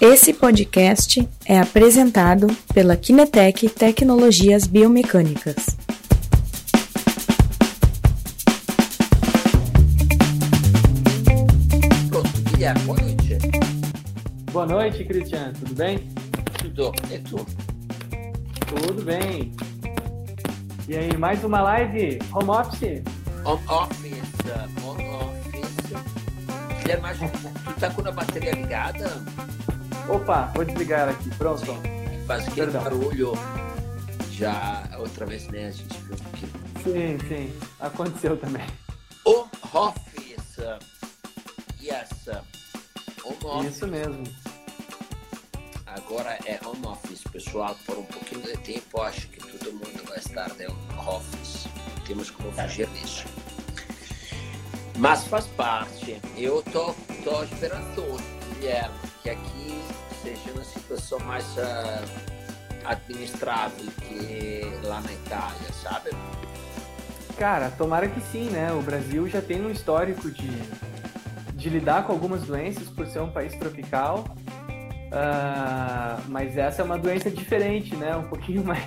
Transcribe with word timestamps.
Esse 0.00 0.32
podcast 0.32 1.28
é 1.44 1.58
apresentado 1.58 2.46
pela 2.72 2.96
Kinetec 2.96 3.68
Tecnologias 3.68 4.64
Biomecânicas. 4.64 5.56
Pronto, 12.08 12.30
Guilherme, 12.52 12.80
boa 12.84 13.00
noite. 13.00 13.38
Boa 14.52 14.66
noite, 14.66 15.04
Cristiano. 15.04 15.52
Tudo 15.54 15.74
bem? 15.74 15.98
Tudo, 16.58 16.92
e 17.12 17.18
tu? 17.18 17.44
Tudo 18.68 19.02
bem. 19.02 19.52
E 20.88 20.96
aí, 20.96 21.16
mais 21.16 21.42
uma 21.42 21.60
live 21.60 22.20
home 22.32 22.50
office? 22.50 23.02
Home 23.44 23.62
office, 23.68 24.22
home 24.84 25.04
office. 25.08 26.82
Guilherme, 26.82 27.30
tu 27.64 27.80
tá 27.80 27.90
com 27.90 28.06
a 28.06 28.12
bateria 28.12 28.52
ligada? 28.52 29.24
Opa, 30.08 30.50
vou 30.54 30.64
desligar 30.64 31.08
aqui. 31.08 31.28
Pronto. 31.36 31.64
Faz 32.26 32.42
aquele 32.48 32.70
Perdão. 32.72 32.82
barulho. 32.84 33.32
Já 34.32 34.88
outra 34.98 35.26
vez, 35.26 35.46
né? 35.48 35.66
A 35.66 35.70
gente 35.70 35.98
viu 36.02 36.16
que 36.16 36.46
Sim, 36.82 37.18
sim. 37.28 37.58
Aconteceu 37.80 38.36
também. 38.36 38.64
home 39.24 39.48
office. 39.74 40.58
Yes. 41.82 42.08
Home 43.24 43.36
office. 43.44 43.76
Isso 43.76 43.86
mesmo. 43.88 44.22
Agora 45.86 46.38
é 46.46 46.58
home 46.64 46.86
office, 46.86 47.22
pessoal. 47.32 47.76
Por 47.84 47.98
um 47.98 48.04
pouquinho 48.04 48.42
de 48.42 48.56
tempo, 48.58 49.00
acho 49.02 49.28
que 49.28 49.40
todo 49.40 49.72
mundo 49.72 50.04
vai 50.08 50.18
estar 50.18 50.48
de 50.50 50.66
home 50.66 50.78
office. 51.08 51.66
Temos 52.06 52.30
como 52.30 52.52
fugir 52.52 52.86
disso. 52.90 53.26
Mas 54.96 55.24
faz 55.24 55.46
parte. 55.48 56.20
Eu 56.36 56.62
tô, 56.72 56.94
tô 57.24 57.42
esperançoso, 57.44 58.22
Guilherme, 58.54 58.94
que 59.28 59.30
aqui 59.30 59.82
seja 60.22 60.52
uma 60.52 60.64
situação 60.64 61.18
mais 61.20 61.44
ah, 61.58 62.02
administrável 62.84 63.86
que 64.00 64.62
lá 64.84 65.00
na 65.00 65.12
Itália, 65.12 65.72
sabe? 65.82 66.10
Cara, 67.36 67.70
tomara 67.70 68.08
que 68.08 68.20
sim, 68.32 68.50
né? 68.50 68.72
O 68.72 68.82
Brasil 68.82 69.28
já 69.28 69.40
tem 69.40 69.64
um 69.64 69.70
histórico 69.70 70.30
de, 70.30 70.50
de 71.54 71.68
lidar 71.68 72.06
com 72.06 72.12
algumas 72.12 72.42
doenças 72.42 72.88
por 72.88 73.06
ser 73.06 73.20
um 73.20 73.30
país 73.30 73.54
tropical. 73.54 74.24
Ah, 75.12 76.20
mas 76.28 76.56
essa 76.56 76.82
é 76.82 76.84
uma 76.84 76.98
doença 76.98 77.30
diferente, 77.30 77.94
né? 77.96 78.16
Um 78.16 78.28
pouquinho 78.28 78.64
mais 78.64 78.82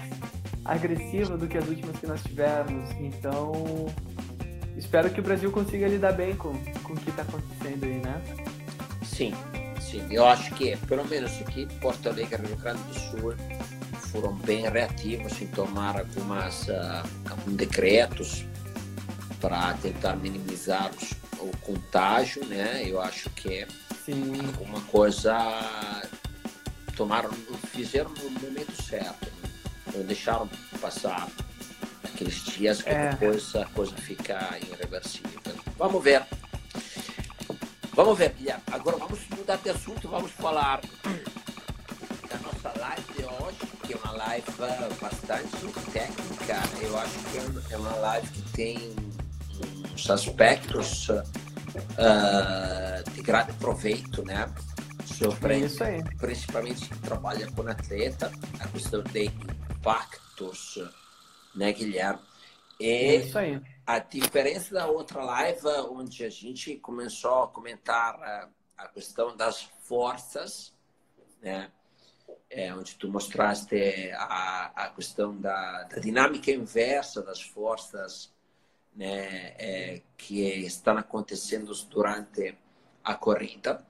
agressiva 0.66 1.38
do 1.38 1.48
que 1.48 1.58
as 1.58 1.68
últimas 1.68 1.98
que 1.98 2.08
nós 2.08 2.22
tivemos. 2.24 2.90
Então, 3.00 3.88
espero 4.76 5.10
que 5.10 5.20
o 5.20 5.24
Brasil 5.24 5.52
consiga 5.52 5.88
lidar 5.88 6.14
bem 6.14 6.36
com, 6.36 6.54
com 6.84 6.94
o 6.94 6.98
que 6.98 7.10
está 7.10 7.22
acontecendo 7.22 7.84
aí, 7.86 8.00
né? 8.00 8.22
Sim, 9.04 9.34
sim. 9.92 10.08
Eu 10.10 10.26
acho 10.26 10.54
que, 10.56 10.76
pelo 10.88 11.06
menos 11.08 11.32
aqui, 11.42 11.68
Porto 11.80 12.08
Alegre 12.10 12.42
e 12.44 12.48
Rio 12.48 12.58
Grande 12.58 12.82
do 12.84 12.94
Sul 12.94 13.36
foram 14.12 14.34
bem 14.36 14.68
reativos 14.70 15.40
em 15.42 15.48
tomar 15.48 16.00
algumas, 16.00 16.70
ah, 16.70 17.04
alguns 17.30 17.56
decretos 17.56 18.46
para 19.40 19.74
tentar 19.76 20.16
minimizar 20.16 20.92
os- 20.96 21.12
o 21.40 21.56
contágio, 21.58 22.46
né? 22.46 22.84
Eu 22.86 23.02
acho 23.02 23.30
que 23.32 23.66
Sim, 24.06 24.34
alguma 24.58 24.82
coisa 24.82 25.36
tomaram, 26.96 27.30
fizeram 27.72 28.10
no 28.12 28.30
momento 28.32 28.72
certo. 28.84 29.28
Não 29.96 30.04
deixaram 30.04 30.50
passar 30.80 31.28
aqueles 32.04 32.44
dias 32.46 32.82
que 32.82 32.90
É. 32.90 33.10
depois 33.12 33.56
a 33.56 33.66
coisa 33.66 33.96
fica 33.98 34.58
irreversível. 34.62 35.40
Vamos 35.78 36.04
ver. 36.04 36.24
Vamos 37.94 38.18
ver, 38.18 38.34
Guilherme. 38.34 38.64
Agora 38.72 38.98
vamos 38.98 39.20
mudar 39.30 39.58
de 39.58 39.70
assunto, 39.70 40.08
vamos 40.08 40.32
falar 40.32 40.82
da 42.30 42.38
nossa 42.38 42.80
live 42.80 43.04
de 43.14 43.24
hoje, 43.26 43.58
que 43.86 43.94
é 43.94 43.98
uma 43.98 44.12
live 44.14 44.46
bastante 45.02 45.68
técnica. 45.92 46.62
Eu 46.82 46.98
acho 46.98 47.20
que 47.20 47.38
é 47.38 47.42
uma- 47.78 47.96
é 47.96 48.00
live 48.00 48.28
que 48.30 48.42
tem 48.54 48.96
uns 49.94 50.10
aspectos 50.10 51.10
ah, 51.98 53.04
de 53.14 53.22
grande 53.22 53.54
proveito, 53.54 54.24
né? 54.26 54.50
é 54.50 55.14
Sobre 55.14 55.58
isso 55.60 55.84
aí. 55.84 56.02
principalmente 56.18 56.88
quem 56.88 56.98
trabalha 57.00 57.52
com 57.52 57.68
atleta, 57.68 58.32
a 58.60 58.68
questão 58.70 59.04
de 59.04 59.26
impactos, 59.26 60.80
né, 61.54 61.72
Guilherme? 61.74 62.20
É 62.80 63.16
E 63.18 63.28
isso 63.28 63.38
aí. 63.38 63.62
A 63.92 64.00
diferença 64.00 64.74
da 64.74 64.88
outra 64.88 65.22
live, 65.22 65.68
onde 65.90 66.24
a 66.24 66.30
gente 66.30 66.78
começou 66.78 67.44
a 67.44 67.48
comentar 67.50 68.50
a, 68.78 68.88
questão 68.88 69.36
das 69.36 69.64
forças, 69.84 70.74
né? 71.42 71.70
É, 72.50 72.74
onde 72.74 72.96
tu 72.96 73.10
mostraste 73.10 74.12
a, 74.14 74.72
a 74.76 74.90
questão 74.92 75.38
da, 75.38 75.84
da 75.84 76.00
dinâmica 76.00 76.52
inversa 76.52 77.22
das 77.22 77.42
forças 77.42 78.34
né, 78.96 79.56
é, 79.58 80.02
que 80.18 80.42
estão 80.66 80.98
acontecendo 80.98 81.74
durante 81.90 82.58
a 83.04 83.16
corrida. 83.16 83.86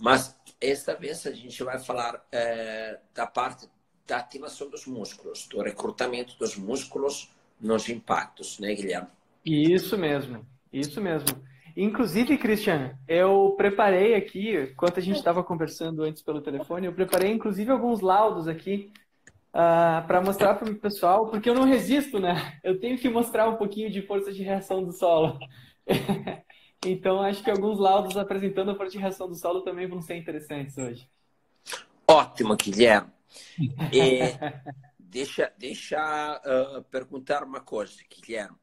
Mas 0.00 0.34
esta 0.60 0.94
vez 0.94 1.26
a 1.26 1.32
gente 1.32 1.62
vai 1.62 1.78
falar 1.78 2.26
é, 2.32 3.00
da 3.14 3.26
parte 3.26 3.68
da 4.06 4.18
ativação 4.18 4.68
dos 4.68 4.86
músculos, 4.86 5.46
do 5.46 5.62
recrutamento 5.62 6.36
dos 6.38 6.56
músculos 6.56 7.30
nos 7.60 7.88
impactos, 7.88 8.58
né, 8.58 8.74
Guilherme? 8.74 9.15
Isso 9.46 9.96
mesmo, 9.96 10.44
isso 10.72 11.00
mesmo. 11.00 11.28
Inclusive, 11.76 12.36
Christian, 12.36 12.98
eu 13.06 13.54
preparei 13.56 14.14
aqui, 14.14 14.56
enquanto 14.56 14.98
a 14.98 15.02
gente 15.02 15.16
estava 15.16 15.44
conversando 15.44 16.02
antes 16.02 16.22
pelo 16.22 16.40
telefone, 16.40 16.86
eu 16.86 16.92
preparei 16.92 17.30
inclusive 17.30 17.70
alguns 17.70 18.00
laudos 18.00 18.48
aqui 18.48 18.90
para 19.52 20.20
mostrar 20.22 20.54
para 20.54 20.70
o 20.70 20.74
pessoal, 20.74 21.30
porque 21.30 21.48
eu 21.48 21.54
não 21.54 21.64
resisto, 21.64 22.18
né? 22.18 22.58
Eu 22.64 22.80
tenho 22.80 22.98
que 22.98 23.08
mostrar 23.08 23.48
um 23.48 23.56
pouquinho 23.56 23.90
de 23.90 24.02
força 24.02 24.32
de 24.32 24.42
reação 24.42 24.82
do 24.82 24.92
solo. 24.92 25.38
Então, 26.84 27.20
acho 27.20 27.42
que 27.42 27.50
alguns 27.50 27.80
laudos 27.80 28.16
apresentando 28.16 28.70
a 28.70 28.76
força 28.76 28.92
de 28.92 28.98
reação 28.98 29.26
do 29.26 29.34
solo 29.34 29.62
também 29.62 29.88
vão 29.88 30.00
ser 30.00 30.14
interessantes 30.14 30.76
hoje. 30.78 31.08
Ótimo, 32.06 32.54
Guilherme. 32.54 33.10
E 33.92 34.20
deixa 35.00 35.52
deixa 35.58 35.98
ah, 35.98 36.84
perguntar 36.88 37.42
uma 37.42 37.60
coisa, 37.60 37.94
Guilherme. 38.08 38.56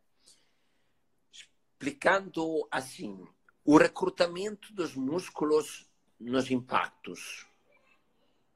Explicando 1.84 2.66
assim, 2.72 3.28
o 3.66 3.78
recrutamento 3.78 4.74
dos 4.74 4.96
músculos 4.96 5.86
nos 6.18 6.50
impactos. 6.50 7.46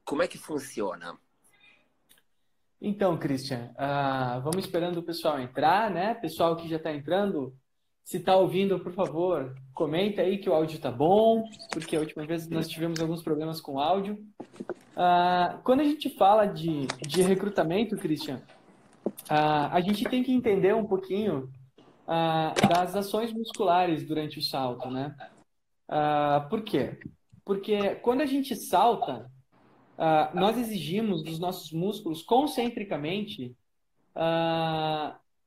Como 0.02 0.22
é 0.22 0.26
que 0.26 0.38
funciona? 0.38 1.14
Então, 2.80 3.18
Christian, 3.18 3.70
ah, 3.76 4.40
vamos 4.42 4.64
esperando 4.64 5.00
o 5.00 5.02
pessoal 5.02 5.38
entrar, 5.38 5.90
né? 5.90 6.14
Pessoal 6.14 6.56
que 6.56 6.70
já 6.70 6.76
está 6.76 6.90
entrando, 6.90 7.54
se 8.02 8.16
está 8.16 8.34
ouvindo, 8.34 8.80
por 8.80 8.94
favor, 8.94 9.54
comenta 9.74 10.22
aí 10.22 10.38
que 10.38 10.48
o 10.48 10.54
áudio 10.54 10.76
está 10.76 10.90
bom, 10.90 11.44
porque 11.70 11.96
a 11.96 12.00
última 12.00 12.24
vez 12.24 12.48
nós 12.48 12.66
tivemos 12.66 12.98
alguns 12.98 13.22
problemas 13.22 13.60
com 13.60 13.74
o 13.74 13.78
áudio. 13.78 14.18
Ah, 14.96 15.60
quando 15.64 15.80
a 15.80 15.84
gente 15.84 16.08
fala 16.16 16.46
de, 16.46 16.86
de 17.06 17.20
recrutamento, 17.20 17.94
Christian, 17.94 18.40
ah, 19.28 19.68
a 19.70 19.82
gente 19.82 20.02
tem 20.04 20.22
que 20.22 20.32
entender 20.32 20.74
um 20.74 20.86
pouquinho 20.86 21.52
ah, 22.10 22.54
das 22.66 22.96
ações 22.96 23.34
musculares 23.34 24.02
durante 24.06 24.38
o 24.38 24.42
salto, 24.42 24.90
né? 24.90 25.14
Ah, 25.86 26.46
por 26.48 26.62
quê? 26.62 26.98
Porque 27.44 27.96
quando 27.96 28.22
a 28.22 28.26
gente 28.26 28.56
salta, 28.56 29.30
ah, 29.98 30.30
nós 30.34 30.56
exigimos 30.56 31.22
dos 31.22 31.38
nossos 31.38 31.70
músculos 31.70 32.22
concentricamente 32.22 33.54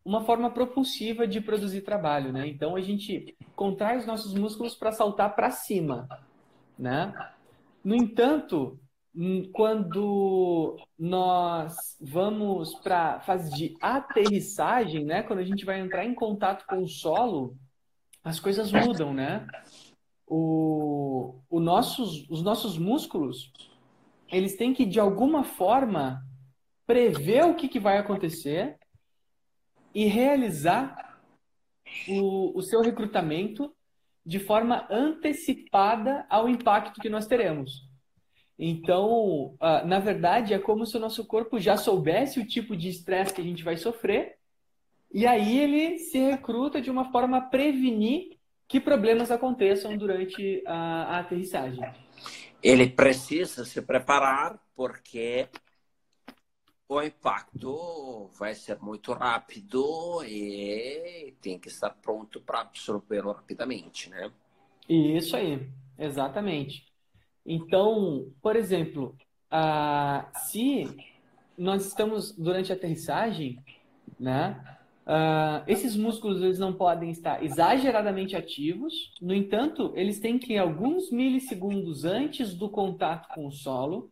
uma 0.05 0.23
forma 0.23 0.49
propulsiva 0.49 1.27
de 1.27 1.41
produzir 1.41 1.81
trabalho, 1.81 2.31
né? 2.31 2.47
Então 2.47 2.77
a 2.77 2.81
gente 2.81 3.35
contrai 3.53 3.97
os 3.97 4.05
nossos 4.05 4.33
músculos 4.33 4.75
para 4.75 4.93
saltar 4.93 5.35
para 5.35 5.51
cima, 5.51 6.07
né? 6.79 7.13
No 7.83 7.93
entanto, 7.93 8.79
quando 9.53 10.77
nós 10.97 11.97
vamos 11.99 12.73
para 12.75 13.15
a 13.15 13.19
fase 13.19 13.51
de 13.51 13.75
aterrissagem, 13.81 15.03
né? 15.03 15.21
Quando 15.23 15.39
a 15.39 15.43
gente 15.43 15.65
vai 15.65 15.79
entrar 15.79 16.05
em 16.05 16.15
contato 16.15 16.65
com 16.65 16.83
o 16.83 16.87
solo, 16.87 17.57
as 18.23 18.39
coisas 18.39 18.71
mudam, 18.71 19.13
né? 19.13 19.45
O, 20.25 21.35
o 21.49 21.59
nossos, 21.59 22.29
os 22.29 22.41
nossos 22.41 22.77
músculos 22.77 23.51
eles 24.31 24.55
têm 24.55 24.73
que, 24.73 24.85
de 24.85 24.99
alguma 24.99 25.43
forma, 25.43 26.25
prever 26.87 27.43
o 27.43 27.55
que, 27.55 27.67
que 27.67 27.79
vai 27.79 27.97
acontecer 27.97 28.77
e 29.93 30.05
realizar 30.05 31.19
o, 32.07 32.57
o 32.57 32.61
seu 32.61 32.81
recrutamento 32.81 33.75
de 34.25 34.39
forma 34.39 34.87
antecipada 34.89 36.25
ao 36.29 36.47
impacto 36.47 37.01
que 37.01 37.09
nós 37.09 37.27
teremos. 37.27 37.90
Então, 38.63 39.55
ah, 39.59 39.83
na 39.83 39.97
verdade, 39.97 40.53
é 40.53 40.59
como 40.59 40.85
se 40.85 40.95
o 40.95 40.99
nosso 40.99 41.25
corpo 41.25 41.59
já 41.59 41.75
soubesse 41.75 42.39
o 42.39 42.45
tipo 42.45 42.77
de 42.77 42.89
estresse 42.89 43.33
que 43.33 43.41
a 43.41 43.43
gente 43.43 43.63
vai 43.63 43.75
sofrer, 43.75 44.37
e 45.11 45.25
aí 45.25 45.57
ele 45.57 45.97
se 45.97 46.19
recruta 46.19 46.79
de 46.79 46.91
uma 46.91 47.11
forma 47.11 47.37
a 47.37 47.41
prevenir 47.41 48.37
que 48.67 48.79
problemas 48.79 49.31
aconteçam 49.31 49.97
durante 49.97 50.61
a, 50.67 50.75
a 50.75 51.19
aterrissagem. 51.21 51.83
Ele 52.61 52.87
precisa 52.87 53.65
se 53.65 53.81
preparar 53.81 54.59
porque 54.75 55.49
o 56.87 57.01
impacto 57.01 58.29
vai 58.37 58.53
ser 58.53 58.79
muito 58.79 59.11
rápido 59.11 60.23
e 60.23 61.33
tem 61.41 61.57
que 61.57 61.67
estar 61.67 61.89
pronto 61.89 62.39
para 62.39 62.61
absorvê-lo 62.61 63.31
rapidamente, 63.31 64.07
né? 64.07 64.31
Isso 64.87 65.35
aí, 65.35 65.67
exatamente. 65.97 66.90
Então, 67.45 68.31
por 68.41 68.55
exemplo, 68.55 69.15
uh, 69.51 70.39
se 70.47 70.85
nós 71.57 71.85
estamos 71.85 72.31
durante 72.31 72.71
a 72.71 72.75
aterrissagem, 72.75 73.63
né? 74.19 74.77
Uh, 75.01 75.65
esses 75.67 75.95
músculos 75.95 76.41
eles 76.41 76.59
não 76.59 76.73
podem 76.73 77.09
estar 77.09 77.43
exageradamente 77.43 78.35
ativos, 78.35 79.11
no 79.19 79.33
entanto, 79.33 79.91
eles 79.95 80.19
têm 80.19 80.37
que, 80.37 80.57
alguns 80.57 81.11
milissegundos 81.11 82.05
antes 82.05 82.53
do 82.53 82.69
contato 82.69 83.27
com 83.33 83.47
o 83.47 83.51
solo, 83.51 84.11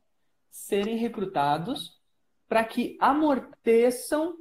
serem 0.49 0.97
recrutados 0.97 1.99
para 2.47 2.63
que 2.63 2.97
amorteçam 2.99 4.35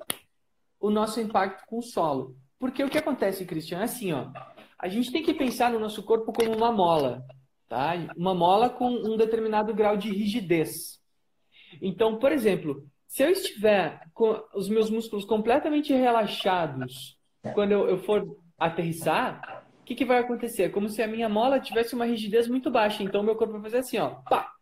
o 0.80 0.90
nosso 0.90 1.20
impacto 1.20 1.66
com 1.66 1.78
o 1.78 1.82
solo. 1.82 2.34
Porque 2.58 2.82
o 2.82 2.88
que 2.88 2.98
acontece, 2.98 3.44
Cristian, 3.44 3.80
é 3.80 3.84
assim, 3.84 4.12
ó, 4.12 4.30
a 4.78 4.88
gente 4.88 5.12
tem 5.12 5.22
que 5.22 5.34
pensar 5.34 5.70
no 5.70 5.78
nosso 5.78 6.02
corpo 6.02 6.32
como 6.32 6.56
uma 6.56 6.72
mola, 6.72 7.24
tá? 7.68 7.92
Uma 8.16 8.34
mola 8.34 8.70
com 8.70 8.88
um 8.88 9.16
determinado 9.16 9.74
grau 9.74 9.96
de 9.96 10.10
rigidez. 10.10 11.00
Então, 11.82 12.18
por 12.18 12.32
exemplo, 12.32 12.86
se 13.06 13.22
eu 13.22 13.30
estiver 13.30 14.00
com 14.14 14.42
os 14.54 14.68
meus 14.68 14.90
músculos 14.90 15.24
completamente 15.24 15.92
relaxados 15.92 17.18
quando 17.54 17.72
eu, 17.72 17.88
eu 17.88 17.98
for 17.98 18.26
aterrissar, 18.58 19.64
o 19.80 19.84
que, 19.84 19.94
que 19.94 20.04
vai 20.04 20.18
acontecer? 20.18 20.64
É 20.64 20.68
como 20.68 20.88
se 20.88 21.02
a 21.02 21.06
minha 21.06 21.28
mola 21.28 21.60
tivesse 21.60 21.94
uma 21.94 22.04
rigidez 22.04 22.48
muito 22.48 22.70
baixa. 22.70 23.02
Então, 23.02 23.22
meu 23.22 23.36
corpo 23.36 23.54
vai 23.54 23.62
fazer 23.62 23.78
assim, 23.78 23.98
ó, 23.98 24.16
pá, 24.28 24.52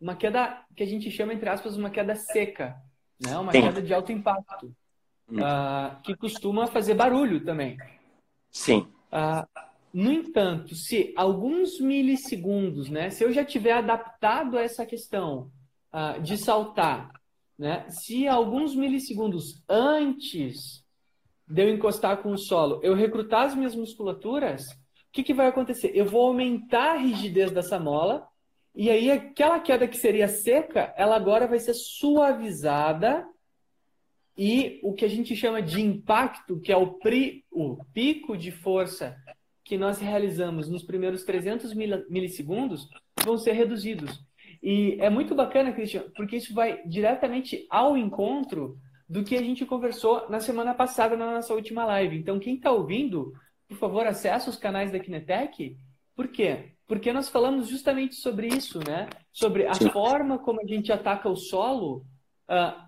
uma 0.00 0.14
queda 0.14 0.64
que 0.76 0.82
a 0.82 0.86
gente 0.86 1.10
chama, 1.10 1.32
entre 1.32 1.48
aspas, 1.48 1.76
uma 1.76 1.90
queda 1.90 2.14
seca 2.14 2.76
né? 3.20 3.36
Uma 3.38 3.52
Sim. 3.52 3.62
queda 3.62 3.82
de 3.82 3.94
alto 3.94 4.12
impacto, 4.12 4.66
uh, 5.30 6.00
que 6.02 6.14
costuma 6.16 6.66
fazer 6.66 6.94
barulho 6.94 7.44
também. 7.44 7.78
Sim. 8.50 8.88
Uh, 9.12 9.46
no 9.96 10.12
entanto, 10.12 10.74
se 10.74 11.14
alguns 11.16 11.80
milissegundos, 11.80 12.90
né, 12.90 13.08
se 13.08 13.24
eu 13.24 13.32
já 13.32 13.42
tiver 13.42 13.72
adaptado 13.72 14.58
a 14.58 14.60
essa 14.60 14.84
questão 14.84 15.50
uh, 15.90 16.20
de 16.20 16.36
saltar, 16.36 17.10
né, 17.58 17.88
se 17.88 18.28
alguns 18.28 18.76
milissegundos 18.76 19.64
antes 19.66 20.84
de 21.48 21.62
eu 21.62 21.70
encostar 21.70 22.18
com 22.18 22.30
o 22.32 22.36
solo, 22.36 22.78
eu 22.82 22.92
recrutar 22.94 23.46
as 23.46 23.54
minhas 23.54 23.74
musculaturas, 23.74 24.66
o 24.66 25.12
que, 25.12 25.22
que 25.22 25.32
vai 25.32 25.46
acontecer? 25.46 25.92
Eu 25.94 26.04
vou 26.04 26.26
aumentar 26.26 26.96
a 26.96 26.98
rigidez 26.98 27.50
dessa 27.50 27.80
mola 27.80 28.28
e 28.74 28.90
aí, 28.90 29.10
aquela 29.10 29.60
queda 29.60 29.88
que 29.88 29.96
seria 29.96 30.28
seca, 30.28 30.92
ela 30.98 31.16
agora 31.16 31.48
vai 31.48 31.58
ser 31.58 31.72
suavizada 31.72 33.26
e 34.36 34.78
o 34.82 34.92
que 34.92 35.06
a 35.06 35.08
gente 35.08 35.34
chama 35.34 35.62
de 35.62 35.80
impacto, 35.80 36.60
que 36.60 36.70
é 36.70 36.76
o, 36.76 36.98
pri, 36.98 37.46
o 37.50 37.82
pico 37.94 38.36
de 38.36 38.52
força 38.52 39.16
que 39.66 39.76
nós 39.76 39.98
realizamos 39.98 40.68
nos 40.68 40.82
primeiros 40.82 41.24
300 41.24 41.74
milissegundos, 41.74 42.88
vão 43.22 43.36
ser 43.36 43.52
reduzidos. 43.52 44.24
E 44.62 44.96
é 45.00 45.10
muito 45.10 45.34
bacana, 45.34 45.72
Christian, 45.72 46.04
porque 46.16 46.36
isso 46.36 46.54
vai 46.54 46.82
diretamente 46.86 47.66
ao 47.68 47.98
encontro 47.98 48.78
do 49.06 49.22
que 49.22 49.36
a 49.36 49.42
gente 49.42 49.66
conversou 49.66 50.30
na 50.30 50.40
semana 50.40 50.72
passada 50.72 51.16
na 51.16 51.34
nossa 51.34 51.52
última 51.52 51.84
live. 51.84 52.16
Então, 52.16 52.38
quem 52.38 52.54
está 52.54 52.72
ouvindo, 52.72 53.32
por 53.68 53.76
favor, 53.76 54.06
acesse 54.06 54.48
os 54.48 54.56
canais 54.56 54.90
da 54.90 54.98
Kinetec. 54.98 55.76
Por 56.14 56.28
quê? 56.28 56.76
porque 56.86 57.12
nós 57.12 57.28
falamos 57.28 57.68
justamente 57.68 58.14
sobre 58.14 58.46
isso, 58.46 58.78
né? 58.78 59.08
Sobre 59.32 59.66
a 59.66 59.74
forma 59.74 60.38
como 60.38 60.60
a 60.60 60.66
gente 60.66 60.92
ataca 60.92 61.28
o 61.28 61.36
solo, 61.36 62.06
uh, 62.48 62.86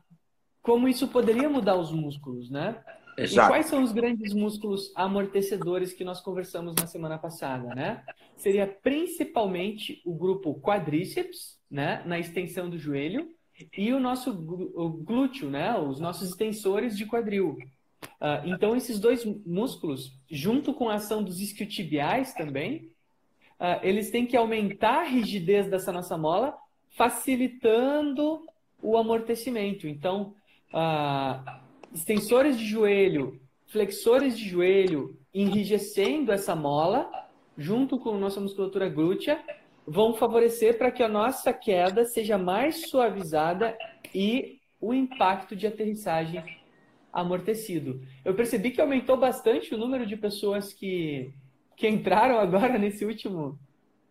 como 0.63 0.89
isso 0.89 1.09
poderia 1.09 1.49
mudar 1.49 1.77
os 1.77 1.91
músculos, 1.91 2.49
né? 2.49 2.83
Exato. 3.19 3.49
E 3.49 3.51
quais 3.51 3.67
são 3.67 3.83
os 3.83 3.91
grandes 3.91 4.33
músculos 4.33 4.93
amortecedores 4.95 5.93
que 5.93 6.05
nós 6.05 6.21
conversamos 6.21 6.75
na 6.77 6.87
semana 6.87 7.19
passada, 7.19 7.75
né? 7.75 8.05
Seria 8.37 8.67
principalmente 8.67 10.01
o 10.05 10.15
grupo 10.15 10.55
quadríceps, 10.61 11.59
né? 11.69 12.03
Na 12.07 12.19
extensão 12.19 12.71
do 12.71 12.79
joelho 12.79 13.29
e 13.77 13.93
o 13.93 13.99
nosso 13.99 14.33
glúteo, 14.33 15.51
né? 15.51 15.77
Os 15.77 15.99
nossos 15.99 16.31
extensores 16.31 16.97
de 16.97 17.07
quadril. 17.07 17.59
Uh, 18.21 18.47
então, 18.47 18.77
esses 18.77 19.01
dois 19.01 19.25
músculos, 19.45 20.17
junto 20.31 20.73
com 20.73 20.89
a 20.89 20.95
ação 20.95 21.23
dos 21.23 21.41
isquiotibiais 21.41 22.33
também, 22.35 22.93
uh, 23.59 23.83
eles 23.83 24.11
têm 24.11 24.27
que 24.27 24.37
aumentar 24.37 25.01
a 25.01 25.09
rigidez 25.09 25.69
dessa 25.69 25.91
nossa 25.91 26.17
mola, 26.17 26.57
facilitando 26.91 28.47
o 28.81 28.97
amortecimento. 28.97 29.89
Então, 29.89 30.35
uh, 30.73 31.68
extensores 31.93 32.59
de 32.59 32.65
joelho, 32.65 33.41
flexores 33.67 34.37
de 34.37 34.49
joelho, 34.49 35.17
enrijecendo 35.33 36.33
essa 36.33 36.55
mola, 36.55 37.11
junto 37.57 37.99
com 37.99 38.17
nossa 38.17 38.41
musculatura 38.41 38.89
glútea, 38.89 39.43
vão 39.87 40.15
favorecer 40.15 40.79
para 40.79 40.91
que 40.91 41.03
a 41.03 41.09
nossa 41.09 41.53
queda 41.53 42.05
seja 42.05 42.37
mais 42.39 42.89
suavizada 42.89 43.77
e 44.15 44.59
o 44.81 44.95
impacto 44.95 45.57
de 45.57 45.67
aterrissagem 45.67 46.43
amortecido. 47.13 48.01
Eu 48.25 48.35
percebi 48.35 48.71
que 48.71 48.81
aumentou 48.81 49.17
bastante 49.17 49.75
o 49.75 49.79
número 49.79 50.07
de 50.07 50.17
pessoas 50.17 50.73
que 50.73 51.33
que 51.79 51.89
entraram 51.89 52.41
agora 52.41 52.77
nesse 52.77 53.05
último, 53.05 53.57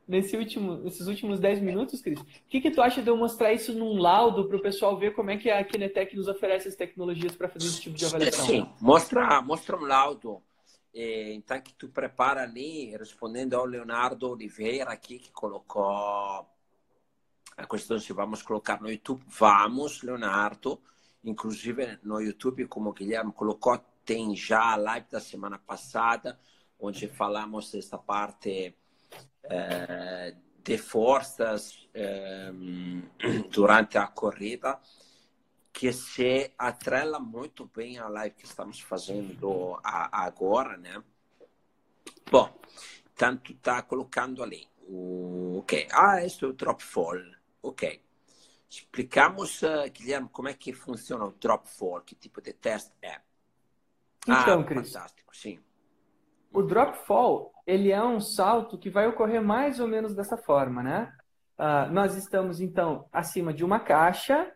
nesse 0.07 0.37
último, 0.37 0.77
nesses 0.77 1.07
últimos 1.07 1.39
10 1.39 1.61
minutos, 1.61 2.01
Cris. 2.01 2.19
O 2.19 2.25
que, 2.47 2.61
que 2.61 2.71
tu 2.71 2.81
acha 2.81 3.01
de 3.01 3.09
eu 3.09 3.17
mostrar 3.17 3.53
isso 3.53 3.73
num 3.73 3.97
laudo 3.97 4.47
para 4.47 4.57
o 4.57 4.61
pessoal 4.61 4.97
ver 4.97 5.13
como 5.13 5.31
é 5.31 5.37
que 5.37 5.49
a 5.49 5.63
Kinetec 5.63 6.15
nos 6.15 6.27
oferece 6.27 6.67
as 6.67 6.75
tecnologias 6.75 7.35
para 7.35 7.49
fazer 7.49 7.67
esse 7.67 7.81
tipo 7.81 7.95
de 7.95 8.05
avaliação? 8.05 8.45
Sim, 8.45 8.69
mostra, 8.79 9.41
mostra 9.41 9.77
um 9.77 9.85
laudo. 9.85 10.41
É, 10.93 11.33
então, 11.33 11.59
que 11.61 11.73
tu 11.73 11.89
prepara 11.89 12.41
ali, 12.41 12.95
respondendo 12.97 13.53
ao 13.53 13.65
Leonardo 13.65 14.29
Oliveira 14.29 14.91
aqui, 14.91 15.19
que 15.19 15.31
colocou 15.31 15.85
a 15.85 17.67
questão 17.69 17.99
se 17.99 18.13
vamos 18.13 18.41
colocar 18.41 18.81
no 18.81 18.89
YouTube. 18.89 19.21
Vamos, 19.27 20.01
Leonardo. 20.01 20.79
Inclusive 21.23 21.99
no 22.03 22.21
YouTube, 22.21 22.67
como 22.67 22.89
o 22.89 22.93
Guilherme 22.93 23.31
colocou, 23.33 23.77
tem 24.05 24.35
já 24.35 24.71
a 24.71 24.75
live 24.75 25.07
da 25.11 25.19
semana 25.19 25.59
passada 25.59 26.39
onde 26.79 27.07
falamos 27.07 27.71
desta 27.71 27.97
parte 27.97 28.75
de 30.63 30.77
forças 30.77 31.87
eh, 31.93 32.51
durante 33.49 33.97
a 33.97 34.07
corrida, 34.07 34.79
que 35.71 35.93
se 35.93 36.51
atrela 36.57 37.19
muito 37.19 37.69
bem 37.73 37.97
à 37.99 38.07
live 38.07 38.35
que 38.35 38.45
estamos 38.45 38.81
fazendo 38.81 39.79
agora, 39.83 40.75
né? 40.75 41.01
Bom, 42.29 42.59
tanto 43.15 43.53
está 43.53 43.81
colocando 43.83 44.43
ali. 44.43 44.67
O, 44.87 45.59
ok. 45.59 45.87
Ah, 45.91 46.23
este 46.23 46.45
é 46.45 46.47
o 46.47 46.53
drop 46.53 46.83
fall. 46.83 47.21
Ok. 47.61 48.01
Explicamos, 48.69 49.61
uh, 49.61 49.89
Guilherme, 49.91 50.27
como 50.29 50.49
é 50.49 50.53
que 50.53 50.73
funciona 50.73 51.25
o 51.25 51.31
drop 51.31 51.69
fall, 51.69 52.01
que 52.01 52.15
tipo 52.15 52.41
de 52.41 52.53
teste 52.53 52.91
é. 53.01 53.21
Então, 54.23 54.61
ah, 54.61 54.63
Cris, 54.63 54.91
fantástico, 54.91 55.35
sim. 55.35 55.59
O 56.53 56.61
drop 56.61 56.97
fall, 57.05 57.51
ele 57.65 57.91
é 57.91 58.01
um 58.01 58.19
salto 58.19 58.77
que 58.77 58.89
vai 58.89 59.07
ocorrer 59.07 59.41
mais 59.41 59.79
ou 59.79 59.87
menos 59.87 60.15
dessa 60.15 60.37
forma, 60.37 60.81
né? 60.81 61.11
Uh, 61.57 61.91
nós 61.91 62.15
estamos, 62.15 62.61
então, 62.61 63.05
acima 63.11 63.53
de 63.53 63.65
uma 63.65 63.79
caixa, 63.79 64.47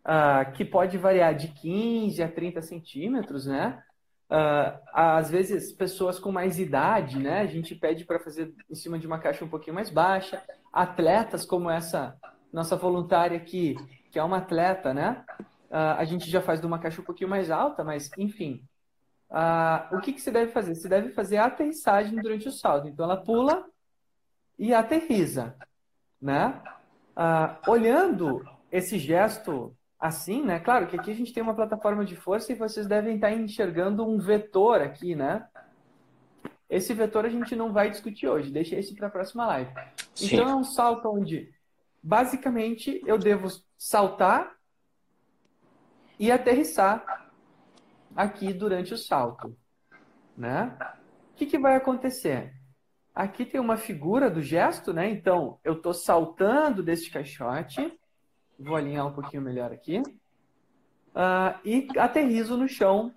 uh, 0.00 0.52
que 0.52 0.64
pode 0.64 0.98
variar 0.98 1.34
de 1.34 1.48
15 1.48 2.22
a 2.22 2.28
30 2.28 2.60
centímetros, 2.60 3.46
né? 3.46 3.82
Uh, 4.28 4.78
às 4.92 5.30
vezes, 5.30 5.72
pessoas 5.72 6.18
com 6.18 6.30
mais 6.30 6.58
idade, 6.58 7.18
né? 7.18 7.40
A 7.40 7.46
gente 7.46 7.74
pede 7.74 8.04
para 8.04 8.20
fazer 8.20 8.52
em 8.68 8.74
cima 8.74 8.98
de 8.98 9.06
uma 9.06 9.18
caixa 9.18 9.44
um 9.44 9.48
pouquinho 9.48 9.74
mais 9.74 9.90
baixa. 9.90 10.42
Atletas 10.72 11.46
como 11.46 11.70
essa 11.70 12.16
nossa 12.52 12.76
voluntária 12.76 13.36
aqui, 13.36 13.76
que 14.10 14.18
é 14.18 14.22
uma 14.22 14.38
atleta, 14.38 14.92
né? 14.92 15.24
a 15.72 16.04
gente 16.04 16.28
já 16.28 16.40
faz 16.42 16.60
de 16.60 16.66
uma 16.66 16.80
caixa 16.80 17.00
um 17.00 17.04
pouquinho 17.04 17.30
mais 17.30 17.48
alta, 17.48 17.84
mas, 17.84 18.10
enfim, 18.18 18.60
ah, 19.30 19.88
o 19.92 20.00
que, 20.00 20.12
que 20.12 20.20
se 20.20 20.30
deve 20.30 20.50
fazer? 20.50 20.74
Se 20.74 20.88
deve 20.88 21.10
fazer 21.10 21.36
a 21.36 21.46
aterrissagem 21.46 22.20
durante 22.20 22.48
o 22.48 22.52
salto. 22.52 22.88
Então, 22.88 23.04
ela 23.04 23.16
pula 23.16 23.64
e 24.58 24.74
aterriza, 24.74 25.54
né? 26.20 26.60
Ah, 27.14 27.58
olhando 27.66 28.44
esse 28.70 28.98
gesto 28.98 29.74
assim, 29.98 30.42
né? 30.42 30.58
Claro 30.58 30.86
que 30.86 30.96
aqui 30.96 31.10
a 31.10 31.14
gente 31.14 31.32
tem 31.32 31.42
uma 31.42 31.54
plataforma 31.54 32.04
de 32.04 32.16
força 32.16 32.52
e 32.52 32.56
vocês 32.56 32.86
devem 32.86 33.16
estar 33.16 33.32
enxergando 33.32 34.06
um 34.06 34.18
vetor 34.18 34.80
aqui, 34.80 35.14
né? 35.14 35.46
Esse 36.68 36.94
vetor 36.94 37.26
a 37.26 37.28
gente 37.28 37.54
não 37.54 37.72
vai 37.72 37.90
discutir 37.90 38.28
hoje, 38.28 38.50
deixa 38.50 38.76
esse 38.76 38.94
para 38.94 39.08
a 39.08 39.10
próxima 39.10 39.46
live. 39.46 39.72
Sim. 40.14 40.26
Então 40.26 40.48
é 40.48 40.54
um 40.54 40.64
salto 40.64 41.08
onde, 41.08 41.52
basicamente, 42.02 43.02
eu 43.04 43.18
devo 43.18 43.48
saltar 43.76 44.54
e 46.18 46.30
aterrissar 46.30 47.29
aqui 48.14 48.52
durante 48.52 48.94
o 48.94 48.98
salto, 48.98 49.56
né? 50.36 50.76
O 51.32 51.36
que, 51.36 51.46
que 51.46 51.58
vai 51.58 51.76
acontecer? 51.76 52.52
aqui 53.14 53.44
tem 53.44 53.60
uma 53.60 53.76
figura 53.76 54.30
do 54.30 54.40
gesto, 54.40 54.92
né? 54.92 55.10
Então, 55.10 55.58
eu 55.64 55.74
estou 55.74 55.92
saltando 55.92 56.82
deste 56.82 57.10
caixote, 57.10 57.92
vou 58.58 58.76
alinhar 58.76 59.06
um 59.06 59.12
pouquinho 59.12 59.42
melhor 59.42 59.72
aqui, 59.72 59.98
uh, 60.00 61.58
e 61.64 61.88
aterrizo 61.98 62.56
no 62.56 62.68
chão 62.68 63.12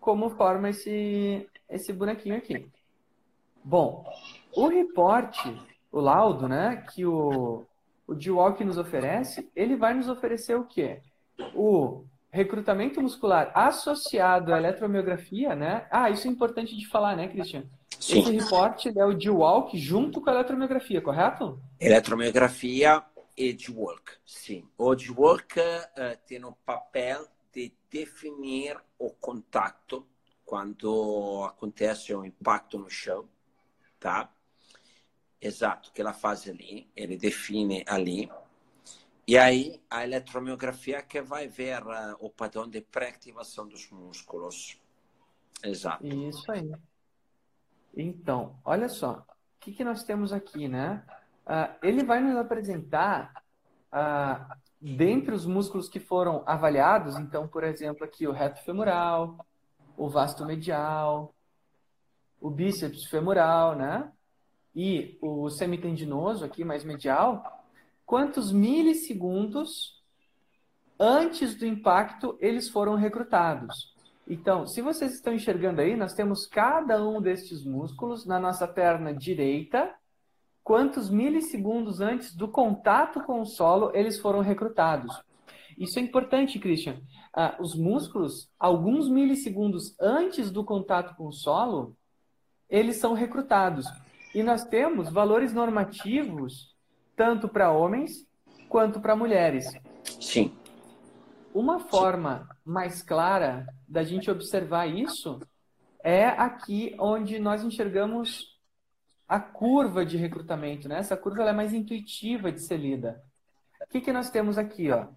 como 0.00 0.30
forma 0.30 0.70
esse, 0.70 1.48
esse 1.68 1.92
bonequinho 1.92 2.36
aqui. 2.36 2.70
Bom, 3.64 4.04
o 4.54 4.68
reporte, 4.68 5.60
o 5.90 6.00
laudo, 6.00 6.48
né, 6.48 6.84
que 6.92 7.04
o, 7.04 7.64
o 8.06 8.14
DWALK 8.14 8.64
nos 8.64 8.78
oferece, 8.78 9.50
ele 9.54 9.76
vai 9.76 9.94
nos 9.94 10.08
oferecer 10.08 10.54
o 10.54 10.64
quê? 10.64 11.02
O 11.54 12.04
recrutamento 12.30 13.00
muscular 13.00 13.50
associado 13.54 14.52
à 14.52 14.58
eletromiografia, 14.58 15.54
né? 15.54 15.86
Ah, 15.90 16.10
isso 16.10 16.28
é 16.28 16.30
importante 16.30 16.76
de 16.76 16.86
falar, 16.86 17.16
né, 17.16 17.28
Christian? 17.28 17.64
Sim. 17.98 18.20
Esse 18.20 18.30
reporte 18.32 18.92
é 18.96 19.04
o 19.04 19.12
D-Walk 19.12 19.76
junto 19.78 20.20
com 20.20 20.30
a 20.30 20.34
eletromiografia, 20.34 21.00
correto? 21.00 21.60
Eletromiografia 21.80 23.02
e 23.36 23.52
D-Walk, 23.52 24.12
sim. 24.24 24.68
O 24.76 24.94
D-Walk 24.94 25.58
uh, 25.58 26.18
tem 26.26 26.44
o 26.44 26.52
papel 26.64 27.26
de 27.52 27.72
definir 27.90 28.76
o 28.98 29.10
contato 29.10 30.06
quando 30.44 31.44
acontece 31.44 32.14
um 32.14 32.24
impacto 32.24 32.78
no 32.78 32.88
chão, 32.88 33.28
tá? 33.98 34.30
Exato, 35.40 35.92
que 35.92 36.00
ela 36.00 36.12
faz 36.12 36.48
ali, 36.48 36.90
ele 36.96 37.16
define 37.16 37.84
ali. 37.86 38.30
E 39.28 39.36
aí 39.36 39.78
a 39.90 40.04
eletromiografia 40.04 41.02
que 41.02 41.20
vai 41.20 41.46
ver 41.46 41.82
uh, 41.82 42.16
o 42.18 42.30
padrão 42.30 42.66
de 42.66 42.80
pré-ativação 42.80 43.68
dos 43.68 43.90
músculos. 43.90 44.80
Exato. 45.62 46.06
Isso 46.06 46.50
aí. 46.50 46.72
Então, 47.94 48.58
olha 48.64 48.88
só, 48.88 49.18
o 49.18 49.24
que, 49.60 49.72
que 49.72 49.84
nós 49.84 50.02
temos 50.02 50.32
aqui, 50.32 50.66
né? 50.66 51.04
Uh, 51.46 51.76
ele 51.82 52.04
vai 52.04 52.20
nos 52.20 52.38
apresentar, 52.38 53.44
uh, 53.92 54.56
dentre 54.80 55.34
os 55.34 55.44
músculos 55.44 55.90
que 55.90 56.00
foram 56.00 56.42
avaliados, 56.46 57.18
então, 57.18 57.46
por 57.46 57.64
exemplo, 57.64 58.04
aqui 58.04 58.26
o 58.26 58.32
reto 58.32 58.64
femoral, 58.64 59.46
o 59.94 60.08
vasto 60.08 60.46
medial, 60.46 61.34
o 62.40 62.48
bíceps 62.48 63.04
femoral, 63.04 63.76
né? 63.76 64.10
E 64.74 65.18
o 65.20 65.50
semitendinoso 65.50 66.46
aqui, 66.46 66.64
mais 66.64 66.82
medial, 66.82 67.57
quantos 68.08 68.50
milissegundos 68.50 70.02
antes 70.98 71.54
do 71.54 71.66
impacto 71.66 72.38
eles 72.40 72.66
foram 72.70 72.94
recrutados? 72.94 73.94
Então, 74.26 74.66
se 74.66 74.80
vocês 74.80 75.12
estão 75.12 75.34
enxergando 75.34 75.82
aí, 75.82 75.94
nós 75.94 76.14
temos 76.14 76.46
cada 76.46 77.06
um 77.06 77.20
destes 77.20 77.66
músculos 77.66 78.24
na 78.24 78.40
nossa 78.40 78.66
perna 78.66 79.12
direita, 79.12 79.94
quantos 80.64 81.10
milissegundos 81.10 82.00
antes 82.00 82.34
do 82.34 82.48
contato 82.48 83.22
com 83.24 83.42
o 83.42 83.46
solo 83.46 83.92
eles 83.94 84.18
foram 84.18 84.40
recrutados. 84.40 85.14
Isso 85.76 85.98
é 85.98 86.02
importante, 86.02 86.58
Christian. 86.58 87.02
Ah, 87.30 87.58
os 87.60 87.74
músculos, 87.74 88.50
alguns 88.58 89.06
milissegundos 89.10 89.94
antes 90.00 90.50
do 90.50 90.64
contato 90.64 91.14
com 91.14 91.26
o 91.26 91.32
solo, 91.32 91.94
eles 92.70 92.96
são 92.96 93.12
recrutados. 93.12 93.84
E 94.34 94.42
nós 94.42 94.64
temos 94.64 95.10
valores 95.10 95.52
normativos 95.52 96.77
tanto 97.18 97.48
para 97.48 97.72
homens 97.72 98.24
quanto 98.68 99.00
para 99.00 99.16
mulheres. 99.16 99.66
Sim. 100.20 100.56
Uma 101.52 101.80
forma 101.80 102.48
mais 102.64 103.02
clara 103.02 103.66
da 103.88 104.04
gente 104.04 104.30
observar 104.30 104.86
isso 104.86 105.40
é 106.04 106.26
aqui 106.26 106.94
onde 106.96 107.40
nós 107.40 107.64
enxergamos 107.64 108.56
a 109.26 109.40
curva 109.40 110.06
de 110.06 110.16
recrutamento, 110.16 110.88
né? 110.88 110.98
Essa 110.98 111.16
curva 111.16 111.42
é 111.42 111.52
mais 111.52 111.72
intuitiva 111.72 112.52
de 112.52 112.60
ser 112.60 112.76
lida. 112.76 113.20
O 113.82 113.88
que, 113.88 114.00
que 114.00 114.12
nós 114.12 114.30
temos 114.30 114.56
aqui, 114.56 114.90
ó? 114.90 115.08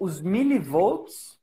Os 0.00 0.20
milivolts 0.20 1.40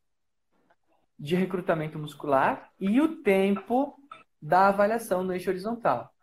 de 1.18 1.36
recrutamento 1.36 1.98
muscular 1.98 2.70
e 2.77 3.00
o 3.00 3.22
tempo 3.22 3.98
da 4.41 4.68
avaliação 4.68 5.24
no 5.24 5.34
eixo 5.34 5.50
horizontal, 5.50 6.13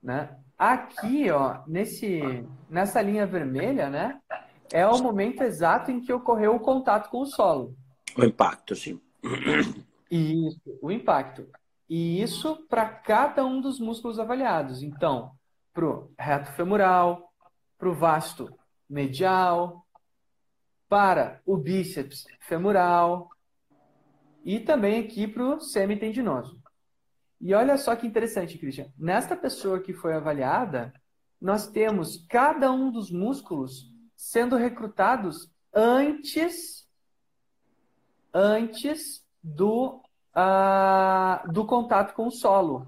né? 0.00 0.38
Aqui, 0.58 1.30
ó, 1.30 1.60
nesse, 1.66 2.44
nessa 2.68 3.00
linha 3.00 3.26
vermelha, 3.26 3.88
né? 3.88 4.20
é 4.72 4.86
o 4.86 5.02
momento 5.02 5.42
exato 5.42 5.90
em 5.90 6.00
que 6.00 6.12
ocorreu 6.12 6.54
o 6.54 6.60
contato 6.60 7.10
com 7.10 7.20
o 7.20 7.26
solo. 7.26 7.76
O 8.16 8.24
impacto, 8.24 8.74
sim. 8.74 9.00
Isso, 10.10 10.78
o 10.82 10.90
impacto. 10.90 11.48
E 11.88 12.20
isso 12.20 12.66
para 12.68 12.86
cada 12.86 13.44
um 13.44 13.60
dos 13.60 13.80
músculos 13.80 14.18
avaliados. 14.18 14.82
Então, 14.82 15.32
para 15.72 15.86
o 15.86 16.10
reto 16.18 16.52
femoral, 16.52 17.32
para 17.78 17.88
o 17.88 17.94
vasto 17.94 18.52
medial, 18.88 19.86
para 20.88 21.40
o 21.46 21.56
bíceps 21.56 22.24
femoral 22.40 23.28
e 24.44 24.58
também 24.60 25.00
aqui 25.00 25.26
para 25.26 25.44
o 25.44 25.60
semitendinoso. 25.60 26.57
E 27.40 27.54
olha 27.54 27.76
só 27.76 27.94
que 27.94 28.06
interessante, 28.06 28.58
Christian. 28.58 28.86
Nesta 28.98 29.36
pessoa 29.36 29.80
que 29.80 29.92
foi 29.92 30.14
avaliada, 30.14 30.92
nós 31.40 31.68
temos 31.68 32.26
cada 32.28 32.72
um 32.72 32.90
dos 32.90 33.10
músculos 33.10 33.92
sendo 34.16 34.56
recrutados 34.56 35.50
antes 35.72 36.78
antes 38.32 39.24
do, 39.42 40.00
uh, 40.34 41.52
do 41.52 41.64
contato 41.64 42.14
com 42.14 42.26
o 42.26 42.30
solo. 42.30 42.86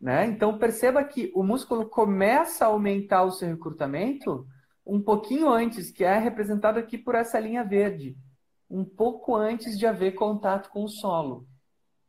Né? 0.00 0.26
Então 0.26 0.58
perceba 0.58 1.02
que 1.02 1.32
o 1.34 1.42
músculo 1.42 1.88
começa 1.88 2.64
a 2.64 2.68
aumentar 2.68 3.22
o 3.22 3.30
seu 3.30 3.48
recrutamento 3.48 4.46
um 4.86 5.00
pouquinho 5.00 5.48
antes, 5.48 5.90
que 5.90 6.04
é 6.04 6.18
representado 6.18 6.78
aqui 6.78 6.98
por 6.98 7.14
essa 7.14 7.40
linha 7.40 7.64
verde, 7.64 8.16
um 8.68 8.84
pouco 8.84 9.34
antes 9.34 9.78
de 9.78 9.86
haver 9.86 10.12
contato 10.12 10.68
com 10.68 10.84
o 10.84 10.88
solo. 10.88 11.46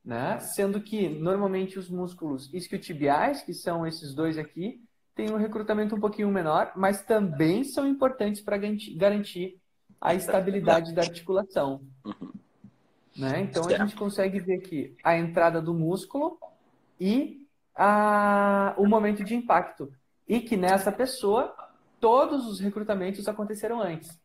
Né? 0.06 0.40
Sendo 0.40 0.80
que 0.80 1.10
normalmente 1.10 1.80
os 1.80 1.90
músculos 1.90 2.54
isquiotibiais, 2.54 3.42
que 3.42 3.54
são 3.54 3.88
esses 3.88 4.14
dois 4.14 4.38
aqui, 4.38 4.80
têm 5.16 5.32
um 5.32 5.38
recrutamento 5.38 5.96
um 5.96 6.00
pouquinho 6.00 6.30
menor, 6.30 6.74
mas 6.76 7.02
também 7.04 7.64
são 7.64 7.88
importantes 7.88 8.42
para 8.42 8.58
garantir 8.58 9.60
a 10.00 10.14
estabilidade 10.14 10.94
da 10.94 11.02
articulação. 11.02 11.82
Uhum. 12.06 12.32
Né? 13.18 13.42
Então 13.42 13.66
a 13.68 13.78
gente 13.78 13.96
consegue 13.96 14.40
ver 14.40 14.58
aqui 14.60 14.96
a 15.04 15.18
entrada 15.18 15.62
do 15.62 15.74
músculo 15.74 16.38
e 17.00 17.48
a, 17.74 18.76
o 18.78 18.86
momento 18.86 19.24
de 19.24 19.34
impacto. 19.34 19.92
E 20.28 20.40
que 20.40 20.58
nessa 20.58 20.92
pessoa 20.92 21.56
todos 22.00 22.46
os 22.46 22.60
recrutamentos 22.60 23.28
aconteceram 23.28 23.82
antes. 23.82 24.20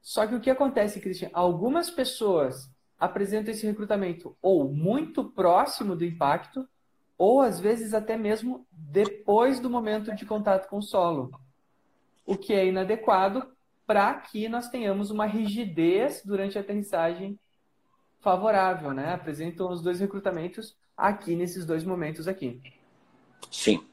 Só 0.00 0.26
que 0.26 0.34
o 0.34 0.40
que 0.40 0.50
acontece, 0.50 1.00
Christian? 1.00 1.30
Algumas 1.32 1.90
pessoas 1.90 2.70
apresentam 3.04 3.52
esse 3.52 3.66
recrutamento 3.66 4.36
ou 4.40 4.72
muito 4.72 5.24
próximo 5.24 5.94
do 5.94 6.04
impacto, 6.04 6.68
ou 7.16 7.40
às 7.40 7.60
vezes 7.60 7.94
até 7.94 8.16
mesmo 8.16 8.66
depois 8.72 9.60
do 9.60 9.70
momento 9.70 10.14
de 10.14 10.26
contato 10.26 10.68
com 10.68 10.78
o 10.78 10.82
solo, 10.82 11.30
o 12.26 12.36
que 12.36 12.52
é 12.52 12.66
inadequado 12.66 13.46
para 13.86 14.14
que 14.14 14.48
nós 14.48 14.68
tenhamos 14.68 15.10
uma 15.10 15.26
rigidez 15.26 16.22
durante 16.24 16.56
a 16.56 16.62
aterrissagem 16.62 17.38
favorável, 18.20 18.92
né? 18.94 19.12
Apresentam 19.12 19.70
os 19.70 19.82
dois 19.82 20.00
recrutamentos 20.00 20.74
aqui 20.96 21.36
nesses 21.36 21.66
dois 21.66 21.84
momentos 21.84 22.26
aqui. 22.26 22.60
Sim. 23.50 23.86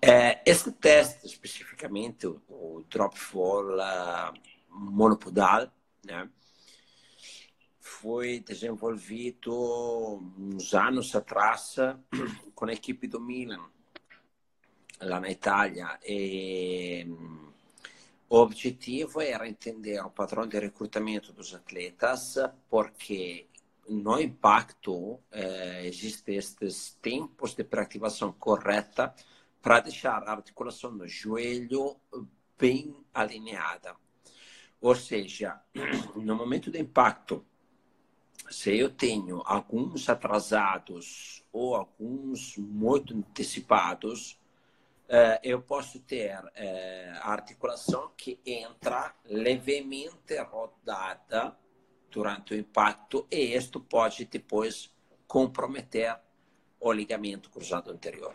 É, 0.00 0.40
esse 0.46 0.72
teste 0.72 1.26
especificamente, 1.26 2.26
o 2.26 2.82
drop 2.88 3.18
fall 3.18 3.76
uh, 3.76 4.32
monopodal, 4.68 5.70
né? 6.04 6.28
Foi 7.92 8.40
desenvolvido 8.40 9.52
uns 10.38 10.72
anos 10.74 11.14
atrás 11.14 11.76
com 12.54 12.64
a 12.64 12.72
equipe 12.72 13.06
do 13.06 13.20
Milan, 13.20 13.64
lá 15.00 15.20
na 15.20 15.30
Itália. 15.30 15.98
E 16.04 17.06
o 18.28 18.38
objetivo 18.38 19.20
era 19.20 19.48
entender 19.48 20.00
o 20.00 20.10
padrão 20.10 20.46
de 20.46 20.58
recrutamento 20.58 21.32
dos 21.32 21.54
atletas, 21.54 22.36
porque 22.68 23.46
no 23.88 24.18
impacto 24.20 25.20
eh, 25.30 25.86
existem 25.86 26.36
estes 26.36 26.98
tempos 27.02 27.54
de 27.54 27.62
preativação 27.62 28.32
correta 28.32 29.14
para 29.60 29.80
deixar 29.80 30.22
a 30.24 30.32
articulação 30.32 30.96
do 30.96 31.06
joelho 31.06 31.96
bem 32.58 32.96
alinhada. 33.12 33.94
Ou 34.80 34.96
seja, 34.96 35.60
no 36.16 36.34
momento 36.34 36.70
do 36.70 36.78
impacto, 36.78 37.44
se 38.50 38.76
eu 38.76 38.90
tenho 38.90 39.42
alguns 39.44 40.08
atrasados 40.08 41.42
ou 41.52 41.74
alguns 41.74 42.56
muito 42.56 43.14
antecipados, 43.14 44.38
eh, 45.08 45.40
eu 45.42 45.60
posso 45.60 46.00
ter 46.00 46.42
eh, 46.54 47.12
a 47.20 47.32
articulação 47.32 48.10
que 48.16 48.40
entra 48.44 49.14
levemente 49.24 50.38
rodada 50.42 51.56
durante 52.10 52.54
o 52.54 52.56
impacto 52.56 53.26
e 53.30 53.54
isto 53.56 53.80
pode 53.80 54.24
depois 54.26 54.90
comprometer 55.26 56.18
o 56.78 56.92
ligamento 56.92 57.50
cruzado 57.50 57.90
anterior. 57.90 58.34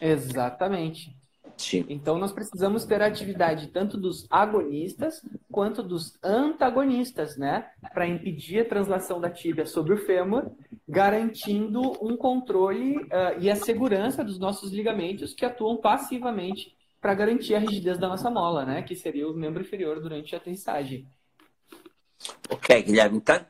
Exatamente. 0.00 1.16
Sim. 1.56 1.84
Então, 1.88 2.18
nós 2.18 2.32
precisamos 2.32 2.84
ter 2.84 3.00
atividade 3.02 3.68
tanto 3.68 3.96
dos 3.96 4.26
agonistas 4.30 5.24
quanto 5.50 5.82
dos 5.82 6.18
antagonistas, 6.22 7.36
né? 7.36 7.70
Para 7.92 8.06
impedir 8.06 8.60
a 8.60 8.68
translação 8.68 9.20
da 9.20 9.30
tíbia 9.30 9.66
sobre 9.66 9.94
o 9.94 9.98
fêmur, 9.98 10.50
garantindo 10.88 11.80
um 12.04 12.16
controle 12.16 12.96
uh, 12.96 13.40
e 13.40 13.50
a 13.50 13.56
segurança 13.56 14.24
dos 14.24 14.38
nossos 14.38 14.72
ligamentos 14.72 15.32
que 15.32 15.44
atuam 15.44 15.76
passivamente 15.76 16.76
para 17.00 17.14
garantir 17.14 17.54
a 17.54 17.58
rigidez 17.58 17.98
da 17.98 18.08
nossa 18.08 18.30
mola, 18.30 18.64
né? 18.64 18.82
Que 18.82 18.96
seria 18.96 19.28
o 19.28 19.34
membro 19.34 19.62
inferior 19.62 20.00
durante 20.00 20.34
a 20.34 20.38
aterrissagem. 20.38 21.06
Ok, 22.50 22.82
Guilherme. 22.82 23.18
Então, 23.18 23.44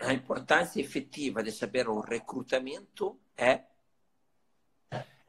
a 0.00 0.12
importância 0.12 0.80
efetiva 0.80 1.42
de 1.42 1.52
saber 1.52 1.88
o 1.88 2.00
recrutamento 2.00 3.18
é? 3.36 3.62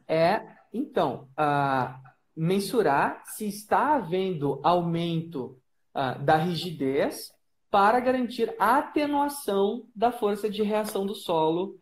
É, 0.07 0.41
então, 0.73 1.27
uh, 1.37 2.07
mensurar 2.37 3.23
se 3.25 3.47
está 3.47 3.95
havendo 3.95 4.59
aumento 4.63 5.59
uh, 5.95 6.23
da 6.23 6.37
rigidez 6.37 7.33
para 7.71 7.99
garantir 7.99 8.55
a 8.59 8.77
atenuação 8.77 9.87
da 9.95 10.11
força 10.11 10.47
de 10.47 10.61
reação 10.61 11.05
do 11.05 11.15
solo 11.15 11.79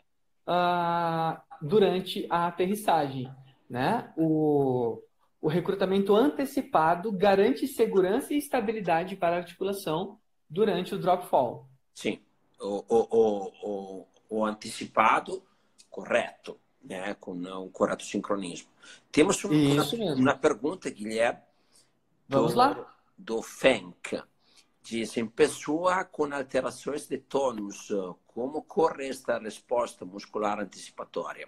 uh, 0.47 1.37
durante 1.61 2.25
a 2.29 2.47
aterrissagem. 2.47 3.29
Né? 3.69 4.11
O, 4.15 5.01
o 5.41 5.49
recrutamento 5.49 6.15
antecipado 6.15 7.11
garante 7.11 7.67
segurança 7.67 8.33
e 8.33 8.37
estabilidade 8.37 9.17
para 9.17 9.35
a 9.35 9.39
articulação 9.39 10.17
durante 10.49 10.95
o 10.95 10.99
drop 10.99 11.27
fall. 11.27 11.67
Sim, 11.93 12.19
o, 12.59 12.83
o, 12.87 13.51
o, 13.61 14.07
o 14.29 14.45
antecipado 14.45 15.43
correto 15.89 16.57
né, 16.87 17.15
com 17.19 17.33
um 17.33 17.69
correto 17.69 18.03
sincronismo. 18.03 18.69
Temos 19.11 19.43
um, 19.43 19.49
uma, 19.49 20.13
uma, 20.13 20.35
pergunta, 20.35 20.89
Guilherme, 20.89 21.39
Vamos 22.27 22.53
do, 22.53 22.57
lá. 22.57 22.95
do 23.17 23.41
Fenk. 23.41 24.21
Diz, 24.83 25.17
em 25.17 25.25
pessoa 25.25 26.05
com 26.05 26.31
alterações 26.31 27.07
de 27.07 27.17
tônus, 27.17 27.89
como 28.27 28.61
corre 28.61 29.09
esta 29.09 29.39
resposta 29.39 30.05
muscular 30.05 30.59
antecipatória? 30.59 31.47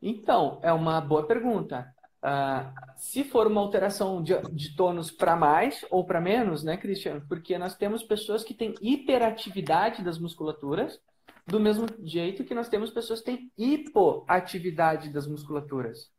Então, 0.00 0.60
é 0.62 0.72
uma 0.72 1.00
boa 1.00 1.26
pergunta. 1.26 1.92
Uh, 2.22 2.72
se 2.96 3.24
for 3.24 3.46
uma 3.46 3.60
alteração 3.60 4.22
de, 4.22 4.34
de 4.52 4.74
tônus 4.76 5.10
para 5.10 5.36
mais 5.36 5.84
ou 5.90 6.04
para 6.04 6.20
menos, 6.20 6.62
né, 6.62 6.76
Cristiano? 6.76 7.24
Porque 7.28 7.58
nós 7.58 7.76
temos 7.76 8.02
pessoas 8.02 8.44
que 8.44 8.54
têm 8.54 8.74
hiperatividade 8.80 10.02
das 10.02 10.18
musculaturas, 10.18 11.00
do 11.46 11.60
mesmo 11.60 11.86
jeito 12.02 12.44
que 12.44 12.54
nós 12.54 12.68
temos 12.68 12.90
pessoas 12.90 13.20
que 13.20 13.26
têm 13.26 13.52
hipoatividade 13.56 15.10
das 15.10 15.26
musculaturas. 15.26 16.10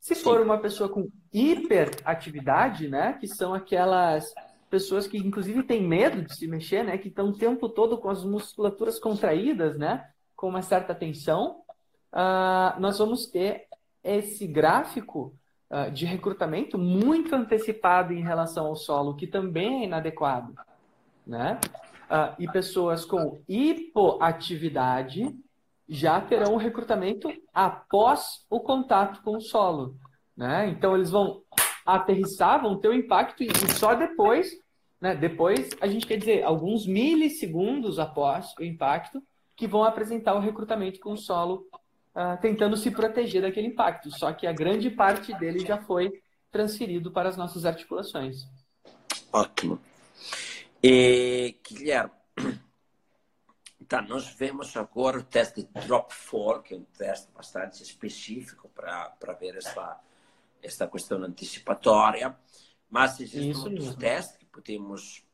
Se 0.00 0.16
for 0.16 0.40
uma 0.40 0.58
pessoa 0.58 0.88
com 0.88 1.08
hiperatividade, 1.32 2.88
né, 2.88 3.12
que 3.14 3.28
são 3.28 3.54
aquelas 3.54 4.34
pessoas 4.68 5.06
que 5.06 5.16
inclusive 5.16 5.62
têm 5.62 5.86
medo 5.86 6.22
de 6.22 6.34
se 6.34 6.48
mexer, 6.48 6.82
né, 6.82 6.98
que 6.98 7.06
estão 7.06 7.28
o 7.28 7.38
tempo 7.38 7.68
todo 7.68 7.96
com 7.98 8.10
as 8.10 8.24
musculaturas 8.24 8.98
contraídas, 8.98 9.78
né, 9.78 10.04
com 10.34 10.48
uma 10.48 10.62
certa 10.62 10.92
tensão, 10.92 11.60
uh, 12.12 12.80
nós 12.80 12.98
vamos 12.98 13.26
ter 13.26 13.66
esse 14.02 14.48
gráfico 14.48 15.32
uh, 15.70 15.88
de 15.92 16.04
recrutamento 16.04 16.76
muito 16.76 17.32
antecipado 17.36 18.12
em 18.12 18.22
relação 18.22 18.66
ao 18.66 18.74
solo, 18.74 19.14
que 19.14 19.28
também 19.28 19.82
é 19.82 19.84
inadequado, 19.84 20.54
né? 21.24 21.60
Uh, 22.12 22.34
e 22.38 22.46
pessoas 22.46 23.04
com 23.06 23.42
hipoatividade 23.48 25.34
já 25.88 26.20
terão 26.20 26.52
o 26.54 26.58
recrutamento 26.58 27.32
após 27.52 28.44
o 28.50 28.60
contato 28.60 29.22
com 29.22 29.36
o 29.36 29.40
solo. 29.40 29.96
Né? 30.36 30.68
Então, 30.68 30.94
eles 30.94 31.10
vão 31.10 31.42
aterrissar, 31.84 32.62
vão 32.62 32.78
ter 32.78 32.88
o 32.88 32.94
impacto 32.94 33.42
e, 33.42 33.48
e 33.48 33.72
só 33.72 33.94
depois, 33.94 34.52
né, 35.00 35.16
depois, 35.16 35.70
a 35.80 35.86
gente 35.86 36.06
quer 36.06 36.16
dizer, 36.16 36.44
alguns 36.44 36.86
milissegundos 36.86 37.98
após 37.98 38.54
o 38.58 38.62
impacto, 38.62 39.22
que 39.56 39.66
vão 39.66 39.82
apresentar 39.84 40.34
o 40.34 40.40
recrutamento 40.40 41.00
com 41.00 41.12
o 41.12 41.16
solo, 41.16 41.66
uh, 42.14 42.40
tentando 42.40 42.76
se 42.76 42.90
proteger 42.90 43.42
daquele 43.42 43.68
impacto. 43.68 44.10
Só 44.10 44.32
que 44.32 44.46
a 44.46 44.52
grande 44.52 44.90
parte 44.90 45.34
dele 45.38 45.58
já 45.60 45.78
foi 45.78 46.10
transferido 46.50 47.10
para 47.10 47.28
as 47.28 47.36
nossas 47.36 47.64
articulações. 47.64 48.46
Ótimo. 49.32 49.78
E, 50.82 51.58
Guilherme, 51.64 52.10
tá, 53.86 54.02
nós 54.02 54.34
vemos 54.34 54.76
agora 54.76 55.18
o 55.18 55.22
teste 55.22 55.62
de 55.62 55.86
Drop 55.86 56.12
4, 56.28 56.62
que 56.62 56.74
é 56.74 56.76
um 56.76 56.84
teste 56.98 57.30
bastante 57.32 57.82
específico 57.82 58.68
para 58.70 59.32
ver 59.38 59.56
essa, 59.56 60.00
essa 60.60 60.88
questão 60.88 61.22
antecipatória. 61.22 62.36
Mas 62.90 63.20
existem 63.20 63.50
Isso 63.50 63.64
outros 63.64 63.86
mesmo. 63.86 64.00
testes 64.00 64.36
que 64.36 64.44
podemos 64.44 65.24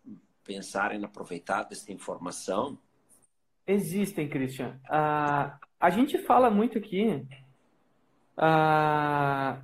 pensar 0.44 0.94
em 0.94 1.02
aproveitar 1.02 1.62
dessa 1.64 1.90
informação? 1.92 2.78
Existem, 3.66 4.28
Christian. 4.28 4.78
Uh, 4.84 5.58
a 5.80 5.90
gente 5.90 6.18
fala 6.18 6.50
muito 6.50 6.78
aqui 6.78 7.26
uh, 8.38 9.62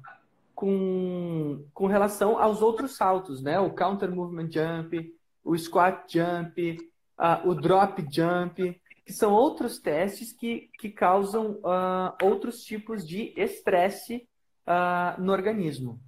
com, 0.54 1.64
com 1.72 1.86
relação 1.86 2.38
aos 2.38 2.62
outros 2.62 2.96
saltos, 2.96 3.42
né? 3.42 3.58
O 3.58 3.74
counter 3.74 4.10
movement 4.10 4.50
jump, 4.50 5.14
o 5.44 5.56
squat 5.56 6.10
jump, 6.10 6.78
uh, 7.18 7.48
o 7.48 7.54
drop 7.54 8.04
jump, 8.10 8.80
que 9.04 9.12
são 9.12 9.32
outros 9.32 9.78
testes 9.78 10.32
que, 10.32 10.70
que 10.78 10.88
causam 10.88 11.60
uh, 11.60 12.16
outros 12.22 12.64
tipos 12.64 13.06
de 13.06 13.34
estresse 13.36 14.26
uh, 14.66 15.20
no 15.20 15.32
organismo. 15.32 16.00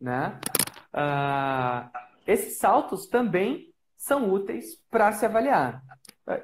Né? 0.00 0.40
esses 2.26 2.58
saltos 2.58 3.06
também 3.06 3.72
são 3.96 4.32
úteis 4.32 4.76
para 4.90 5.12
se 5.12 5.24
avaliar. 5.24 5.80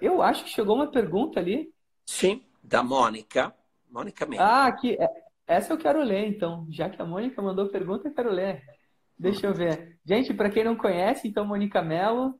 eu 0.01 0.23
acho 0.23 0.45
que 0.45 0.51
chegou 0.51 0.77
uma 0.77 0.87
pergunta 0.87 1.41
ali. 1.41 1.75
Sim, 2.07 2.41
da 2.63 2.85
Mônica. 2.85 3.53
Mônica 3.91 4.25
mesmo. 4.25 4.45
Ah, 4.45 4.67
aqui. 4.67 4.97
É, 4.99 5.09
essa 5.47 5.73
eu 5.73 5.79
quero 5.79 6.03
ler, 6.03 6.29
então. 6.29 6.67
Já 6.71 6.89
que 6.89 7.01
a 7.01 7.05
Mônica 7.05 7.41
mandou 7.43 7.69
pergunta, 7.69 8.07
eu 8.07 8.15
quero 8.15 8.31
ler. 8.31 8.63
Deixa 9.19 9.47
eu 9.47 9.55
ver. 9.55 9.99
Gente, 10.05 10.33
para 10.33 10.51
quem 10.51 10.63
não 10.63 10.77
conhece, 10.77 11.27
então, 11.27 11.45
Mônica 11.45 11.83
Mello, 11.83 12.39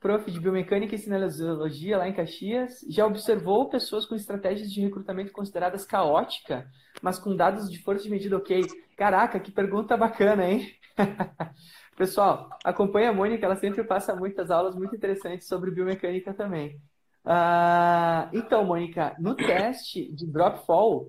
prof 0.00 0.30
de 0.30 0.40
biomecânica 0.40 0.94
e 0.94 0.98
cinesiologia 0.98 1.98
lá 1.98 2.08
em 2.08 2.14
Caxias, 2.14 2.80
já 2.88 3.06
observou 3.06 3.68
pessoas 3.68 4.06
com 4.06 4.14
estratégias 4.14 4.70
de 4.72 4.80
recrutamento 4.80 5.32
consideradas 5.32 5.84
caótica, 5.84 6.66
mas 7.02 7.18
com 7.18 7.36
dados 7.36 7.70
de 7.70 7.82
força 7.82 8.04
de 8.04 8.10
medida 8.10 8.36
ok. 8.36 8.62
Caraca, 8.96 9.38
que 9.38 9.50
pergunta 9.50 9.96
bacana, 9.96 10.48
hein? 10.48 10.72
Pessoal, 11.96 12.48
acompanhe 12.64 13.06
a 13.06 13.12
Mônica, 13.12 13.44
ela 13.44 13.56
sempre 13.56 13.84
passa 13.84 14.14
muitas 14.14 14.50
aulas 14.50 14.74
muito 14.74 14.94
interessantes 14.94 15.48
sobre 15.48 15.70
biomecânica 15.70 16.32
também. 16.32 16.80
Uh, 17.24 18.30
então, 18.32 18.64
Mônica, 18.64 19.14
no 19.18 19.34
teste 19.34 20.10
de 20.12 20.26
drop 20.26 20.64
fall, 20.64 21.08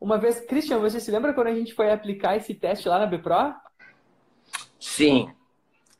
uma 0.00 0.18
vez, 0.18 0.40
Christian, 0.40 0.78
você 0.78 0.98
se 0.98 1.10
lembra 1.10 1.34
quando 1.34 1.48
a 1.48 1.54
gente 1.54 1.74
foi 1.74 1.92
aplicar 1.92 2.36
esse 2.36 2.54
teste 2.54 2.88
lá 2.88 2.98
na 2.98 3.06
BPRO? 3.06 3.54
Sim. 4.80 5.30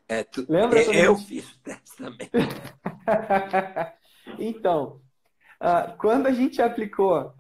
É, 0.09 0.25
tu... 0.25 0.45
Lembra? 0.49 0.83
Eu, 0.83 0.93
eu 0.93 1.17
fiz 1.17 1.49
o 1.53 1.59
teste 1.61 1.97
também. 1.97 2.29
então, 4.41 5.01
uh, 5.61 5.97
quando 5.99 6.27
a 6.27 6.33
gente 6.33 6.61
aplicou 6.61 7.33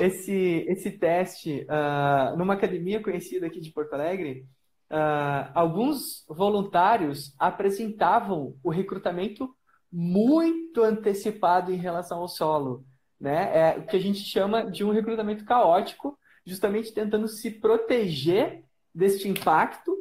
esse, 0.00 0.64
esse 0.66 0.90
teste 0.90 1.64
uh, 1.64 2.36
numa 2.36 2.54
academia 2.54 3.02
conhecida 3.02 3.46
aqui 3.46 3.60
de 3.60 3.70
Porto 3.70 3.92
Alegre, 3.92 4.46
uh, 4.90 5.52
alguns 5.54 6.24
voluntários 6.28 7.34
apresentavam 7.38 8.56
o 8.64 8.70
recrutamento 8.70 9.54
muito 9.92 10.82
antecipado 10.82 11.72
em 11.72 11.76
relação 11.76 12.18
ao 12.18 12.28
solo. 12.28 12.84
Né? 13.20 13.50
É 13.54 13.78
o 13.78 13.86
que 13.86 13.96
a 13.96 14.00
gente 14.00 14.20
chama 14.20 14.70
de 14.70 14.84
um 14.84 14.90
recrutamento 14.90 15.44
caótico, 15.44 16.18
justamente 16.44 16.92
tentando 16.92 17.28
se 17.28 17.50
proteger 17.50 18.64
deste 18.94 19.28
impacto 19.28 19.97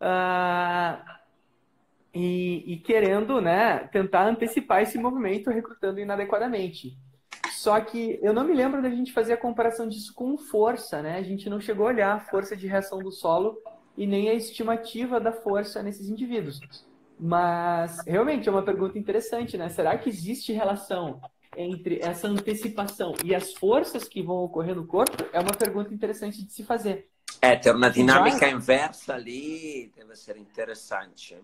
uh, 0.00 1.02
e, 2.14 2.74
e, 2.74 2.76
querendo 2.78 3.40
né, 3.40 3.78
tentar 3.92 4.26
antecipar 4.26 4.82
esse 4.82 4.98
movimento 4.98 5.50
recrutando 5.50 6.00
inadequadamente. 6.00 6.96
Só 7.50 7.80
que 7.80 8.18
eu 8.22 8.32
não 8.32 8.44
me 8.44 8.54
lembro 8.54 8.80
da 8.80 8.88
gente 8.88 9.12
fazer 9.12 9.32
a 9.32 9.36
comparação 9.36 9.88
disso 9.88 10.14
com 10.14 10.38
força, 10.38 11.02
né? 11.02 11.16
A 11.16 11.22
gente 11.22 11.50
não 11.50 11.60
chegou 11.60 11.86
a 11.86 11.90
olhar 11.90 12.14
a 12.14 12.20
força 12.20 12.56
de 12.56 12.66
reação 12.66 12.98
do 12.98 13.10
solo 13.10 13.60
e 13.96 14.06
nem 14.06 14.30
a 14.30 14.34
estimativa 14.34 15.20
da 15.20 15.32
força 15.32 15.82
nesses 15.82 16.08
indivíduos. 16.08 16.60
Mas 17.18 17.98
realmente 18.06 18.48
é 18.48 18.52
uma 18.52 18.62
pergunta 18.62 18.96
interessante, 18.96 19.58
né? 19.58 19.68
Será 19.68 19.98
que 19.98 20.08
existe 20.08 20.52
relação 20.52 21.20
entre 21.56 21.98
essa 22.00 22.28
antecipação 22.28 23.12
e 23.24 23.34
as 23.34 23.52
forças 23.54 24.04
que 24.04 24.22
vão 24.22 24.36
ocorrer 24.44 24.76
no 24.76 24.86
corpo? 24.86 25.24
É 25.32 25.40
uma 25.40 25.52
pergunta 25.52 25.92
interessante 25.92 26.44
de 26.44 26.52
se 26.52 26.62
fazer. 26.62 27.08
É, 27.40 27.56
ter 27.56 27.74
uma 27.74 27.90
dinâmica 27.90 28.40
Já... 28.40 28.50
inversa 28.50 29.14
ali 29.14 29.92
deve 29.96 30.16
ser 30.16 30.36
interessante. 30.36 31.36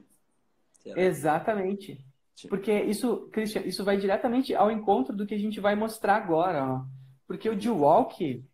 Exatamente. 0.84 2.04
Sim. 2.34 2.48
Porque 2.48 2.72
isso, 2.72 3.28
Christian, 3.32 3.62
isso 3.62 3.84
vai 3.84 3.96
diretamente 3.96 4.54
ao 4.54 4.70
encontro 4.70 5.14
do 5.14 5.26
que 5.26 5.34
a 5.34 5.38
gente 5.38 5.60
vai 5.60 5.74
mostrar 5.74 6.16
agora. 6.16 6.64
Ó. 6.64 6.84
Porque 7.26 7.48
o 7.48 7.56
D-Walk, 7.56 8.44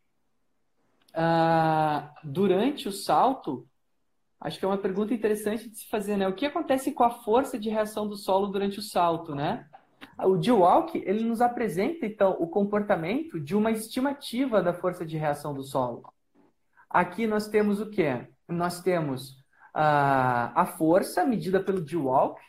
ah, 1.14 2.12
durante 2.22 2.88
o 2.88 2.92
salto, 2.92 3.66
acho 4.38 4.58
que 4.58 4.64
é 4.64 4.68
uma 4.68 4.78
pergunta 4.78 5.14
interessante 5.14 5.68
de 5.68 5.78
se 5.78 5.88
fazer, 5.88 6.16
né? 6.16 6.28
O 6.28 6.34
que 6.34 6.46
acontece 6.46 6.92
com 6.92 7.04
a 7.04 7.10
força 7.10 7.58
de 7.58 7.70
reação 7.70 8.06
do 8.06 8.16
solo 8.16 8.48
durante 8.48 8.78
o 8.78 8.82
salto, 8.82 9.34
né? 9.34 9.66
O 10.18 10.40
G-Walk, 10.40 10.98
ele 10.98 11.24
nos 11.24 11.40
apresenta, 11.40 12.04
então, 12.04 12.36
o 12.38 12.46
comportamento 12.46 13.40
de 13.40 13.56
uma 13.56 13.70
estimativa 13.70 14.62
da 14.62 14.74
força 14.74 15.04
de 15.04 15.16
reação 15.16 15.54
do 15.54 15.62
solo. 15.62 16.02
Aqui 16.90 17.24
nós 17.26 17.46
temos 17.46 17.80
o 17.80 17.88
quê? 17.88 18.26
Nós 18.48 18.82
temos 18.82 19.30
uh, 19.74 20.50
a 20.54 20.74
força 20.76 21.24
medida 21.24 21.62
pelo 21.62 21.86
G-Walk, 21.86 22.42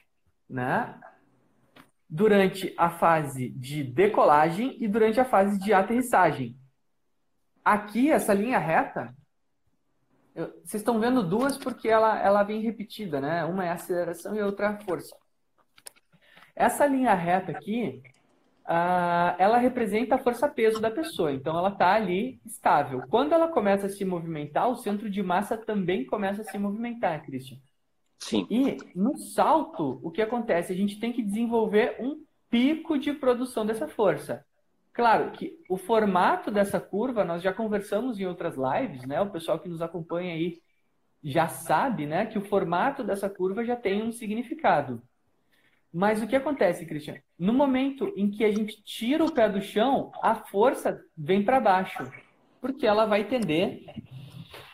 né? 0.49 0.99
Durante 2.09 2.73
a 2.75 2.89
fase 2.89 3.49
de 3.51 3.83
decolagem 3.83 4.75
e 4.83 4.87
durante 4.87 5.19
a 5.19 5.25
fase 5.25 5.59
de 5.59 5.71
aterrissagem. 5.71 6.57
Aqui, 7.63 8.11
essa 8.11 8.33
linha 8.33 8.57
reta, 8.57 9.15
eu, 10.33 10.47
vocês 10.63 10.81
estão 10.81 10.99
vendo 10.99 11.21
duas 11.21 11.57
porque 11.57 11.87
ela, 11.87 12.19
ela 12.19 12.41
vem 12.41 12.61
repetida, 12.61 13.21
né? 13.21 13.45
Uma 13.45 13.65
é 13.65 13.69
a 13.69 13.73
aceleração 13.73 14.35
e 14.35 14.39
a 14.39 14.45
outra 14.45 14.65
é 14.65 14.69
a 14.69 14.79
força. 14.79 15.15
Essa 16.55 16.85
linha 16.87 17.13
reta 17.13 17.51
aqui, 17.51 18.01
ela 19.37 19.57
representa 19.57 20.15
a 20.15 20.19
força-peso 20.19 20.79
da 20.79 20.89
pessoa. 20.89 21.31
Então, 21.31 21.57
ela 21.57 21.69
está 21.69 21.93
ali 21.93 22.39
estável. 22.45 23.03
Quando 23.09 23.33
ela 23.33 23.47
começa 23.47 23.87
a 23.87 23.89
se 23.89 24.05
movimentar, 24.05 24.69
o 24.69 24.75
centro 24.75 25.09
de 25.09 25.21
massa 25.21 25.57
também 25.57 26.05
começa 26.05 26.41
a 26.41 26.45
se 26.45 26.57
movimentar, 26.57 27.23
Christian. 27.25 27.57
Sim. 28.19 28.45
E 28.49 28.77
no 28.95 29.17
salto, 29.17 29.99
o 30.03 30.11
que 30.11 30.21
acontece? 30.21 30.71
A 30.71 30.75
gente 30.75 30.99
tem 30.99 31.11
que 31.11 31.23
desenvolver 31.23 31.97
um 31.99 32.23
pico 32.49 32.97
de 32.97 33.13
produção 33.13 33.65
dessa 33.65 33.87
força. 33.87 34.45
Claro 34.93 35.31
que 35.31 35.57
o 35.69 35.77
formato 35.77 36.51
dessa 36.51 36.79
curva, 36.79 37.23
nós 37.23 37.41
já 37.41 37.53
conversamos 37.53 38.19
em 38.19 38.25
outras 38.25 38.55
lives, 38.55 39.05
né? 39.07 39.21
O 39.21 39.31
pessoal 39.31 39.57
que 39.57 39.69
nos 39.69 39.81
acompanha 39.81 40.33
aí 40.33 40.61
já 41.23 41.47
sabe, 41.47 42.05
né, 42.05 42.25
que 42.25 42.37
o 42.37 42.41
formato 42.41 43.03
dessa 43.03 43.29
curva 43.29 43.63
já 43.63 43.75
tem 43.75 44.01
um 44.01 44.11
significado. 44.11 45.01
Mas 45.93 46.21
o 46.21 46.27
que 46.27 46.35
acontece, 46.35 46.85
Cristian? 46.85 47.17
No 47.37 47.53
momento 47.53 48.13
em 48.15 48.29
que 48.29 48.45
a 48.45 48.51
gente 48.51 48.81
tira 48.83 49.25
o 49.25 49.31
pé 49.31 49.49
do 49.49 49.61
chão, 49.61 50.11
a 50.21 50.35
força 50.35 51.01
vem 51.17 51.43
para 51.43 51.59
baixo, 51.59 52.09
porque 52.61 52.87
ela 52.87 53.05
vai 53.05 53.25
tender 53.25 53.83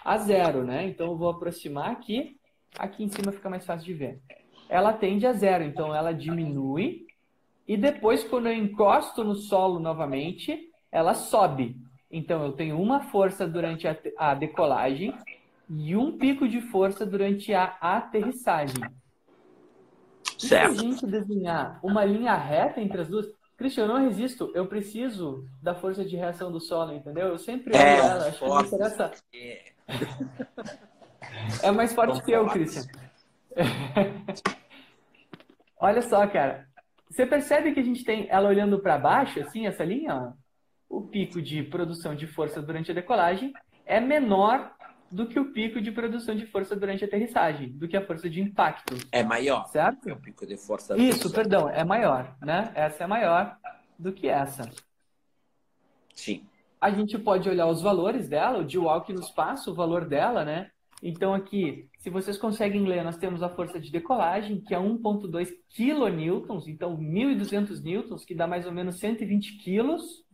a 0.05 0.17
zero, 0.17 0.63
né? 0.63 0.87
Então 0.87 1.07
eu 1.07 1.17
vou 1.17 1.29
aproximar 1.29 1.91
aqui, 1.91 2.37
aqui 2.77 3.03
em 3.03 3.09
cima 3.09 3.31
fica 3.31 3.49
mais 3.49 3.65
fácil 3.65 3.85
de 3.85 3.93
ver. 3.93 4.21
Ela 4.69 4.93
tende 4.93 5.25
a 5.25 5.33
zero, 5.33 5.63
então 5.63 5.93
ela 5.95 6.13
diminui 6.13 7.07
e 7.67 7.75
depois 7.75 8.23
quando 8.23 8.47
eu 8.47 8.53
encosto 8.53 9.23
no 9.23 9.35
solo 9.35 9.79
novamente, 9.79 10.69
ela 10.91 11.13
sobe. 11.13 11.75
Então 12.11 12.43
eu 12.45 12.53
tenho 12.53 12.79
uma 12.79 13.01
força 13.01 13.47
durante 13.47 13.87
a 14.17 14.35
decolagem 14.35 15.13
e 15.69 15.95
um 15.95 16.17
pico 16.17 16.47
de 16.47 16.61
força 16.61 17.05
durante 17.05 17.53
a 17.53 17.75
aterrissagem. 17.81 18.81
Certo. 20.37 20.75
se 20.75 20.79
a 20.79 20.81
gente 20.81 21.05
desenhar 21.05 21.79
uma 21.83 22.05
linha 22.05 22.35
reta 22.35 22.79
entre 22.79 23.01
as 23.01 23.07
duas, 23.07 23.25
Cristian, 23.57 23.85
eu 23.85 23.87
não 23.87 24.03
resisto, 24.03 24.51
eu 24.53 24.67
preciso 24.67 25.43
da 25.61 25.73
força 25.73 26.05
de 26.05 26.15
reação 26.15 26.51
do 26.51 26.59
solo, 26.59 26.93
entendeu? 26.93 27.27
Eu 27.27 27.37
sempre 27.39 27.75
olho 27.75 27.83
é, 27.83 27.97
ela, 27.97 28.27
acho 28.27 28.39
forte. 28.39 28.69
que 28.69 28.75
interessa. 28.75 29.11
É 31.61 31.71
mais 31.71 31.93
forte 31.93 32.23
que 32.23 32.31
eu, 32.31 32.47
Cristian. 32.47 32.83
Olha 35.79 36.01
só, 36.01 36.25
cara. 36.27 36.67
Você 37.09 37.25
percebe 37.25 37.73
que 37.73 37.79
a 37.79 37.83
gente 37.83 38.03
tem 38.03 38.27
ela 38.29 38.49
olhando 38.49 38.79
para 38.79 38.97
baixo, 38.97 39.39
assim, 39.39 39.65
essa 39.67 39.83
linha? 39.83 40.15
Ó? 40.15 40.33
O 40.89 41.01
pico 41.07 41.41
de 41.41 41.63
produção 41.63 42.15
de 42.15 42.27
força 42.27 42.61
durante 42.61 42.91
a 42.91 42.93
decolagem 42.93 43.53
é 43.85 43.99
menor 43.99 44.71
do 45.11 45.27
que 45.27 45.39
o 45.39 45.51
pico 45.51 45.81
de 45.81 45.91
produção 45.91 46.35
de 46.35 46.45
força 46.45 46.75
durante 46.75 47.03
a 47.03 47.07
aterrissagem, 47.07 47.69
do 47.69 47.87
que 47.87 47.95
a 47.95 48.05
força 48.05 48.29
de 48.29 48.41
impacto. 48.41 48.95
É 49.11 49.23
maior. 49.23 49.65
Certo? 49.67 50.09
É 50.09 50.13
o 50.13 50.19
pico 50.19 50.45
de 50.45 50.57
força. 50.57 50.97
Isso, 50.97 51.31
perdão, 51.31 51.69
é 51.69 51.83
maior, 51.83 52.35
né? 52.41 52.71
Essa 52.75 53.05
é 53.05 53.07
maior 53.07 53.57
do 53.97 54.11
que 54.11 54.27
essa. 54.27 54.69
Sim. 56.13 56.45
A 56.79 56.91
gente 56.91 57.17
pode 57.17 57.49
olhar 57.49 57.67
os 57.67 57.81
valores 57.81 58.27
dela, 58.27 58.59
o 58.59 58.65
de 58.65 58.77
walk 58.77 59.11
no 59.11 59.21
espaço, 59.21 59.71
o 59.71 59.75
valor 59.75 60.05
dela, 60.05 60.43
né? 60.43 60.69
Então 61.01 61.33
aqui, 61.33 61.87
se 61.99 62.09
vocês 62.09 62.37
conseguem 62.37 62.85
ler, 62.85 63.03
nós 63.03 63.17
temos 63.17 63.43
a 63.43 63.49
força 63.49 63.79
de 63.79 63.91
decolagem, 63.91 64.61
que 64.61 64.73
é 64.73 64.79
1.2 64.79 65.49
kN, 65.75 66.67
então 66.67 66.97
1.200 66.97 67.81
newtons, 67.83 68.25
que 68.25 68.35
dá 68.35 68.47
mais 68.47 68.65
ou 68.65 68.71
menos 68.71 68.99
120 68.99 69.57
quilos. 69.57 70.25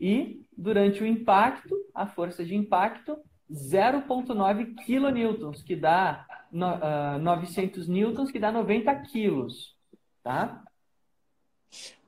E 0.00 0.42
durante 0.56 1.02
o 1.02 1.06
impacto, 1.06 1.74
a 1.94 2.06
força 2.06 2.44
de 2.44 2.54
impacto 2.54 3.16
0,9 3.50 4.74
kilonewtons, 4.84 5.62
que 5.62 5.76
dá 5.76 6.26
uh, 6.52 7.18
900 7.18 7.88
newtons, 7.88 8.30
que 8.30 8.38
dá 8.38 8.50
90 8.50 8.94
quilos, 9.02 9.76
tá? 10.22 10.62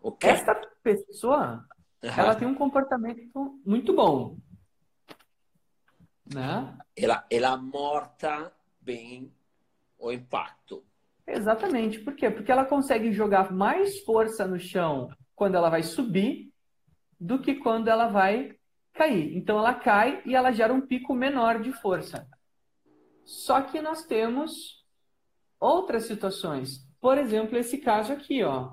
Okay. 0.02 0.30
Esta 0.30 0.54
pessoa, 0.82 1.66
uhum. 2.02 2.10
ela 2.16 2.34
tem 2.34 2.46
um 2.46 2.54
comportamento 2.54 3.60
muito 3.64 3.92
bom, 3.94 4.38
né? 6.32 6.76
Ela, 6.96 7.26
ela 7.30 7.56
morta 7.56 8.52
bem 8.80 9.32
o 9.98 10.10
impacto. 10.12 10.84
Exatamente. 11.26 11.98
Por 11.98 12.14
quê? 12.14 12.30
Porque 12.30 12.52
ela 12.52 12.64
consegue 12.64 13.12
jogar 13.12 13.52
mais 13.52 14.00
força 14.00 14.46
no 14.46 14.58
chão 14.58 15.10
quando 15.34 15.56
ela 15.56 15.68
vai 15.68 15.82
subir 15.82 16.52
do 17.18 17.40
que 17.40 17.56
quando 17.56 17.88
ela 17.88 18.08
vai 18.08 18.55
cair. 18.96 19.36
Então 19.36 19.58
ela 19.58 19.74
cai 19.74 20.22
e 20.24 20.34
ela 20.34 20.52
gera 20.52 20.72
um 20.72 20.80
pico 20.80 21.14
menor 21.14 21.60
de 21.60 21.72
força. 21.72 22.26
Só 23.24 23.60
que 23.62 23.80
nós 23.80 24.04
temos 24.04 24.84
outras 25.60 26.06
situações. 26.06 26.86
Por 27.00 27.18
exemplo, 27.18 27.56
esse 27.56 27.78
caso 27.78 28.12
aqui, 28.12 28.42
ó. 28.42 28.72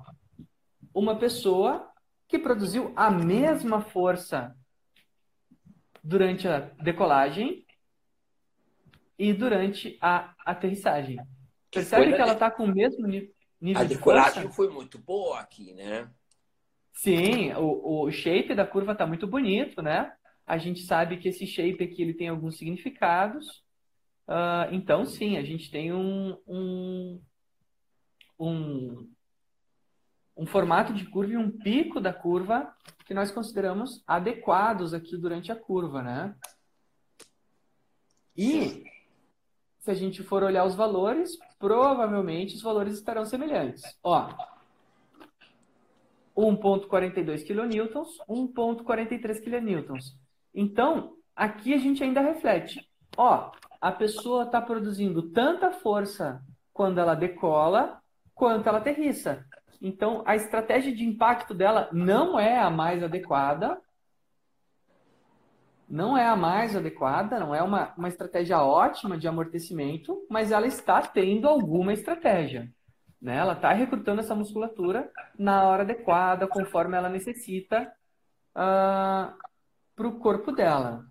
Uma 0.92 1.18
pessoa 1.18 1.90
que 2.28 2.38
produziu 2.38 2.92
a 2.96 3.10
mesma 3.10 3.80
força 3.80 4.56
durante 6.02 6.46
a 6.46 6.60
decolagem 6.60 7.64
e 9.18 9.32
durante 9.32 9.98
a 10.00 10.34
aterrissagem. 10.44 11.18
Percebe 11.70 12.14
que 12.14 12.20
ela 12.20 12.34
está 12.34 12.50
com 12.50 12.64
o 12.64 12.74
mesmo 12.74 13.06
nível 13.06 13.32
de 13.60 13.68
força? 13.68 13.80
A 13.80 13.84
decolagem 13.84 14.52
foi 14.52 14.68
muito 14.68 14.98
boa 14.98 15.40
aqui, 15.40 15.72
né? 15.74 16.08
Sim, 16.94 17.52
o, 17.54 18.04
o 18.04 18.10
shape 18.10 18.54
da 18.54 18.66
curva 18.66 18.92
está 18.92 19.06
muito 19.06 19.26
bonito, 19.26 19.82
né? 19.82 20.12
A 20.46 20.56
gente 20.58 20.80
sabe 20.82 21.16
que 21.16 21.28
esse 21.28 21.46
shape 21.46 21.82
aqui 21.82 22.02
ele 22.02 22.14
tem 22.14 22.28
alguns 22.28 22.56
significados. 22.56 23.62
Uh, 24.26 24.72
então, 24.72 25.04
sim, 25.04 25.36
a 25.36 25.42
gente 25.42 25.70
tem 25.70 25.92
um, 25.92 26.38
um, 26.46 27.20
um, 28.38 29.10
um 30.36 30.46
formato 30.46 30.94
de 30.94 31.04
curva 31.06 31.32
e 31.32 31.36
um 31.36 31.50
pico 31.50 32.00
da 32.00 32.12
curva 32.12 32.74
que 33.04 33.12
nós 33.12 33.30
consideramos 33.30 34.02
adequados 34.06 34.94
aqui 34.94 35.16
durante 35.16 35.52
a 35.52 35.56
curva, 35.56 36.02
né? 36.02 36.34
E 38.36 38.84
se 39.80 39.90
a 39.90 39.94
gente 39.94 40.22
for 40.22 40.42
olhar 40.42 40.64
os 40.64 40.74
valores, 40.74 41.36
provavelmente 41.58 42.54
os 42.54 42.62
valores 42.62 42.94
estarão 42.94 43.24
semelhantes. 43.24 43.82
Ó, 44.02 44.30
1.42 46.36 47.46
kN, 47.46 47.68
1.43 48.28 49.40
kN. 49.40 49.98
Então, 50.52 51.16
aqui 51.34 51.72
a 51.74 51.78
gente 51.78 52.02
ainda 52.02 52.20
reflete. 52.20 52.88
Ó, 53.16 53.52
a 53.80 53.92
pessoa 53.92 54.44
está 54.44 54.60
produzindo 54.60 55.30
tanta 55.30 55.70
força 55.70 56.42
quando 56.72 56.98
ela 56.98 57.14
decola, 57.14 58.00
quanto 58.34 58.68
ela 58.68 58.78
aterrissa. 58.78 59.46
Então, 59.80 60.22
a 60.26 60.34
estratégia 60.34 60.94
de 60.94 61.04
impacto 61.04 61.54
dela 61.54 61.88
não 61.92 62.38
é 62.38 62.58
a 62.58 62.70
mais 62.70 63.02
adequada. 63.02 63.80
Não 65.88 66.16
é 66.16 66.26
a 66.26 66.34
mais 66.34 66.74
adequada, 66.74 67.38
não 67.38 67.54
é 67.54 67.62
uma, 67.62 67.92
uma 67.96 68.08
estratégia 68.08 68.62
ótima 68.62 69.18
de 69.18 69.28
amortecimento, 69.28 70.26
mas 70.30 70.50
ela 70.50 70.66
está 70.66 71.02
tendo 71.02 71.46
alguma 71.46 71.92
estratégia. 71.92 72.72
Né? 73.24 73.38
Ela 73.38 73.54
está 73.54 73.72
recrutando 73.72 74.20
essa 74.20 74.34
musculatura 74.34 75.10
na 75.38 75.64
hora 75.64 75.82
adequada, 75.82 76.46
conforme 76.46 76.94
ela 76.94 77.08
necessita 77.08 77.90
uh, 78.54 78.54
ah, 78.54 79.34
para 79.96 80.06
o 80.06 80.18
corpo 80.20 80.52
dela. 80.52 81.06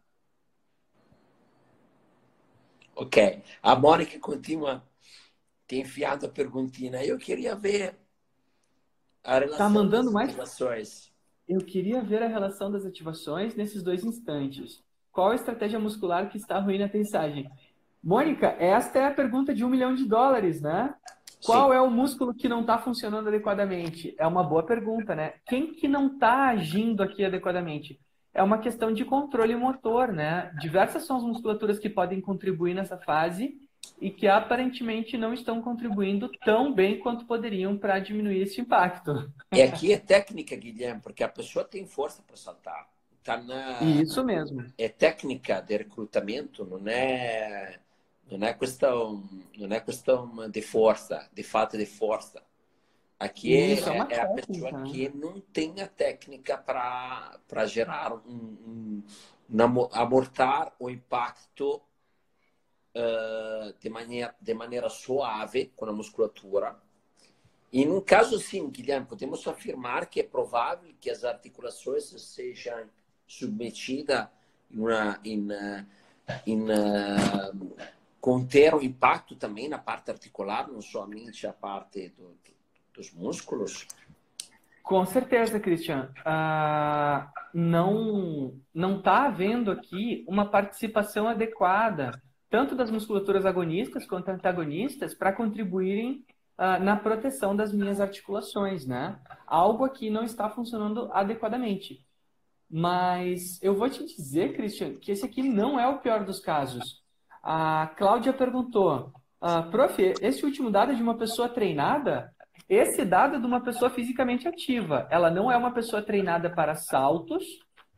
Ok. 2.95 3.41
A 3.63 3.75
Mônica 3.75 4.19
continua 4.19 4.83
tem 5.65 5.81
enfiado 5.81 6.27
a 6.27 6.29
perguntinha. 6.29 7.03
Eu 7.03 7.17
queria 7.17 7.55
ver 7.55 7.97
a 9.23 9.39
relação 9.39 9.57
tá 9.57 9.69
mandando 9.69 10.05
das 10.05 10.13
mais... 10.13 10.29
ativações. 10.29 11.11
Eu 11.49 11.61
queria 11.61 11.99
ver 12.03 12.21
a 12.21 12.27
relação 12.27 12.71
das 12.71 12.85
ativações 12.85 13.55
nesses 13.55 13.81
dois 13.81 14.03
instantes. 14.03 14.83
Qual 15.11 15.31
a 15.31 15.35
estratégia 15.35 15.79
muscular 15.79 16.29
que 16.29 16.37
está 16.37 16.59
ruim 16.59 16.77
na 16.77 16.85
aterrissagem? 16.85 17.49
Mônica, 18.03 18.47
esta 18.59 18.99
é 18.99 19.05
a 19.07 19.13
pergunta 19.13 19.51
de 19.51 19.65
um 19.65 19.69
milhão 19.69 19.95
de 19.95 20.05
dólares, 20.05 20.61
né? 20.61 20.93
Qual 21.45 21.69
Sim. 21.69 21.75
é 21.75 21.81
o 21.81 21.89
músculo 21.89 22.33
que 22.33 22.49
não 22.49 22.61
está 22.61 22.77
funcionando 22.77 23.27
adequadamente? 23.27 24.15
É 24.17 24.25
uma 24.25 24.43
boa 24.43 24.63
pergunta, 24.63 25.15
né? 25.15 25.33
Quem 25.45 25.73
que 25.73 25.87
não 25.87 26.07
está 26.07 26.47
agindo 26.49 27.03
aqui 27.03 27.23
adequadamente? 27.23 27.99
é 28.33 28.41
uma 28.41 28.57
questão 28.57 28.91
de 28.91 29.05
controle 29.05 29.55
motor, 29.55 30.11
né? 30.11 30.51
Diversas 30.59 31.05
são 31.05 31.17
as 31.17 31.23
musculaturas 31.23 31.77
que 31.77 31.89
podem 31.89 32.19
contribuir 32.19 32.73
nessa 32.73 32.97
fase 32.97 33.55
e 34.01 34.09
que 34.09 34.27
aparentemente 34.27 35.17
não 35.17 35.33
estão 35.33 35.61
contribuindo 35.61 36.29
tão 36.43 36.73
bem 36.73 36.99
quanto 36.99 37.25
poderiam 37.25 37.77
para 37.77 37.99
diminuir 37.99 38.41
esse 38.41 38.59
impacto. 38.59 39.31
E 39.53 39.61
aqui 39.61 39.93
é 39.93 39.99
técnica, 39.99 40.55
Guilherme, 40.55 41.01
porque 41.01 41.23
a 41.23 41.29
pessoa 41.29 41.63
tem 41.63 41.85
força 41.85 42.23
para 42.25 42.35
saltar. 42.35 42.87
Tá 43.23 43.37
na... 43.37 43.81
Isso 43.81 44.23
mesmo. 44.25 44.65
É 44.77 44.89
técnica 44.89 45.61
de 45.61 45.77
recrutamento, 45.77 46.65
não 46.65 46.81
é, 46.87 47.79
não 48.31 48.47
é 48.47 48.53
questão, 48.53 49.23
não 49.57 49.75
é 49.75 49.79
questão 49.79 50.49
de 50.49 50.61
força, 50.61 51.29
de 51.33 51.43
falta 51.43 51.77
de 51.77 51.85
força. 51.85 52.41
Aqui 53.19 53.55
é, 53.55 53.73
Isso, 53.73 53.89
é, 53.89 53.97
é, 53.97 54.13
é 54.15 54.21
a 54.21 54.27
pessoa 54.27 54.71
né? 54.71 54.91
que 54.91 55.09
não 55.09 55.39
tem 55.39 55.79
a 55.81 55.87
técnica 55.87 56.57
para 56.57 57.65
gerar 57.65 58.13
um, 58.13 59.03
um, 59.49 59.89
amortar 59.93 60.73
o 60.79 60.89
impacto 60.89 61.81
uh, 62.95 63.73
de, 63.79 63.89
maneira, 63.89 64.35
de 64.41 64.53
maneira 64.53 64.89
suave 64.89 65.71
com 65.75 65.85
a 65.85 65.93
musculatura. 65.93 66.75
E 67.71 67.85
num 67.85 68.01
caso 68.01 68.35
assim, 68.35 68.69
Guilherme, 68.69 69.07
podemos 69.07 69.47
afirmar 69.47 70.07
que 70.07 70.19
é 70.19 70.23
provável 70.23 70.93
que 70.99 71.09
as 71.09 71.23
articulações 71.23 72.03
sejam 72.03 72.89
submetidas 73.25 74.27
em, 74.69 74.83
em, 75.23 75.47
em 76.45 76.61
uh, 76.63 77.75
conter 78.23 78.73
o 78.73 78.81
impacto 78.81 79.35
também 79.35 79.67
na 79.67 79.77
parte 79.77 80.09
articular, 80.09 80.71
não 80.71 80.81
somente 80.81 81.45
a 81.45 81.51
parte 81.51 82.07
do, 82.17 82.33
dos 82.95 83.11
músculos? 83.11 83.85
Com 84.81 85.05
certeza, 85.05 85.59
Christian. 85.59 86.09
Ah, 86.23 87.29
não 87.53 88.53
não 88.73 88.99
está 88.99 89.25
havendo 89.25 89.69
aqui 89.69 90.23
uma 90.25 90.45
participação 90.45 91.27
adequada, 91.27 92.11
tanto 92.49 92.77
das 92.77 92.89
musculaturas 92.89 93.45
agonistas 93.45 94.07
quanto 94.07 94.29
antagonistas, 94.29 95.13
para 95.13 95.33
contribuírem 95.33 96.25
ah, 96.57 96.79
na 96.79 96.95
proteção 96.95 97.53
das 97.53 97.73
minhas 97.73 97.99
articulações, 97.99 98.85
né? 98.85 99.19
Algo 99.45 99.83
aqui 99.83 100.09
não 100.09 100.23
está 100.23 100.49
funcionando 100.49 101.09
adequadamente. 101.11 102.05
Mas 102.69 103.61
eu 103.61 103.75
vou 103.75 103.89
te 103.89 104.05
dizer, 104.05 104.55
Christian, 104.55 104.93
que 104.93 105.11
esse 105.11 105.25
aqui 105.25 105.43
não 105.43 105.77
é 105.77 105.85
o 105.89 105.99
pior 105.99 106.23
dos 106.23 106.39
casos. 106.39 107.02
A 107.43 107.91
Cláudia 107.97 108.31
perguntou, 108.31 109.11
ah, 109.41 109.63
prof, 109.63 110.01
esse 110.21 110.45
último 110.45 110.71
dado 110.71 110.93
é 110.93 110.95
de 110.95 111.03
uma 111.03 111.17
pessoa 111.17 111.49
treinada? 111.49 112.33
Esse 112.69 113.03
dado 113.03 113.35
é 113.35 113.39
de 113.39 113.45
uma 113.45 113.59
pessoa 113.61 113.91
fisicamente 113.91 114.47
ativa. 114.47 115.05
Ela 115.11 115.29
não 115.29 115.51
é 115.51 115.57
uma 115.57 115.71
pessoa 115.71 116.01
treinada 116.01 116.49
para 116.49 116.75
saltos, 116.75 117.43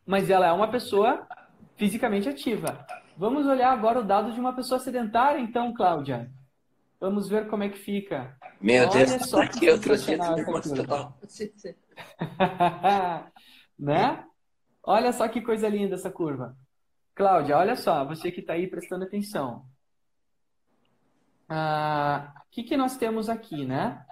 mas 0.04 0.28
ela 0.28 0.46
é 0.46 0.52
uma 0.52 0.68
pessoa 0.68 1.24
fisicamente 1.76 2.28
ativa. 2.28 2.84
Vamos 3.16 3.46
olhar 3.46 3.70
agora 3.72 4.00
o 4.00 4.04
dado 4.04 4.32
de 4.32 4.40
uma 4.40 4.52
pessoa 4.52 4.80
sedentária, 4.80 5.38
então, 5.38 5.72
Cláudia. 5.72 6.28
Vamos 6.98 7.28
ver 7.28 7.46
como 7.46 7.62
é 7.62 7.68
que 7.68 7.78
fica. 7.78 8.36
Meu 8.60 8.88
Olha 8.88 9.06
Deus, 9.06 9.28
só 9.28 9.46
que 9.46 9.70
outro 9.70 9.94
né? 13.78 14.24
Olha 14.82 15.12
só 15.12 15.28
que 15.28 15.40
coisa 15.40 15.68
linda 15.68 15.94
essa 15.94 16.10
curva. 16.10 16.56
Cláudia, 17.16 17.56
olha 17.56 17.74
só, 17.74 18.04
você 18.04 18.30
que 18.30 18.40
está 18.40 18.52
aí 18.52 18.68
prestando 18.68 19.04
atenção. 19.04 19.64
O 21.48 21.52
ah, 21.52 22.32
que, 22.52 22.62
que 22.62 22.76
nós 22.76 22.96
temos 22.96 23.28
aqui, 23.28 23.64
né? 23.64 24.06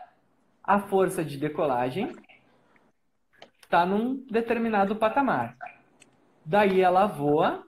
a 0.64 0.78
força 0.80 1.22
de 1.22 1.36
decolagem 1.36 2.10
está 3.62 3.84
num 3.84 4.24
determinado 4.30 4.96
patamar. 4.96 5.56
Daí 6.44 6.80
ela 6.80 7.06
voa 7.06 7.62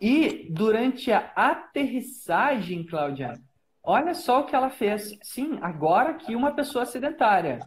e 0.00 0.48
durante 0.52 1.10
a 1.10 1.32
aterrissagem, 1.34 2.86
Cláudia, 2.86 3.34
olha 3.82 4.14
só 4.14 4.40
o 4.40 4.44
que 4.44 4.54
ela 4.54 4.70
fez. 4.70 5.18
Sim, 5.22 5.58
agora 5.60 6.10
aqui 6.10 6.36
uma 6.36 6.54
pessoa 6.54 6.86
sedentária. 6.86 7.58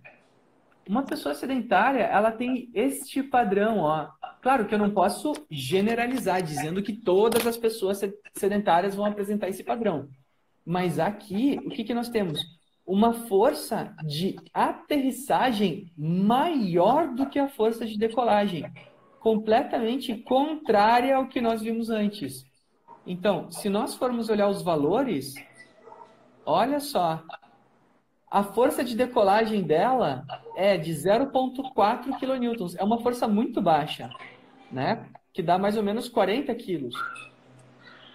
Uma 0.89 1.03
pessoa 1.03 1.35
sedentária, 1.35 2.01
ela 2.01 2.31
tem 2.31 2.71
este 2.73 3.21
padrão, 3.21 3.77
ó. 3.77 4.09
Claro 4.41 4.65
que 4.65 4.73
eu 4.73 4.79
não 4.79 4.89
posso 4.89 5.33
generalizar 5.47 6.41
dizendo 6.41 6.81
que 6.81 6.93
todas 6.93 7.45
as 7.45 7.55
pessoas 7.55 8.01
sedentárias 8.33 8.95
vão 8.95 9.05
apresentar 9.05 9.49
esse 9.49 9.63
padrão. 9.63 10.09
Mas 10.65 10.97
aqui, 10.97 11.59
o 11.63 11.69
que, 11.69 11.83
que 11.83 11.93
nós 11.93 12.09
temos? 12.09 12.39
uma 12.89 13.13
força 13.13 13.95
de 14.03 14.35
aterrissagem 14.51 15.93
maior 15.95 17.13
do 17.13 17.27
que 17.27 17.37
a 17.37 17.47
força 17.47 17.85
de 17.85 17.95
decolagem, 17.95 18.65
completamente 19.19 20.15
contrária 20.15 21.15
ao 21.15 21.27
que 21.27 21.39
nós 21.39 21.61
vimos 21.61 21.91
antes. 21.91 22.43
Então, 23.05 23.51
se 23.51 23.69
nós 23.69 23.93
formos 23.93 24.27
olhar 24.27 24.49
os 24.49 24.63
valores, 24.63 25.35
olha 26.43 26.79
só, 26.79 27.23
a 28.29 28.43
força 28.43 28.83
de 28.83 28.95
decolagem 28.95 29.63
dela 29.63 30.23
é 30.55 30.77
de 30.77 30.91
0,4 30.91 32.19
kN. 32.19 32.75
É 32.77 32.83
uma 32.83 33.01
força 33.01 33.27
muito 33.27 33.61
baixa, 33.61 34.09
né? 34.71 35.09
Que 35.33 35.41
dá 35.41 35.57
mais 35.57 35.75
ou 35.75 35.83
menos 35.83 36.07
40 36.07 36.53
quilos. 36.55 36.93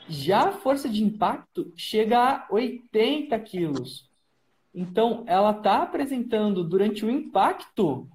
Já 0.09 0.49
a 0.49 0.53
força 0.53 0.89
de 0.89 1.03
impacto 1.03 1.73
chega 1.77 2.19
a 2.19 2.47
80 2.51 3.39
quilos. 3.41 4.09
Então, 4.73 5.25
ela 5.27 5.51
está 5.51 5.83
apresentando 5.83 6.63
durante 6.63 7.05
o 7.05 7.11
impacto 7.11 8.09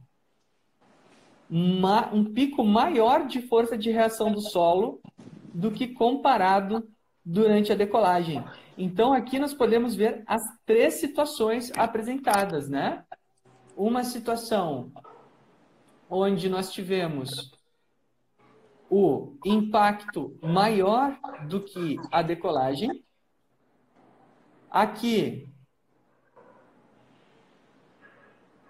uma, 1.49 2.13
um 2.13 2.23
pico 2.23 2.63
maior 2.63 3.25
de 3.25 3.41
força 3.41 3.77
de 3.77 3.91
reação 3.91 4.31
do 4.31 4.41
solo 4.41 5.01
do 5.53 5.71
que 5.71 5.87
comparado 5.87 6.87
durante 7.25 7.71
a 7.71 7.75
decolagem. 7.75 8.43
Então, 8.81 9.11
aqui 9.11 9.37
nós 9.37 9.53
podemos 9.53 9.93
ver 9.93 10.23
as 10.25 10.41
três 10.65 11.01
situações 11.01 11.69
apresentadas, 11.75 12.69
né? 12.69 13.03
Uma 13.75 14.05
situação 14.05 14.89
onde 16.09 16.47
nós 16.47 16.71
tivemos 16.71 17.51
o 18.89 19.37
impacto 19.43 20.39
maior 20.41 21.19
do 21.49 21.61
que 21.61 21.97
a 22.09 22.21
decolagem. 22.21 23.03
Aqui, 24.71 25.53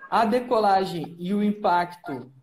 a 0.10 0.26
decolagem 0.26 1.16
e 1.20 1.36
o 1.36 1.44
impacto 1.44 2.34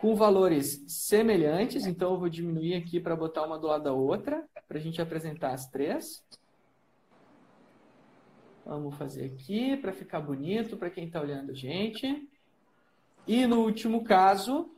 com 0.00 0.14
valores 0.14 0.84
semelhantes, 0.86 1.84
então 1.84 2.12
eu 2.12 2.20
vou 2.20 2.28
diminuir 2.28 2.74
aqui 2.74 3.00
para 3.00 3.16
botar 3.16 3.42
uma 3.42 3.58
do 3.58 3.66
lado 3.66 3.82
da 3.82 3.92
outra, 3.92 4.48
para 4.68 4.78
a 4.78 4.80
gente 4.80 5.02
apresentar 5.02 5.52
as 5.52 5.68
três. 5.68 6.22
Vamos 8.64 8.96
fazer 8.96 9.24
aqui 9.26 9.76
para 9.76 9.92
ficar 9.92 10.20
bonito 10.20 10.76
para 10.76 10.90
quem 10.90 11.06
está 11.06 11.20
olhando 11.20 11.50
a 11.50 11.54
gente. 11.54 12.28
E 13.26 13.46
no 13.46 13.60
último 13.60 14.04
caso, 14.04 14.70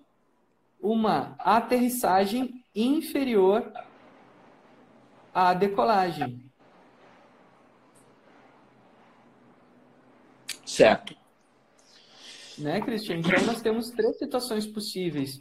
uma 0.81 1.35
aterrissagem 1.39 2.65
inferior 2.75 3.73
à 5.35 5.55
decolagem. 5.55 6.43
Certo 10.65 11.23
né, 12.59 12.81
Cristian? 12.81 13.17
Então 13.17 13.45
nós 13.45 13.61
temos 13.61 13.91
três 13.91 14.19
situações 14.19 14.67
possíveis 14.67 15.39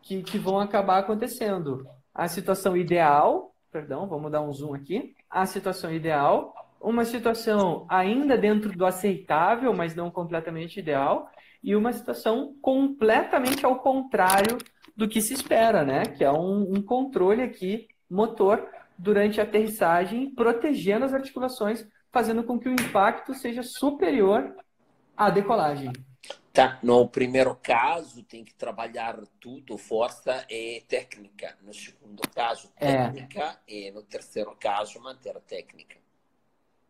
que, 0.00 0.22
que 0.22 0.38
vão 0.38 0.58
acabar 0.58 0.98
acontecendo. 0.98 1.86
A 2.14 2.28
situação 2.28 2.76
ideal, 2.76 3.54
perdão, 3.70 4.06
vamos 4.06 4.30
dar 4.30 4.42
um 4.42 4.52
zoom 4.52 4.74
aqui. 4.74 5.14
A 5.30 5.46
situação 5.46 5.92
ideal, 5.92 6.54
uma 6.82 7.04
situação 7.04 7.86
ainda 7.88 8.36
dentro 8.36 8.72
do 8.72 8.84
aceitável, 8.84 9.72
mas 9.72 9.94
não 9.94 10.10
completamente 10.10 10.80
ideal, 10.80 11.30
e 11.62 11.76
uma 11.76 11.92
situação 11.92 12.54
completamente 12.60 13.64
ao 13.64 13.78
contrário 13.78 14.58
do 14.96 15.08
que 15.08 15.20
se 15.20 15.32
espera, 15.32 15.84
né? 15.84 16.02
Que 16.04 16.24
é 16.24 16.32
um, 16.32 16.74
um 16.76 16.82
controle 16.82 17.42
aqui 17.42 17.88
motor 18.10 18.68
durante 18.98 19.40
a 19.40 19.44
aterrissagem, 19.44 20.30
protegendo 20.34 21.04
as 21.04 21.14
articulações, 21.14 21.86
fazendo 22.10 22.42
com 22.44 22.58
que 22.58 22.68
o 22.68 22.72
impacto 22.72 23.32
seja 23.32 23.62
superior 23.62 24.54
à 25.16 25.30
decolagem. 25.30 25.92
Tá, 26.52 26.78
no 26.82 27.08
primeiro 27.08 27.56
caso, 27.62 28.22
tem 28.24 28.44
que 28.44 28.54
trabalhar 28.54 29.18
tudo, 29.40 29.78
força 29.78 30.44
e 30.50 30.82
técnica. 30.86 31.56
No 31.62 31.72
segundo 31.72 32.20
caso, 32.34 32.70
é. 32.76 33.08
técnica. 33.08 33.58
É. 33.66 33.88
E 33.88 33.90
no 33.90 34.02
terceiro 34.02 34.54
caso, 34.60 35.00
manter 35.00 35.34
a 35.34 35.40
técnica. 35.40 36.01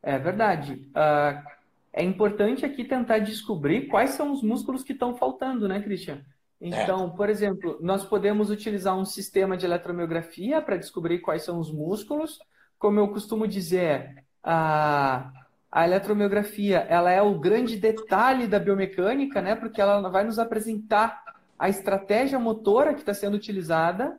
É 0.03 0.19
verdade. 0.19 0.91
Uh, 0.91 1.53
é 1.93 2.03
importante 2.03 2.65
aqui 2.65 2.85
tentar 2.85 3.19
descobrir 3.19 3.87
quais 3.87 4.11
são 4.11 4.33
os 4.33 4.43
músculos 4.43 4.83
que 4.83 4.93
estão 4.93 5.15
faltando, 5.15 5.69
né, 5.69 5.81
Christian? 5.81 6.25
Então, 6.65 7.11
por 7.11 7.29
exemplo, 7.29 7.77
nós 7.81 8.05
podemos 8.05 8.49
utilizar 8.49 8.97
um 8.97 9.05
sistema 9.05 9.57
de 9.57 9.67
eletromiografia 9.67 10.63
para 10.63 10.77
descobrir 10.77 11.19
quais 11.19 11.43
são 11.43 11.59
os 11.59 11.73
músculos. 11.73 12.39
Como 12.79 13.01
eu 13.01 13.09
costumo 13.09 13.49
dizer, 13.49 14.25
uh, 14.45 15.29
a 15.71 15.85
eletromiografia 15.85 16.79
ela 16.89 17.11
é 17.11 17.21
o 17.21 17.39
grande 17.39 17.77
detalhe 17.77 18.47
da 18.47 18.61
biomecânica, 18.61 19.43
né? 19.43 19.57
Porque 19.57 19.81
ela 19.81 20.09
vai 20.09 20.23
nos 20.23 20.39
apresentar 20.39 21.23
a 21.59 21.69
estratégia 21.69 22.39
motora 22.39 22.95
que 22.95 23.01
está 23.01 23.13
sendo 23.13 23.35
utilizada. 23.35 24.19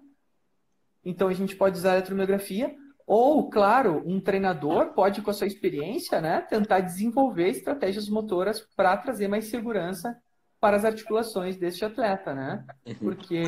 Então, 1.03 1.29
a 1.29 1.33
gente 1.33 1.55
pode 1.55 1.77
usar 1.77 1.91
a 1.91 1.95
eletromiografia. 1.95 2.75
Ou, 3.05 3.49
claro, 3.49 4.01
um 4.05 4.19
treinador 4.19 4.93
pode, 4.93 5.21
com 5.21 5.29
a 5.29 5.33
sua 5.33 5.47
experiência, 5.47 6.21
né, 6.21 6.41
tentar 6.41 6.79
desenvolver 6.79 7.49
estratégias 7.49 8.07
motoras 8.07 8.61
para 8.75 8.95
trazer 8.97 9.27
mais 9.27 9.45
segurança 9.45 10.17
para 10.59 10.77
as 10.77 10.85
articulações 10.85 11.57
deste 11.57 11.83
atleta, 11.83 12.33
né? 12.33 12.63
Uhum. 12.85 12.95
Porque 12.95 13.43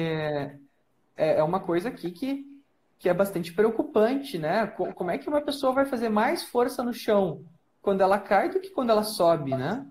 é, 1.16 1.38
é 1.38 1.44
uma 1.44 1.62
coisa 1.62 1.88
aqui 1.88 2.12
que, 2.12 2.46
que 3.00 3.08
é 3.08 3.14
bastante 3.14 3.54
preocupante, 3.54 4.38
né? 4.38 4.68
Como 4.68 5.10
é 5.10 5.18
que 5.18 5.30
uma 5.30 5.42
pessoa 5.42 5.72
vai 5.72 5.86
fazer 5.86 6.10
mais 6.10 6.44
força 6.44 6.84
no 6.84 6.94
chão 6.94 7.42
quando 7.82 8.02
ela 8.02 8.20
cai 8.20 8.50
do 8.50 8.60
que 8.60 8.70
quando 8.70 8.90
ela 8.90 9.04
sobe, 9.04 9.52
né? 9.52 9.86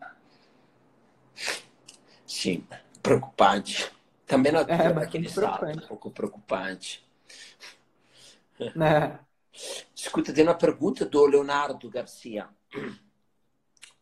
Sim, 2.26 2.66
preocupante. 3.02 3.90
Também 4.26 4.52
não 4.52 4.60
é 4.60 4.92
bastante 4.92 5.32
preocupante. 5.32 5.84
um 5.84 5.88
pouco 5.88 6.10
preocupante. 6.10 7.04
Né? 8.74 9.18
Escuta, 9.94 10.32
tem 10.32 10.44
uma 10.44 10.54
pergunta 10.54 11.04
do 11.04 11.26
Leonardo 11.26 11.88
Garcia. 11.88 12.48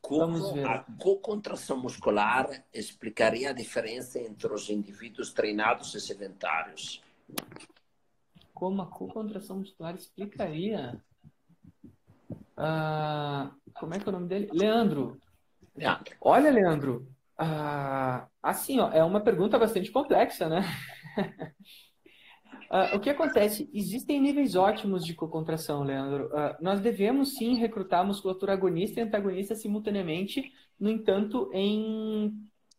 Como 0.00 0.66
a 0.66 0.78
co-contração 0.98 1.76
muscular 1.76 2.64
explicaria 2.72 3.50
a 3.50 3.52
diferença 3.52 4.18
entre 4.18 4.52
os 4.52 4.68
indivíduos 4.68 5.32
treinados 5.32 5.94
e 5.94 6.00
sedentários? 6.00 7.02
Como 8.52 8.82
a 8.82 8.86
co-contração 8.86 9.58
muscular 9.58 9.94
explicaria? 9.94 11.02
Ah, 12.56 13.52
como 13.74 13.94
é 13.94 13.98
que 13.98 14.06
é 14.06 14.08
o 14.08 14.12
nome 14.12 14.28
dele? 14.28 14.50
Leandro. 14.52 15.20
Leandro. 15.76 16.16
Olha, 16.20 16.50
Leandro, 16.50 17.08
ah, 17.36 18.28
assim, 18.42 18.78
ó, 18.78 18.90
é 18.90 19.02
uma 19.02 19.20
pergunta 19.20 19.58
bastante 19.58 19.90
complexa, 19.90 20.48
né? 20.48 20.62
Uh, 22.72 22.96
o 22.96 23.00
que 23.00 23.10
acontece? 23.10 23.68
Existem 23.74 24.18
níveis 24.18 24.56
ótimos 24.56 25.04
de 25.04 25.12
co-contração, 25.12 25.82
Leandro. 25.82 26.28
Uh, 26.28 26.56
nós 26.58 26.80
devemos 26.80 27.34
sim 27.34 27.54
recrutar 27.56 28.02
musculatura 28.02 28.54
agonista 28.54 28.98
e 28.98 29.02
antagonista 29.02 29.54
simultaneamente, 29.54 30.50
no 30.80 30.88
entanto, 30.88 31.50
em 31.52 32.28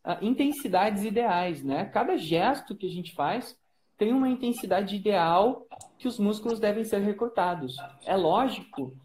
uh, 0.04 0.18
intensidades 0.20 1.04
ideais, 1.04 1.62
né? 1.62 1.84
Cada 1.84 2.16
gesto 2.16 2.74
que 2.74 2.88
a 2.88 2.90
gente 2.90 3.14
faz 3.14 3.56
tem 3.96 4.12
uma 4.12 4.28
intensidade 4.28 4.96
ideal 4.96 5.64
que 5.96 6.08
os 6.08 6.18
músculos 6.18 6.58
devem 6.58 6.82
ser 6.82 6.98
recrutados. 6.98 7.76
É 8.04 8.16
lógico 8.16 8.96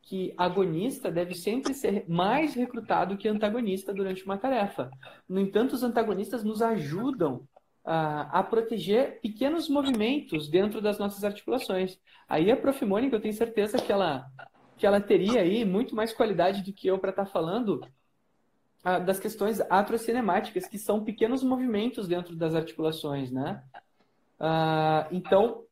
que 0.00 0.32
agonista 0.38 1.10
deve 1.10 1.34
sempre 1.34 1.74
ser 1.74 2.06
mais 2.08 2.54
recrutado 2.54 3.18
que 3.18 3.28
antagonista 3.28 3.92
durante 3.92 4.24
uma 4.24 4.38
tarefa. 4.38 4.90
No 5.28 5.38
entanto, 5.38 5.74
os 5.74 5.82
antagonistas 5.82 6.42
nos 6.42 6.62
ajudam 6.62 7.46
a, 7.84 8.40
a, 8.40 8.42
proteger 8.42 9.20
pequenos 9.20 9.68
movimentos 9.68 10.48
dentro 10.48 10.80
das 10.80 10.98
nossas 10.98 11.24
articulações. 11.24 11.98
Aí 12.28 12.50
a 12.50 12.56
Prof. 12.56 12.84
Mônica, 12.84 13.16
eu 13.16 13.20
tenho 13.20 13.34
certeza 13.34 13.78
que 13.78 13.90
ela, 13.90 14.26
que 14.76 14.86
ela 14.86 15.00
teria 15.00 15.40
aí 15.40 15.64
muito 15.64 15.94
mais 15.94 16.12
qualidade 16.12 16.62
do 16.62 16.72
que 16.72 16.86
eu 16.86 16.98
para 16.98 17.10
estar 17.10 17.24
tá 17.24 17.30
falando 17.30 17.80
a, 18.84 18.98
das 18.98 19.18
questões 19.18 19.60
atrocinemáticas, 19.60 20.66
que 20.66 20.78
são 20.78 21.02
pequenos 21.02 21.42
movimentos 21.42 22.06
dentro 22.06 22.36
das 22.36 22.54
articulações, 22.54 23.30
né? 23.30 23.62
Ah, 24.38 25.08
então, 25.10 25.64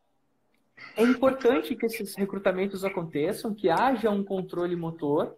é 0.97 1.03
importante 1.03 1.75
que 1.75 1.87
esses 1.87 2.14
recrutamentos 2.16 2.85
aconteçam, 2.85 3.55
que 3.55 3.71
haja 3.71 4.11
um 4.11 4.25
controle 4.25 4.75
motor, 4.75 5.37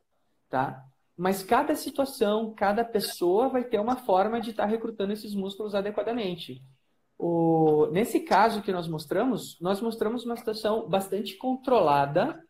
tá? 0.49 0.85
Mas 1.19 1.43
cada 1.43 1.75
situação, 1.75 2.55
cada 2.55 2.85
pessoa 2.85 3.49
vai 3.49 3.65
ter 3.65 3.81
uma 3.81 3.97
forma 3.97 4.41
de 4.41 4.51
estar 4.51 4.63
tá 4.63 4.69
recrutando 4.69 5.13
esses 5.13 5.35
músculos 5.35 5.75
adequadamente. 5.75 6.63
O... 7.19 7.89
Nesse 7.91 8.21
caso 8.21 8.63
que 8.63 8.71
nós 8.71 8.87
mostramos, 8.87 9.59
nós 9.61 9.81
mostramos 9.81 10.25
uma 10.25 10.37
situação 10.37 10.89
bastante 10.89 11.37
controlada, 11.37 12.41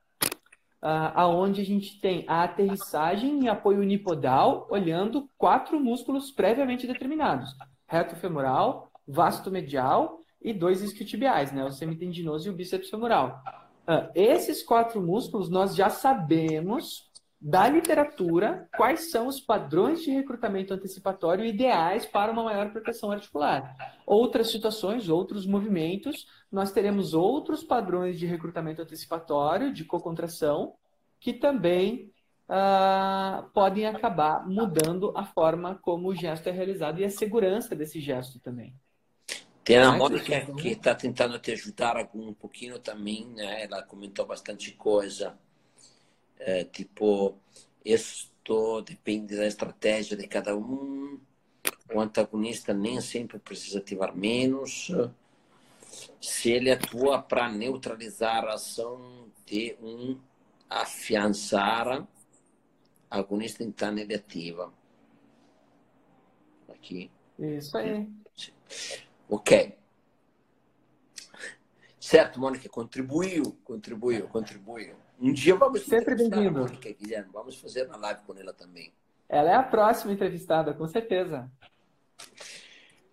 uh, 0.82 1.10
aonde 1.14 1.62
a 1.62 1.64
gente 1.64 1.98
tem 1.98 2.26
a 2.28 2.44
aterrissagem 2.44 3.42
e 3.42 3.48
apoio 3.48 3.80
unipodal, 3.80 4.68
olhando 4.70 5.30
quatro 5.38 5.80
músculos 5.80 6.30
previamente 6.30 6.86
determinados: 6.86 7.56
reto 7.86 8.16
femoral, 8.16 8.90
vasto 9.06 9.50
medial 9.50 10.20
e 10.42 10.52
dois 10.52 10.82
isquiotibiais, 10.82 11.52
né? 11.52 11.64
o 11.64 11.72
semitendinoso 11.72 12.46
e 12.46 12.50
o 12.50 12.54
bíceps 12.54 12.90
femoral. 12.90 13.42
Uh, 13.88 14.12
esses 14.14 14.62
quatro 14.62 15.00
músculos 15.00 15.48
nós 15.48 15.74
já 15.74 15.88
sabemos 15.88 17.07
da 17.40 17.68
literatura 17.68 18.68
quais 18.76 19.10
são 19.10 19.28
os 19.28 19.38
padrões 19.40 20.02
de 20.02 20.10
recrutamento 20.10 20.74
antecipatório 20.74 21.44
ideais 21.44 22.04
para 22.04 22.32
uma 22.32 22.42
maior 22.42 22.72
proteção 22.72 23.12
articular. 23.12 23.76
Outras 24.04 24.50
situações, 24.50 25.08
outros 25.08 25.46
movimentos, 25.46 26.26
nós 26.50 26.72
teremos 26.72 27.14
outros 27.14 27.62
padrões 27.62 28.18
de 28.18 28.26
recrutamento 28.26 28.82
antecipatório, 28.82 29.72
de 29.72 29.84
cocontração, 29.84 30.74
que 31.20 31.32
também 31.32 32.10
uh, 32.48 33.48
podem 33.50 33.86
acabar 33.86 34.44
mudando 34.44 35.12
a 35.16 35.24
forma 35.24 35.76
como 35.76 36.08
o 36.08 36.14
gesto 36.14 36.48
é 36.48 36.52
realizado 36.52 37.00
e 37.00 37.04
a 37.04 37.10
segurança 37.10 37.76
desse 37.76 38.00
gesto 38.00 38.40
também. 38.40 38.74
Tem 39.62 39.76
a 39.76 39.92
Mônica 39.92 40.46
que 40.54 40.70
está 40.70 40.94
tentando 40.94 41.38
te 41.38 41.52
ajudar 41.52 42.08
um 42.14 42.32
pouquinho 42.32 42.78
também, 42.78 43.26
né? 43.26 43.64
Ela 43.64 43.82
comentou 43.82 44.26
bastante 44.26 44.72
coisa 44.72 45.38
é, 46.38 46.64
tipo, 46.64 47.36
isto 47.84 48.82
depende 48.82 49.36
da 49.36 49.46
estratégia 49.46 50.16
de 50.16 50.26
cada 50.26 50.56
um. 50.56 51.20
O 51.92 52.00
antagonista 52.00 52.72
nem 52.72 53.00
sempre 53.00 53.38
precisa 53.38 53.78
ativar 53.78 54.14
menos. 54.16 54.90
Se 56.20 56.50
ele 56.50 56.70
atua 56.70 57.20
para 57.20 57.50
neutralizar 57.50 58.44
a 58.44 58.54
ação 58.54 59.28
de 59.46 59.76
um 59.82 60.18
afiançar, 60.68 62.06
agonista 63.10 63.64
então 63.64 63.96
ele 63.96 64.14
ativa. 64.14 64.72
Aqui. 66.68 67.10
Isso 67.38 67.76
aí. 67.78 68.08
Ok. 69.28 69.76
Certo, 71.98 72.40
Mônica, 72.40 72.68
contribuiu, 72.68 73.56
contribuiu, 73.64 74.28
contribuiu. 74.28 74.96
Um 75.20 75.32
dia 75.32 75.56
vamos 75.56 75.82
sempre 75.82 76.14
bem-vindo. 76.14 76.64
Guilherme, 76.66 77.30
vamos 77.32 77.56
fazer 77.56 77.86
uma 77.88 77.96
live 77.96 78.22
com 78.22 78.34
ela 78.36 78.52
também. 78.52 78.92
Ela 79.28 79.50
é 79.50 79.54
a 79.54 79.62
próxima 79.64 80.12
entrevistada, 80.12 80.72
com 80.72 80.86
certeza. 80.86 81.50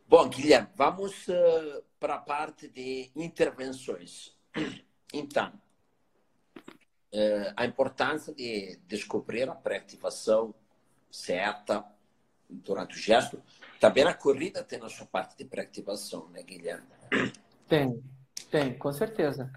Bom, 0.07 0.29
Guilherme, 0.29 0.67
vamos 0.75 1.27
uh, 1.27 1.83
para 1.99 2.15
a 2.15 2.19
parte 2.19 2.67
de 2.67 3.09
intervenções. 3.15 4.35
Então, 5.13 5.53
uh, 6.57 7.53
a 7.55 7.65
importância 7.65 8.33
de 8.33 8.77
descobrir 8.85 9.47
a 9.47 9.55
pré-ativação 9.55 10.53
certa 11.09 11.85
durante 12.49 12.95
o 12.95 12.99
gesto. 12.99 13.41
Também 13.79 14.03
a 14.03 14.13
corrida 14.13 14.61
tem 14.61 14.83
a 14.83 14.89
sua 14.89 15.05
parte 15.05 15.37
de 15.37 15.45
pré-ativação, 15.45 16.27
né, 16.29 16.43
Guilherme? 16.43 16.85
Tem, 17.65 18.03
tem, 18.51 18.77
com 18.77 18.91
certeza. 18.91 19.49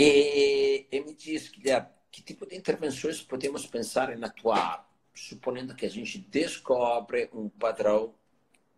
E, 0.00 0.86
e 0.92 1.00
me 1.00 1.12
diz, 1.12 1.48
Guilherme, 1.48 1.88
que 2.08 2.22
tipo 2.22 2.46
de 2.46 2.54
intervenções 2.54 3.20
podemos 3.20 3.66
pensar 3.66 4.16
em 4.16 4.22
atuar, 4.22 4.88
suponendo 5.12 5.74
que 5.74 5.84
a 5.84 5.90
gente 5.90 6.18
descobre 6.18 7.28
um 7.32 7.48
padrão 7.48 8.14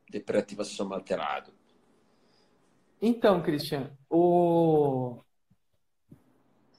de 0.08 0.18
preativação 0.18 0.90
alterado? 0.94 1.52
Então, 3.02 3.42
Christian, 3.42 3.90
o... 4.08 5.18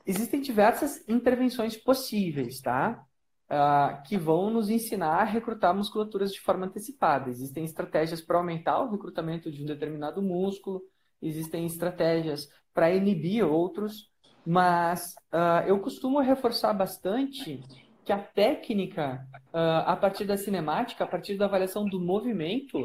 existem 0.07 0.41
diversas 0.41 1.07
intervenções 1.07 1.77
possíveis, 1.77 2.61
tá? 2.61 3.05
Uh, 3.47 4.01
que 4.07 4.17
vão 4.17 4.49
nos 4.49 4.71
ensinar 4.71 5.17
a 5.17 5.23
recrutar 5.23 5.75
musculaturas 5.75 6.31
de 6.31 6.41
forma 6.41 6.65
antecipada. 6.65 7.29
Existem 7.29 7.63
estratégias 7.63 8.21
para 8.21 8.39
aumentar 8.39 8.81
o 8.81 8.89
recrutamento 8.89 9.51
de 9.51 9.61
um 9.61 9.67
determinado 9.67 10.19
músculo, 10.19 10.81
existem 11.21 11.63
estratégias 11.67 12.49
para 12.73 12.89
inibir 12.89 13.45
outros, 13.45 14.10
mas 14.45 15.15
uh, 15.31 15.67
eu 15.67 15.79
costumo 15.79 16.19
reforçar 16.19 16.73
bastante 16.73 17.61
que 18.03 18.11
a 18.11 18.17
técnica, 18.17 19.27
uh, 19.53 19.85
a 19.85 19.95
partir 19.95 20.25
da 20.25 20.37
cinemática, 20.37 21.03
a 21.03 21.07
partir 21.07 21.37
da 21.37 21.45
avaliação 21.45 21.85
do 21.85 21.99
movimento, 21.99 22.83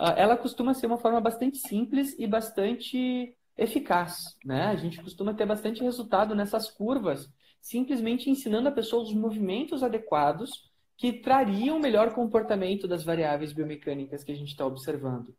uh, 0.00 0.12
ela 0.16 0.36
costuma 0.36 0.74
ser 0.74 0.86
uma 0.86 0.98
forma 0.98 1.20
bastante 1.20 1.58
simples 1.58 2.16
e 2.18 2.26
bastante 2.26 3.34
eficaz. 3.56 4.36
Né? 4.44 4.66
A 4.66 4.76
gente 4.76 5.00
costuma 5.02 5.34
ter 5.34 5.46
bastante 5.46 5.82
resultado 5.82 6.34
nessas 6.34 6.70
curvas, 6.70 7.30
simplesmente 7.60 8.28
ensinando 8.28 8.68
a 8.68 8.72
pessoa 8.72 9.02
os 9.02 9.14
movimentos 9.14 9.82
adequados 9.82 10.50
que 10.96 11.12
trariam 11.12 11.76
o 11.76 11.80
melhor 11.80 12.12
comportamento 12.14 12.88
das 12.88 13.04
variáveis 13.04 13.52
biomecânicas 13.52 14.24
que 14.24 14.32
a 14.32 14.36
gente 14.36 14.48
está 14.48 14.66
observando. 14.66 15.34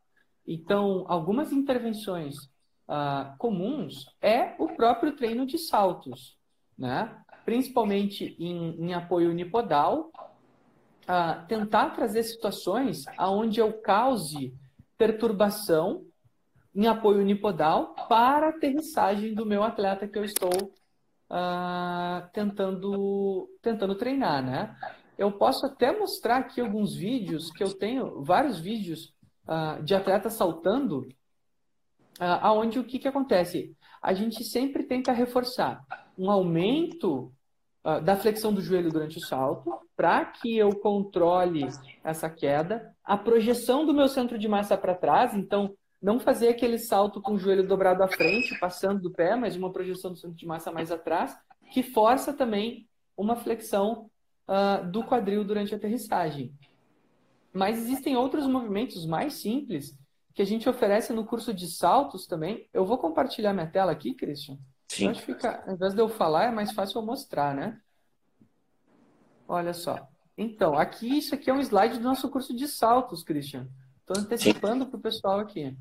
Então, 0.45 1.03
algumas 1.07 1.51
intervenções 1.51 2.36
uh, 2.88 3.38
comuns 3.38 4.05
é 4.21 4.55
o 4.57 4.69
próprio 4.69 5.15
treino 5.15 5.45
de 5.45 5.57
saltos, 5.57 6.38
né? 6.77 7.15
principalmente 7.45 8.35
em, 8.39 8.88
em 8.88 8.93
apoio 8.93 9.29
unipodal, 9.29 10.11
uh, 11.03 11.45
tentar 11.47 11.91
trazer 11.91 12.23
situações 12.23 13.05
onde 13.19 13.59
eu 13.59 13.73
cause 13.81 14.53
perturbação 14.97 16.05
em 16.73 16.88
apoio 16.88 17.19
unipodal 17.19 17.95
para 18.07 18.47
a 18.47 18.49
aterrissagem 18.49 19.33
do 19.33 19.45
meu 19.45 19.63
atleta 19.63 20.07
que 20.07 20.17
eu 20.17 20.23
estou 20.23 20.51
uh, 21.29 22.27
tentando, 22.33 23.49
tentando 23.61 23.95
treinar, 23.95 24.43
né? 24.43 24.75
Eu 25.17 25.31
posso 25.31 25.65
até 25.65 25.97
mostrar 25.97 26.38
aqui 26.38 26.61
alguns 26.61 26.95
vídeos 26.95 27.51
que 27.51 27.63
eu 27.63 27.73
tenho, 27.73 28.23
vários 28.23 28.59
vídeos 28.59 29.15
de 29.83 29.95
atletas 29.95 30.33
saltando, 30.33 31.07
aonde 32.20 32.80
o 32.80 32.84
que, 32.84 32.99
que 32.99 33.07
acontece? 33.07 33.76
A 34.01 34.13
gente 34.13 34.43
sempre 34.43 34.84
tenta 34.84 35.11
reforçar 35.11 35.84
um 36.18 36.32
aumento 36.32 37.32
uh, 37.84 38.01
da 38.01 38.15
flexão 38.15 38.53
do 38.53 38.61
joelho 38.61 38.91
durante 38.91 39.18
o 39.18 39.26
salto, 39.26 39.72
para 39.95 40.26
que 40.26 40.57
eu 40.57 40.76
controle 40.80 41.68
essa 42.03 42.30
queda, 42.30 42.93
a 43.03 43.18
projeção 43.18 43.86
do 43.86 43.93
meu 43.93 44.07
centro 44.07 44.38
de 44.38 44.47
massa 44.47 44.78
para 44.78 44.95
trás, 44.95 45.34
então 45.34 45.76
não 46.01 46.20
fazer 46.20 46.49
aquele 46.49 46.78
salto 46.78 47.22
com 47.22 47.34
o 47.34 47.39
joelho 47.39 47.68
dobrado 47.68 48.03
à 48.03 48.07
frente, 48.07 48.57
passando 48.59 49.01
do 49.01 49.11
pé, 49.11 49.36
mas 49.36 49.55
uma 49.55 49.72
projeção 49.72 50.11
do 50.11 50.18
centro 50.18 50.38
de 50.38 50.45
massa 50.45 50.72
mais 50.72 50.91
atrás, 50.91 51.36
que 51.74 51.82
força 51.82 52.34
também 52.34 52.88
uma 53.18 53.36
flexão 53.36 54.09
uh, 54.47 54.89
do 54.91 55.03
quadril 55.03 55.43
durante 55.43 55.74
a 55.74 55.78
aterrissagem. 55.78 56.53
Mas 57.51 57.80
existem 57.80 58.15
outros 58.15 58.45
movimentos 58.45 59.05
mais 59.07 59.34
simples 59.34 59.97
que 60.38 60.41
a 60.43 60.45
gente 60.45 60.69
oferece 60.69 61.11
no 61.13 61.25
curso 61.25 61.51
de 61.51 61.65
saltos 61.65 62.27
também. 62.27 62.69
Eu 62.71 62.85
vou 62.85 62.99
compartilhar 62.99 63.53
minha 63.53 63.65
tela 63.65 63.91
aqui, 63.91 64.13
Christian. 64.13 64.59
Sim. 64.88 65.07
acho 65.07 65.23
fica, 65.23 65.63
ao 65.65 65.73
invés 65.73 65.95
de 65.95 65.99
eu 65.99 66.07
falar, 66.07 66.43
é 66.45 66.51
mais 66.51 66.73
fácil 66.73 66.99
eu 66.99 67.05
mostrar, 67.07 67.55
né? 67.55 67.81
Olha 69.47 69.73
só. 69.73 70.07
Então, 70.38 70.77
aqui, 70.77 71.17
isso 71.17 71.33
aqui 71.33 71.49
é 71.49 71.53
um 71.55 71.59
slide 71.59 71.97
do 71.97 72.03
nosso 72.03 72.29
curso 72.29 72.55
de 72.55 72.67
saltos, 72.67 73.23
Christian. 73.23 73.67
Estou 73.99 74.15
antecipando 74.15 74.85
para 74.85 74.97
o 74.97 75.01
pessoal 75.01 75.39
aqui. 75.39 75.75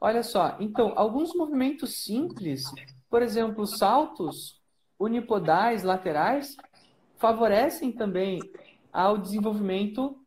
Olha 0.00 0.24
só. 0.24 0.56
Então, 0.58 0.92
alguns 0.96 1.32
movimentos 1.32 2.02
simples, 2.02 2.64
por 3.08 3.22
exemplo, 3.22 3.68
saltos 3.68 4.60
unipodais 4.98 5.84
laterais, 5.84 6.56
favorecem 7.18 7.92
também 7.92 8.40
ao 8.92 9.16
desenvolvimento 9.16 10.20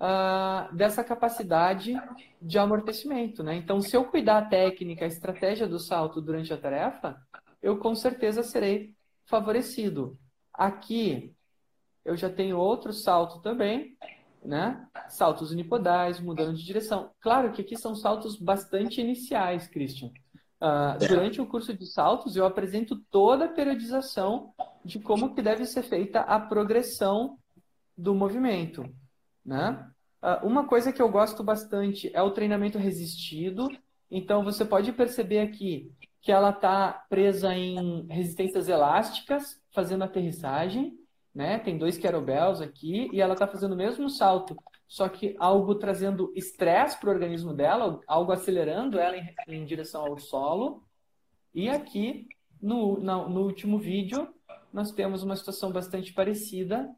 uh, 0.00 0.74
dessa 0.74 1.04
capacidade 1.04 1.94
de 2.40 2.58
amortecimento. 2.58 3.42
Né? 3.42 3.56
Então, 3.56 3.80
se 3.80 3.96
eu 3.96 4.04
cuidar 4.06 4.38
a 4.38 4.46
técnica, 4.46 5.04
a 5.04 5.08
estratégia 5.08 5.68
do 5.68 5.78
salto 5.78 6.20
durante 6.20 6.52
a 6.52 6.56
tarefa, 6.56 7.20
eu 7.62 7.78
com 7.78 7.94
certeza 7.94 8.42
serei 8.42 8.94
favorecido. 9.26 10.18
Aqui 10.52 11.34
eu 12.04 12.16
já 12.16 12.30
tenho 12.30 12.56
outro 12.56 12.92
salto 12.92 13.40
também, 13.40 13.96
né? 14.42 14.86
Saltos 15.08 15.50
unipodais, 15.50 16.18
mudando 16.18 16.56
de 16.56 16.64
direção. 16.64 17.10
Claro 17.20 17.52
que 17.52 17.60
aqui 17.60 17.76
são 17.76 17.94
saltos 17.94 18.36
bastante 18.36 19.00
iniciais, 19.00 19.68
Christian. 19.68 20.10
Uh, 20.60 20.98
durante 20.98 21.40
o 21.40 21.46
curso 21.46 21.74
de 21.74 21.86
saltos, 21.86 22.36
eu 22.36 22.44
apresento 22.44 22.98
toda 23.10 23.46
a 23.46 23.48
periodização 23.48 24.52
de 24.84 24.98
como 24.98 25.34
que 25.34 25.42
deve 25.42 25.66
ser 25.66 25.82
feita 25.82 26.20
a 26.20 26.40
progressão 26.40 27.38
do 27.96 28.14
movimento, 28.14 28.88
né? 29.44 29.89
Uh, 30.22 30.46
uma 30.46 30.66
coisa 30.66 30.92
que 30.92 31.00
eu 31.00 31.08
gosto 31.08 31.42
bastante 31.42 32.10
é 32.14 32.22
o 32.22 32.30
treinamento 32.30 32.78
resistido. 32.78 33.68
Então, 34.10 34.44
você 34.44 34.64
pode 34.64 34.92
perceber 34.92 35.40
aqui 35.40 35.92
que 36.20 36.30
ela 36.30 36.50
está 36.50 37.04
presa 37.08 37.54
em 37.54 38.06
resistências 38.08 38.68
elásticas, 38.68 39.60
fazendo 39.72 40.04
aterrissagem, 40.04 40.98
né? 41.34 41.58
Tem 41.58 41.78
dois 41.78 41.96
kettlebells 41.96 42.60
aqui 42.60 43.08
e 43.12 43.20
ela 43.20 43.32
está 43.32 43.46
fazendo 43.46 43.72
o 43.72 43.76
mesmo 43.76 44.10
salto, 44.10 44.56
só 44.86 45.08
que 45.08 45.34
algo 45.38 45.74
trazendo 45.76 46.32
estresse 46.34 46.98
para 46.98 47.08
o 47.08 47.12
organismo 47.12 47.54
dela, 47.54 48.00
algo 48.06 48.32
acelerando 48.32 48.98
ela 48.98 49.16
em, 49.16 49.34
em 49.48 49.64
direção 49.64 50.04
ao 50.04 50.18
solo. 50.18 50.82
E 51.54 51.68
aqui, 51.68 52.28
no, 52.60 52.98
no, 52.98 53.28
no 53.28 53.42
último 53.42 53.78
vídeo, 53.78 54.28
nós 54.72 54.92
temos 54.92 55.22
uma 55.22 55.36
situação 55.36 55.72
bastante 55.72 56.12
parecida, 56.12 56.88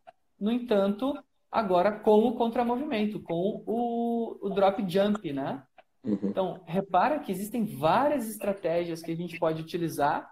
no 0.41 0.51
entanto, 0.51 1.17
agora 1.53 1.93
com 1.93 2.29
o 2.29 2.35
contramovimento, 2.35 3.21
com 3.21 3.63
o, 3.67 4.39
o 4.41 4.51
drop 4.51 4.83
jump, 4.89 5.31
né? 5.33 5.63
Uhum. 6.03 6.19
Então, 6.23 6.61
repara 6.65 7.19
que 7.21 7.31
existem 7.31 7.65
várias 7.65 8.29
estratégias 8.29 9.03
que 9.03 9.13
a 9.13 9.17
gente 9.17 9.39
pode 9.39 9.61
utilizar 9.61 10.29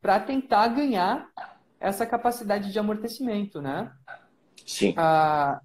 para 0.00 0.20
tentar 0.20 0.68
ganhar 0.68 1.26
essa 1.80 2.06
capacidade 2.06 2.70
de 2.70 2.78
amortecimento, 2.78 3.62
né? 3.62 3.90
Sim. 4.66 4.92
A, 4.96 5.60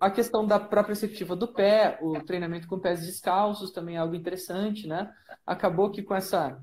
a 0.00 0.10
questão 0.10 0.46
da 0.46 0.60
própria 0.60 0.84
perspectiva 0.84 1.34
do 1.34 1.48
pé, 1.48 1.98
o 2.00 2.20
treinamento 2.20 2.68
com 2.68 2.78
pés 2.78 3.04
descalços 3.04 3.72
também 3.72 3.96
é 3.96 3.98
algo 3.98 4.14
interessante, 4.14 4.86
né? 4.86 5.12
Acabou 5.44 5.90
que 5.90 6.02
com 6.02 6.14
essa 6.14 6.58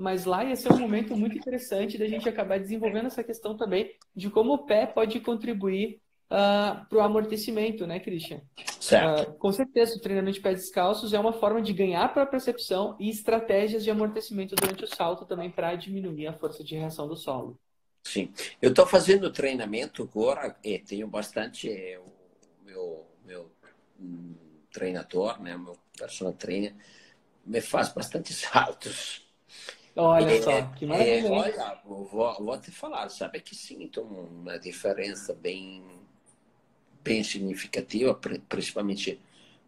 mas 0.00 0.24
lá 0.24 0.42
ia 0.42 0.56
ser 0.56 0.72
um 0.72 0.78
momento 0.78 1.14
muito 1.14 1.36
interessante 1.36 1.98
da 1.98 2.06
gente 2.06 2.26
acabar 2.26 2.58
desenvolvendo 2.58 3.06
essa 3.06 3.22
questão 3.22 3.54
também 3.54 3.94
de 4.16 4.30
como 4.30 4.54
o 4.54 4.64
pé 4.64 4.86
pode 4.86 5.20
contribuir 5.20 6.00
uh, 6.30 6.34
ah, 6.34 6.86
para 6.88 6.98
o 6.98 7.02
amortecimento, 7.02 7.86
né, 7.86 8.00
Christian? 8.00 8.40
Certo. 8.80 9.30
Uh, 9.30 9.34
com 9.34 9.52
certeza, 9.52 9.96
o 9.96 10.00
treinamento 10.00 10.36
de 10.36 10.40
pés 10.40 10.56
descalços 10.56 11.12
é 11.12 11.20
uma 11.20 11.34
forma 11.34 11.60
de 11.60 11.74
ganhar 11.74 12.08
para 12.14 12.22
a 12.22 12.26
percepção 12.26 12.96
e 12.98 13.10
estratégias 13.10 13.84
de 13.84 13.90
amortecimento 13.90 14.54
durante 14.54 14.84
o 14.84 14.86
salto 14.86 15.26
também 15.26 15.50
para 15.50 15.76
diminuir 15.76 16.28
a 16.28 16.32
força 16.32 16.64
de 16.64 16.74
reação 16.76 17.06
do 17.06 17.14
solo. 17.14 17.60
Sim. 18.02 18.32
Eu 18.62 18.70
estou 18.70 18.86
fazendo 18.86 19.30
treinamento 19.30 20.02
agora 20.02 20.56
e 20.64 20.78
tenho 20.78 21.06
bastante 21.08 21.70
é, 21.70 21.98
o 21.98 22.64
meu, 22.64 23.06
meu 23.26 23.52
um, 24.00 24.34
treinador, 24.72 25.38
né, 25.42 25.58
meu 25.58 25.76
personal 25.98 26.32
trainer, 26.32 26.74
me 27.44 27.60
faz 27.60 27.90
bastante 27.90 28.32
saltos. 28.32 29.28
Olha 29.96 30.30
é, 30.30 30.42
só, 30.42 30.62
que 30.76 30.86
maravilha. 30.86 31.26
É, 31.26 31.30
olha, 31.30 31.78
vou, 31.84 32.34
vou 32.38 32.58
te 32.58 32.70
falar, 32.70 33.08
sabe 33.10 33.40
que 33.40 33.54
sinto 33.54 34.02
uma 34.02 34.58
diferença 34.58 35.34
bem, 35.34 35.84
bem 37.02 37.22
significativa, 37.24 38.14
principalmente 38.48 39.20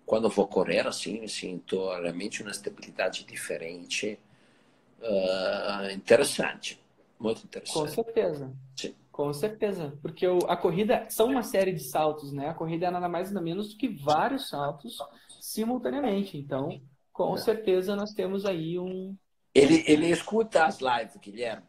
quando 0.06 0.28
vou 0.28 0.46
correr, 0.46 0.86
assim, 0.86 1.26
sinto 1.26 1.88
realmente 2.00 2.42
uma 2.42 2.50
estabilidade 2.50 3.24
diferente, 3.24 4.18
uh, 5.00 5.90
interessante, 5.90 6.80
muito 7.18 7.44
interessante. 7.44 7.78
Com 7.78 7.88
certeza. 7.88 8.52
Sim. 8.76 8.94
Com 9.10 9.30
certeza, 9.34 9.92
porque 10.00 10.26
o, 10.26 10.38
a 10.48 10.56
corrida 10.56 11.06
são 11.10 11.28
uma 11.28 11.42
série 11.42 11.72
de 11.72 11.84
saltos, 11.84 12.32
né? 12.32 12.48
A 12.48 12.54
corrida 12.54 12.86
é 12.86 12.90
nada 12.90 13.10
mais 13.10 13.30
nada 13.30 13.44
menos 13.44 13.68
do 13.68 13.76
que 13.76 13.86
vários 13.86 14.48
saltos 14.48 14.96
simultaneamente. 15.38 16.38
Então, 16.38 16.80
com 17.12 17.34
é. 17.34 17.36
certeza 17.36 17.94
nós 17.94 18.14
temos 18.14 18.46
aí 18.46 18.78
um, 18.78 19.14
ele, 19.54 19.84
ele 19.86 20.10
escuta 20.10 20.64
as 20.64 20.78
lives, 20.80 21.16
Guilherme. 21.16 21.66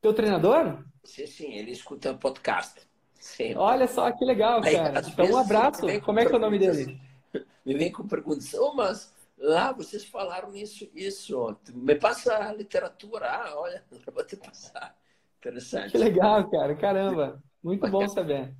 Teu 0.00 0.12
treinador? 0.12 0.84
Sim, 1.02 1.26
sim, 1.26 1.52
ele 1.54 1.70
escuta 1.70 2.12
o 2.12 2.18
podcast. 2.18 2.80
Sempre. 3.18 3.56
Olha 3.56 3.88
só 3.88 4.12
que 4.12 4.22
legal, 4.24 4.60
cara. 4.60 5.00
Aí, 5.00 5.10
então, 5.10 5.26
um 5.30 5.38
abraço. 5.38 5.80
Como 6.02 6.20
é 6.20 6.26
que 6.26 6.32
é 6.32 6.36
o 6.36 6.38
nome 6.38 6.58
dele? 6.58 7.00
Me 7.64 7.74
vem 7.74 7.90
com 7.90 8.06
perguntas. 8.06 8.52
Oh, 8.52 8.74
mas 8.74 9.14
lá 9.38 9.72
vocês 9.72 10.04
falaram 10.04 10.54
isso, 10.54 10.86
isso. 10.94 11.56
Me 11.72 11.94
passa 11.94 12.36
a 12.36 12.52
literatura. 12.52 13.30
Ah, 13.30 13.54
olha, 13.56 13.82
vou 14.12 14.24
te 14.26 14.36
passar. 14.36 14.94
Interessante. 15.38 15.92
Que 15.92 15.98
legal, 15.98 16.50
cara. 16.50 16.74
Caramba. 16.76 17.42
Muito 17.62 17.88
bom 17.88 18.06
saber. 18.08 18.54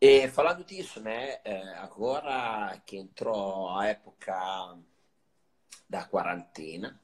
E, 0.00 0.26
falando 0.28 0.64
disso, 0.64 1.00
né? 1.00 1.38
É, 1.44 1.74
agora 1.74 2.80
que 2.86 2.96
entrou 2.96 3.68
a 3.76 3.88
época 3.88 4.78
da 5.88 6.04
quarentena 6.04 6.98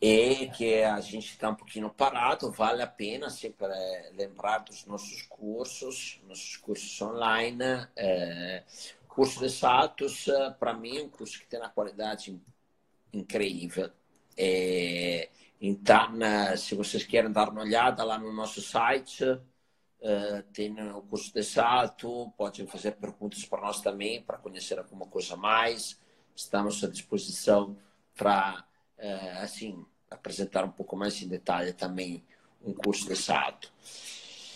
e 0.00 0.48
que 0.50 0.82
a 0.82 1.00
gente 1.00 1.30
está 1.30 1.48
um 1.48 1.54
pouquinho 1.54 1.88
parado, 1.88 2.52
vale 2.52 2.82
a 2.82 2.86
pena 2.86 3.30
sempre 3.30 3.66
lembrar 4.12 4.58
dos 4.58 4.84
nossos 4.84 5.22
cursos, 5.22 6.20
nossos 6.28 6.58
cursos 6.58 7.00
online. 7.00 7.88
É, 7.96 8.62
curso 9.08 9.40
de 9.40 9.48
Satos, 9.48 10.26
para 10.58 10.74
mim, 10.74 10.98
é 10.98 11.02
um 11.02 11.08
curso 11.08 11.38
que 11.38 11.46
tem 11.46 11.58
uma 11.58 11.70
qualidade 11.70 12.38
incrível. 13.14 13.90
É, 14.36 15.30
então, 15.58 16.18
se 16.58 16.74
vocês 16.74 17.04
querem 17.04 17.32
dar 17.32 17.48
uma 17.48 17.62
olhada 17.62 18.04
lá 18.04 18.18
no 18.18 18.30
nosso 18.30 18.60
site, 18.60 19.24
uh, 19.24 20.42
tem 20.52 20.70
o 20.90 21.00
curso 21.00 21.32
de 21.32 21.42
salto, 21.42 22.30
podem 22.36 22.66
fazer 22.66 22.92
perguntas 22.96 23.42
para 23.46 23.62
nós 23.62 23.80
também, 23.80 24.20
para 24.20 24.36
conhecer 24.36 24.78
alguma 24.78 25.06
coisa 25.06 25.34
mais 25.34 25.98
estamos 26.34 26.82
à 26.82 26.88
disposição 26.88 27.76
para, 28.16 28.64
eh, 28.98 29.38
assim, 29.42 29.84
apresentar 30.10 30.64
um 30.64 30.70
pouco 30.70 30.96
mais 30.96 31.20
em 31.22 31.28
detalhe 31.28 31.72
também 31.72 32.22
um 32.64 32.72
curso 32.72 33.08
de 33.08 33.16
salto. 33.16 33.72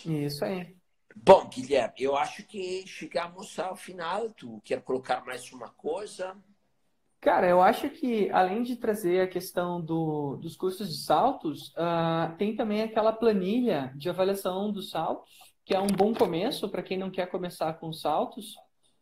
Isso 0.05 0.43
aí. 0.45 0.75
Bom, 1.15 1.47
Guilherme, 1.49 1.95
eu 1.99 2.15
acho 2.15 2.43
que 2.43 2.85
chegamos 2.87 3.59
ao 3.59 3.75
final. 3.75 4.29
Tu 4.29 4.61
quer 4.63 4.81
colocar 4.81 5.25
mais 5.25 5.51
uma 5.51 5.69
coisa? 5.69 6.35
Cara, 7.19 7.47
eu 7.47 7.61
acho 7.61 7.89
que 7.89 8.29
além 8.31 8.63
de 8.63 8.77
trazer 8.77 9.21
a 9.21 9.27
questão 9.27 9.81
do, 9.81 10.37
dos 10.37 10.55
cursos 10.55 10.87
de 10.87 11.03
saltos, 11.03 11.69
uh, 11.69 12.35
tem 12.37 12.55
também 12.55 12.81
aquela 12.81 13.11
planilha 13.11 13.91
de 13.97 14.09
avaliação 14.09 14.71
dos 14.71 14.89
saltos 14.89 15.49
que 15.69 15.75
é 15.75 15.79
um 15.79 15.85
bom 15.85 16.15
começo 16.15 16.67
para 16.67 16.81
quem 16.81 16.97
não 16.97 17.11
quer 17.11 17.27
começar 17.27 17.73
com 17.73 17.93
saltos. 17.93 18.55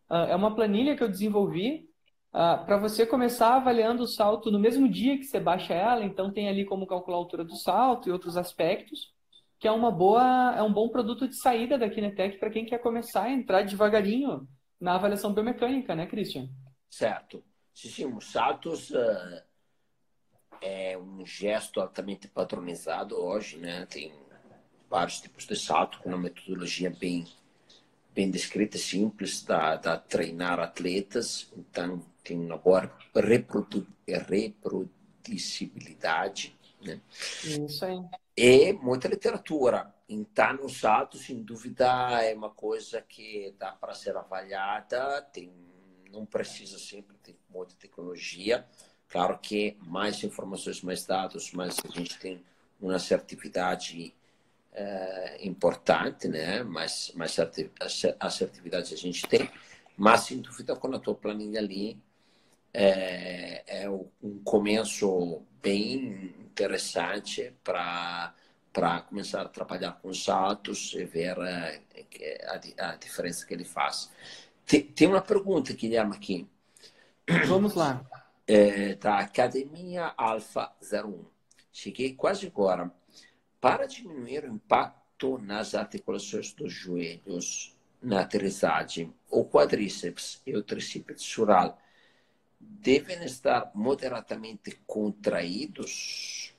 Uh, 0.09 0.27
é 0.27 0.35
uma 0.35 0.53
planilha 0.53 0.97
que 0.97 1.01
eu 1.01 1.07
desenvolvi 1.07 1.89
uh, 2.33 2.65
para 2.65 2.77
você 2.77 3.05
começar 3.05 3.55
avaliando 3.55 4.03
o 4.03 4.07
salto 4.07 4.51
no 4.51 4.59
mesmo 4.59 4.89
dia 4.89 5.17
que 5.17 5.23
você 5.23 5.39
baixa 5.39 5.73
ela. 5.73 6.05
Então 6.05 6.31
tem 6.31 6.49
ali 6.49 6.65
como 6.65 6.87
calcular 6.87 7.17
a 7.17 7.19
altura 7.19 7.43
do 7.43 7.55
salto 7.55 8.07
e 8.07 8.11
outros 8.11 8.37
aspectos, 8.37 9.13
que 9.59 9.67
é 9.67 9.71
uma 9.71 9.91
boa, 9.91 10.53
é 10.55 10.61
um 10.61 10.71
bom 10.71 10.89
produto 10.89 11.27
de 11.27 11.35
saída 11.35 11.77
da 11.77 11.89
Kinetec 11.89 12.37
para 12.37 12.49
quem 12.49 12.65
quer 12.65 12.79
começar 12.79 13.23
a 13.23 13.31
entrar 13.31 13.63
devagarinho 13.63 14.47
na 14.79 14.95
avaliação 14.95 15.33
biomecânica, 15.33 15.95
né, 15.95 16.05
Christian? 16.05 16.47
Certo. 16.89 17.43
Sim, 17.73 17.89
sim, 17.89 18.05
os 18.05 18.31
saltos 18.31 18.91
uh, 18.91 19.41
é 20.61 20.97
um 20.97 21.25
gesto 21.25 21.79
altamente 21.79 22.27
padronizado 22.27 23.15
hoje, 23.15 23.57
né? 23.57 23.85
Tem 23.85 24.11
vários 24.89 25.19
tipos 25.19 25.45
de 25.45 25.55
salto 25.55 25.99
com 25.99 26.09
uma 26.09 26.17
metodologia 26.17 26.89
bem 26.89 27.25
bem 28.17 28.31
descrita, 28.31 28.79
simples, 28.79 29.43
da, 29.43 29.75
da 29.75 29.95
treinar 29.95 30.59
atletas. 30.59 31.51
Então, 31.55 32.03
tem 32.27 32.47
boa 32.57 32.91
reprodu 33.15 33.87
reproducibilidade. 34.07 36.57
Né? 36.81 36.99
Isso 37.43 37.85
aí. 37.85 38.03
E 38.35 38.73
muita 38.73 39.07
literatura. 39.07 39.93
Então, 40.09 40.59
os 40.63 40.79
saltos, 40.79 41.25
sem 41.25 41.41
dúvida, 41.41 42.23
é 42.23 42.33
uma 42.33 42.49
coisa 42.49 43.01
que 43.01 43.53
dá 43.57 43.71
para 43.71 43.93
ser 43.93 44.15
avaliada. 44.15 45.21
Tem, 45.33 45.51
não 46.11 46.25
precisa 46.25 46.79
sempre 46.79 47.17
ter 47.17 47.35
muita 47.49 47.75
tecnologia 47.75 48.65
Claro 49.09 49.39
que 49.39 49.77
mais 49.81 50.23
informações, 50.23 50.81
mais 50.81 51.05
dados, 51.05 51.51
mais 51.53 51.77
a 51.83 51.97
gente 51.97 52.19
tem 52.19 52.43
uma 52.79 52.95
assertividade 52.95 54.13
é, 54.73 55.47
importante, 55.47 56.27
né? 56.27 56.61
Mais, 56.63 57.11
mais 57.15 57.35
assertividade 58.19 58.93
a 58.93 58.97
gente 58.97 59.25
tem, 59.27 59.49
mas 59.95 60.21
sem 60.21 60.39
dúvida 60.39 60.75
com 60.75 60.93
a 60.93 60.99
tua 60.99 61.15
planilha 61.15 61.59
ali 61.59 61.97
é, 62.79 63.63
é 63.83 63.89
um 63.89 64.39
começo 64.43 65.41
bem 65.61 66.35
interessante 66.39 67.51
para 67.63 68.35
para 68.71 69.01
começar 69.01 69.41
a 69.41 69.49
trabalhar 69.49 69.93
com 69.93 70.09
os 70.09 70.23
saltos 70.23 70.93
e 70.93 71.03
ver 71.03 71.35
a, 71.39 71.81
a, 72.77 72.91
a 72.91 72.95
diferença 72.95 73.43
que 73.43 73.51
ele 73.51 73.65
faz. 73.65 74.11
Tem, 74.67 74.83
tem 74.83 75.07
uma 75.07 75.19
pergunta, 75.19 75.73
Guilherme, 75.73 76.15
aqui. 76.15 76.47
Vamos 77.47 77.73
lá 77.73 78.05
é, 78.45 78.93
da 78.93 79.17
Academia 79.17 80.13
Alpha 80.15 80.71
01. 80.79 81.25
Cheguei 81.73 82.13
quase 82.13 82.45
agora. 82.45 82.91
Para 83.59 83.87
diminuir 83.87 84.43
o 84.43 84.53
impacto 84.53 85.39
nas 85.39 85.73
articulações 85.73 86.53
dos 86.53 86.71
joelhos 86.71 87.75
na 87.99 88.21
aterrissagem, 88.21 89.11
o 89.31 89.43
quadríceps 89.43 90.39
e 90.45 90.55
o 90.55 90.61
tricípedes 90.61 91.23
sural 91.23 91.79
devem 92.59 93.23
estar 93.23 93.71
moderadamente 93.73 94.79
contraídos? 94.85 96.53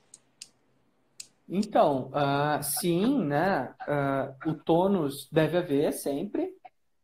Então, 1.48 2.10
uh, 2.10 2.62
sim, 2.62 3.24
né? 3.24 3.74
Uh, 3.88 4.50
o 4.50 4.54
tônus 4.54 5.28
deve 5.32 5.56
haver 5.56 5.92
sempre, 5.92 6.54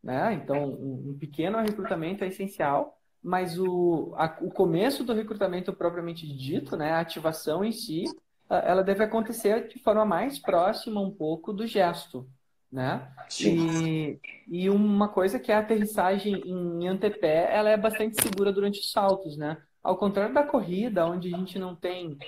né? 0.03 0.35
Então, 0.35 0.65
um, 0.65 1.17
pequeno 1.19 1.59
recrutamento 1.59 2.25
é 2.25 2.29
essencial 2.29 2.99
mas 3.25 3.59
o, 3.59 4.13
a, 4.19 4.37
o 4.43 4.51
começo 4.51 5.03
do 5.03 5.15
recrutamento 5.15 5.73
propriamente 5.73 6.27
dito, 6.27 6.77
né, 6.77 6.91
a 6.91 7.01
ativação 7.01 7.65
em 7.65 7.73
si, 7.73 8.05
ela 8.51 8.85
deve 8.85 9.03
acontecer 9.03 9.67
de 9.67 9.79
forma 9.79 10.05
mais 10.05 10.39
próxima 10.39 11.01
um 11.01 11.11
pouco 11.11 11.51
do 11.51 11.67
gesto, 11.67 12.29
né? 12.75 13.09
E, 13.41 14.19
e 14.49 14.69
uma 14.69 15.09
coisa 15.09 15.39
que 15.39 15.53
é 15.53 15.55
a 15.55 15.61
aterrissagem 15.61 16.43
em 16.45 16.89
antepé, 16.89 17.49
ela 17.55 17.71
é 17.71 17.77
bastante 17.77 18.21
segura 18.21 18.53
durante 18.53 18.81
os 18.81 18.91
saltos, 18.91 19.37
né? 19.37 19.57
Ao 19.81 19.97
contrário 19.97 20.35
da 20.35 20.43
corrida, 20.43 21.07
onde 21.07 21.33
a 21.33 21.39
gente 21.39 21.57
não 21.57 21.77
tem 21.77 22.19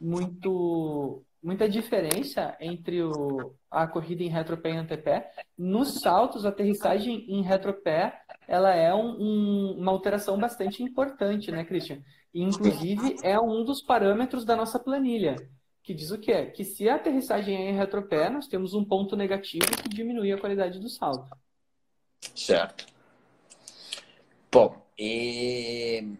muito 0.00 1.22
muita 1.42 1.68
diferença 1.68 2.56
entre 2.60 3.02
o, 3.02 3.52
a 3.70 3.86
corrida 3.86 4.22
em 4.22 4.28
retropé 4.28 4.70
e 4.70 4.76
antepé. 4.76 5.30
Nos 5.56 6.00
saltos, 6.00 6.44
a 6.44 6.48
aterrissagem 6.48 7.24
em 7.28 7.42
retropé 7.42 8.20
ela 8.48 8.74
é 8.74 8.94
um, 8.94 9.16
um, 9.20 9.76
uma 9.78 9.92
alteração 9.92 10.38
bastante 10.38 10.82
importante, 10.82 11.50
né, 11.50 11.64
Christian? 11.64 11.98
E, 12.32 12.42
inclusive, 12.42 13.16
é 13.22 13.38
um 13.40 13.64
dos 13.64 13.82
parâmetros 13.82 14.44
da 14.44 14.56
nossa 14.56 14.78
planilha, 14.78 15.36
que 15.86 15.94
diz 15.94 16.10
o 16.10 16.18
quê? 16.18 16.46
Que 16.46 16.64
se 16.64 16.88
a 16.88 16.96
aterrissagem 16.96 17.56
é 17.56 17.70
em 17.70 17.76
retropé, 17.76 18.28
nós 18.28 18.48
temos 18.48 18.74
um 18.74 18.84
ponto 18.84 19.14
negativo 19.14 19.64
que 19.80 19.88
diminui 19.88 20.32
a 20.32 20.38
qualidade 20.38 20.80
do 20.80 20.88
salto. 20.88 21.30
Certo. 22.34 22.86
Bom, 24.50 24.84
e 24.98 26.16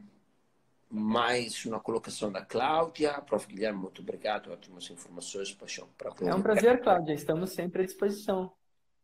mais 0.89 1.64
uma 1.64 1.81
colocação 1.81 2.31
da 2.31 2.45
Cláudia. 2.45 3.14
Prof. 3.23 3.45
Guilherme, 3.49 3.81
muito 3.81 4.03
obrigado. 4.03 4.53
Ótimas 4.53 4.89
informações. 4.89 5.53
Paixão 5.53 5.89
para 5.99 6.12
É 6.25 6.33
um 6.33 6.43
prazer, 6.43 6.81
Cláudia. 6.81 7.12
Estamos 7.12 7.51
sempre 7.51 7.83
à 7.83 7.85
disposição. 7.85 8.53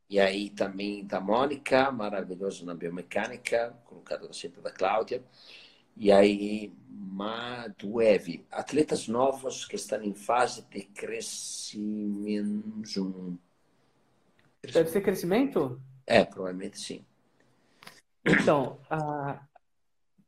E 0.08 0.20
aí 0.20 0.48
também 0.48 1.04
da 1.04 1.20
Mônica, 1.20 1.90
maravilhoso 1.90 2.64
na 2.64 2.74
biomecânica, 2.74 3.76
colocado 3.84 4.32
sempre 4.32 4.60
da 4.60 4.70
Cláudia. 4.70 5.24
E 5.96 6.10
aí, 6.10 6.72
Maduev, 6.88 8.44
atletas 8.50 9.06
novos 9.06 9.66
que 9.66 9.76
estão 9.76 10.02
em 10.02 10.14
fase 10.14 10.62
de 10.70 10.82
crescimento. 10.82 12.18
Deve 14.62 14.88
ser 14.88 15.02
crescimento? 15.02 15.80
É, 16.06 16.24
provavelmente 16.24 16.78
sim. 16.78 17.04
Então, 18.24 18.78
uh, 18.90 19.38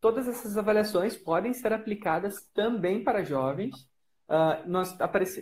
todas 0.01 0.29
essas 0.29 0.59
avaliações 0.59 1.17
podem 1.17 1.55
ser 1.55 1.73
aplicadas 1.73 2.43
também 2.53 3.03
para 3.03 3.25
jovens. 3.25 3.89
Uh, 4.29 4.67
nós 4.67 4.97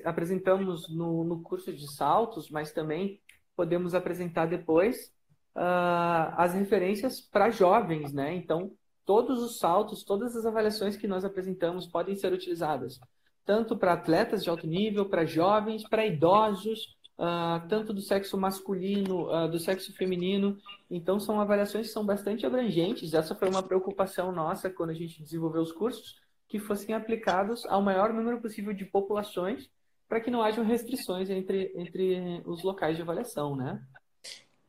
apresentamos 0.04 0.88
no, 0.88 1.24
no 1.24 1.42
curso 1.42 1.72
de 1.72 1.92
saltos, 1.94 2.50
mas 2.50 2.72
também 2.72 3.20
podemos 3.56 3.94
apresentar 3.94 4.46
depois 4.46 5.12
uh, 5.56 6.34
as 6.36 6.54
referências 6.54 7.20
para 7.20 7.50
jovens, 7.50 8.12
né? 8.12 8.34
Então, 8.34 8.72
todos 9.04 9.42
os 9.42 9.58
saltos, 9.58 10.04
todas 10.04 10.36
as 10.36 10.46
avaliações 10.46 10.96
que 10.96 11.08
nós 11.08 11.24
apresentamos 11.24 11.86
podem 11.86 12.16
ser 12.16 12.32
utilizadas, 12.32 12.98
tanto 13.44 13.76
para 13.76 13.94
atletas 13.94 14.42
de 14.42 14.50
alto 14.50 14.66
nível, 14.66 15.08
para 15.08 15.24
jovens, 15.24 15.88
para 15.88 16.06
idosos, 16.06 16.96
uh, 17.18 17.66
tanto 17.68 17.92
do 17.92 18.00
sexo 18.00 18.38
masculino, 18.38 19.28
uh, 19.28 19.48
do 19.48 19.58
sexo 19.58 19.92
feminino. 19.94 20.56
Então, 20.90 21.18
são 21.18 21.40
avaliações 21.40 21.88
que 21.88 21.92
são 21.92 22.04
bastante 22.04 22.46
abrangentes. 22.46 23.14
Essa 23.14 23.34
foi 23.34 23.48
uma 23.48 23.62
preocupação 23.62 24.32
nossa 24.32 24.70
quando 24.70 24.90
a 24.90 24.94
gente 24.94 25.22
desenvolveu 25.22 25.62
os 25.62 25.72
cursos, 25.72 26.20
que 26.48 26.58
fossem 26.58 26.94
aplicados 26.94 27.64
ao 27.66 27.82
maior 27.82 28.12
número 28.12 28.40
possível 28.40 28.72
de 28.72 28.84
populações 28.84 29.70
para 30.06 30.20
que 30.20 30.30
não 30.30 30.42
hajam 30.42 30.62
restrições 30.62 31.30
entre, 31.30 31.72
entre 31.74 32.42
os 32.44 32.62
locais 32.62 32.96
de 32.96 33.02
avaliação, 33.02 33.56
né? 33.56 33.82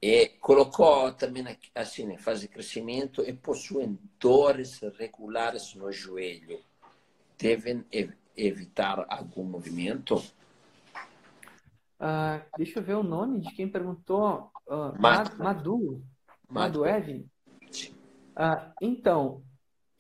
E 0.06 0.28
colocou 0.42 1.14
também 1.14 1.46
assim, 1.74 2.12
em 2.12 2.18
fase 2.18 2.42
de 2.42 2.48
crescimento 2.50 3.22
e 3.22 3.32
possuem 3.32 3.98
dores 4.20 4.82
regulares 5.00 5.74
no 5.76 5.90
joelho. 5.94 6.60
Devem 7.40 7.86
evitar 8.36 9.06
algum 9.08 9.46
movimento? 9.46 10.18
Uh, 12.02 12.44
deixa 12.58 12.80
eu 12.80 12.84
ver 12.84 12.96
o 12.96 13.04
nome 13.04 13.40
de 13.40 13.56
quem 13.56 13.70
perguntou. 13.70 14.52
Uh, 14.68 15.02
Madu. 15.02 15.38
Madu. 15.38 16.06
Madu 16.50 16.86
Ev? 16.86 17.10
Uh, 17.10 18.74
então, 18.82 19.42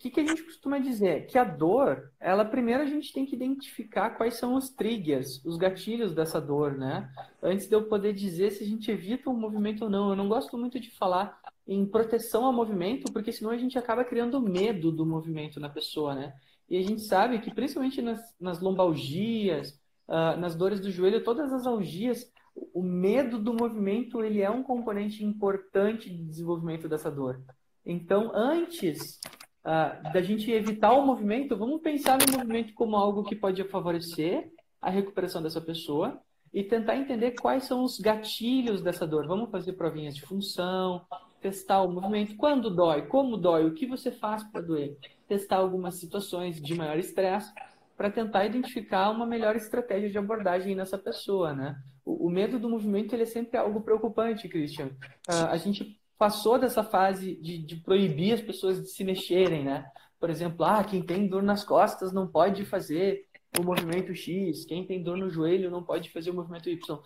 que, 0.03 0.09
que 0.09 0.19
a 0.19 0.27
gente 0.27 0.43
costuma 0.43 0.79
dizer? 0.79 1.27
Que 1.27 1.37
a 1.37 1.45
dor, 1.45 2.11
ela 2.19 2.43
primeiro 2.43 2.83
a 2.83 2.85
gente 2.85 3.13
tem 3.13 3.25
que 3.25 3.35
identificar 3.35 4.09
quais 4.11 4.35
são 4.35 4.55
os 4.55 4.69
triggers, 4.69 5.41
os 5.45 5.55
gatilhos 5.55 6.13
dessa 6.13 6.41
dor, 6.41 6.77
né? 6.77 7.09
Antes 7.41 7.69
de 7.69 7.73
eu 7.73 7.87
poder 7.87 8.11
dizer 8.13 8.51
se 8.51 8.65
a 8.65 8.67
gente 8.67 8.91
evita 8.91 9.29
o 9.29 9.33
movimento 9.33 9.85
ou 9.85 9.89
não. 9.89 10.09
Eu 10.09 10.15
não 10.17 10.27
gosto 10.27 10.57
muito 10.57 10.77
de 10.77 10.91
falar 10.91 11.39
em 11.65 11.85
proteção 11.85 12.43
ao 12.43 12.51
movimento, 12.51 13.13
porque 13.13 13.31
senão 13.31 13.51
a 13.51 13.57
gente 13.57 13.79
acaba 13.79 14.03
criando 14.03 14.41
medo 14.41 14.91
do 14.91 15.05
movimento 15.05 15.57
na 15.57 15.69
pessoa, 15.69 16.13
né? 16.13 16.33
E 16.69 16.77
a 16.77 16.81
gente 16.81 17.01
sabe 17.01 17.39
que 17.39 17.53
principalmente 17.53 18.01
nas, 18.01 18.19
nas 18.37 18.59
lombalgias, 18.59 19.79
uh, 20.09 20.37
nas 20.37 20.53
dores 20.53 20.81
do 20.81 20.91
joelho, 20.91 21.23
todas 21.23 21.53
as 21.53 21.65
algias, 21.65 22.29
o 22.73 22.83
medo 22.83 23.39
do 23.39 23.53
movimento 23.53 24.21
ele 24.21 24.41
é 24.41 24.49
um 24.49 24.63
componente 24.63 25.23
importante 25.23 26.09
de 26.09 26.23
desenvolvimento 26.25 26.89
dessa 26.89 27.09
dor. 27.09 27.41
Então, 27.85 28.31
antes 28.33 29.19
uh, 29.65 30.13
da 30.13 30.21
gente 30.21 30.51
evitar 30.51 30.93
o 30.93 31.05
movimento, 31.05 31.57
vamos 31.57 31.81
pensar 31.81 32.17
no 32.17 32.37
movimento 32.37 32.73
como 32.73 32.95
algo 32.95 33.23
que 33.23 33.35
pode 33.35 33.63
favorecer 33.65 34.51
a 34.81 34.89
recuperação 34.89 35.41
dessa 35.41 35.61
pessoa 35.61 36.19
e 36.53 36.63
tentar 36.63 36.97
entender 36.97 37.31
quais 37.31 37.63
são 37.63 37.83
os 37.83 37.99
gatilhos 37.99 38.81
dessa 38.81 39.07
dor. 39.07 39.27
Vamos 39.27 39.49
fazer 39.49 39.73
provinhas 39.73 40.15
de 40.15 40.21
função, 40.21 41.01
testar 41.41 41.81
o 41.81 41.91
movimento, 41.91 42.35
quando 42.35 42.69
dói, 42.69 43.03
como 43.07 43.37
dói, 43.37 43.65
o 43.65 43.73
que 43.73 43.85
você 43.85 44.11
faz 44.11 44.43
para 44.43 44.61
doer, 44.61 44.97
testar 45.27 45.57
algumas 45.57 45.99
situações 45.99 46.61
de 46.61 46.75
maior 46.75 46.97
estresse 46.97 47.51
para 47.97 48.09
tentar 48.09 48.45
identificar 48.45 49.09
uma 49.09 49.25
melhor 49.25 49.55
estratégia 49.55 50.09
de 50.09 50.17
abordagem 50.17 50.75
nessa 50.75 50.97
pessoa, 50.97 51.53
né? 51.53 51.75
o, 52.05 52.29
medo 52.29 52.59
do 52.59 52.69
movimento 52.69 53.13
ele 53.13 53.23
é 53.23 53.27
sempre 53.27 53.57
algo 53.57 53.81
preocupante, 53.81 54.49
Christian. 54.49 54.87
Uh, 55.27 55.47
a 55.49 55.57
gente 55.57 55.99
passou 56.23 56.57
dessa 56.57 56.85
fase 56.85 57.35
de, 57.35 57.57
de 57.57 57.75
proibir 57.75 58.35
as 58.35 58.41
pessoas 58.41 58.81
de 58.81 58.87
se 58.87 59.03
mexerem, 59.03 59.65
né? 59.65 59.91
Por 60.17 60.29
exemplo, 60.29 60.63
ah, 60.63 60.81
quem 60.81 61.03
tem 61.03 61.27
dor 61.27 61.43
nas 61.43 61.65
costas 61.65 62.13
não 62.13 62.25
pode 62.25 62.63
fazer 62.63 63.27
o 63.59 63.61
movimento 63.61 64.15
X, 64.15 64.63
quem 64.63 64.87
tem 64.87 65.03
dor 65.03 65.17
no 65.17 65.29
joelho 65.29 65.69
não 65.69 65.83
pode 65.83 66.09
fazer 66.11 66.31
o 66.31 66.33
movimento 66.33 66.69
Y. 66.69 66.97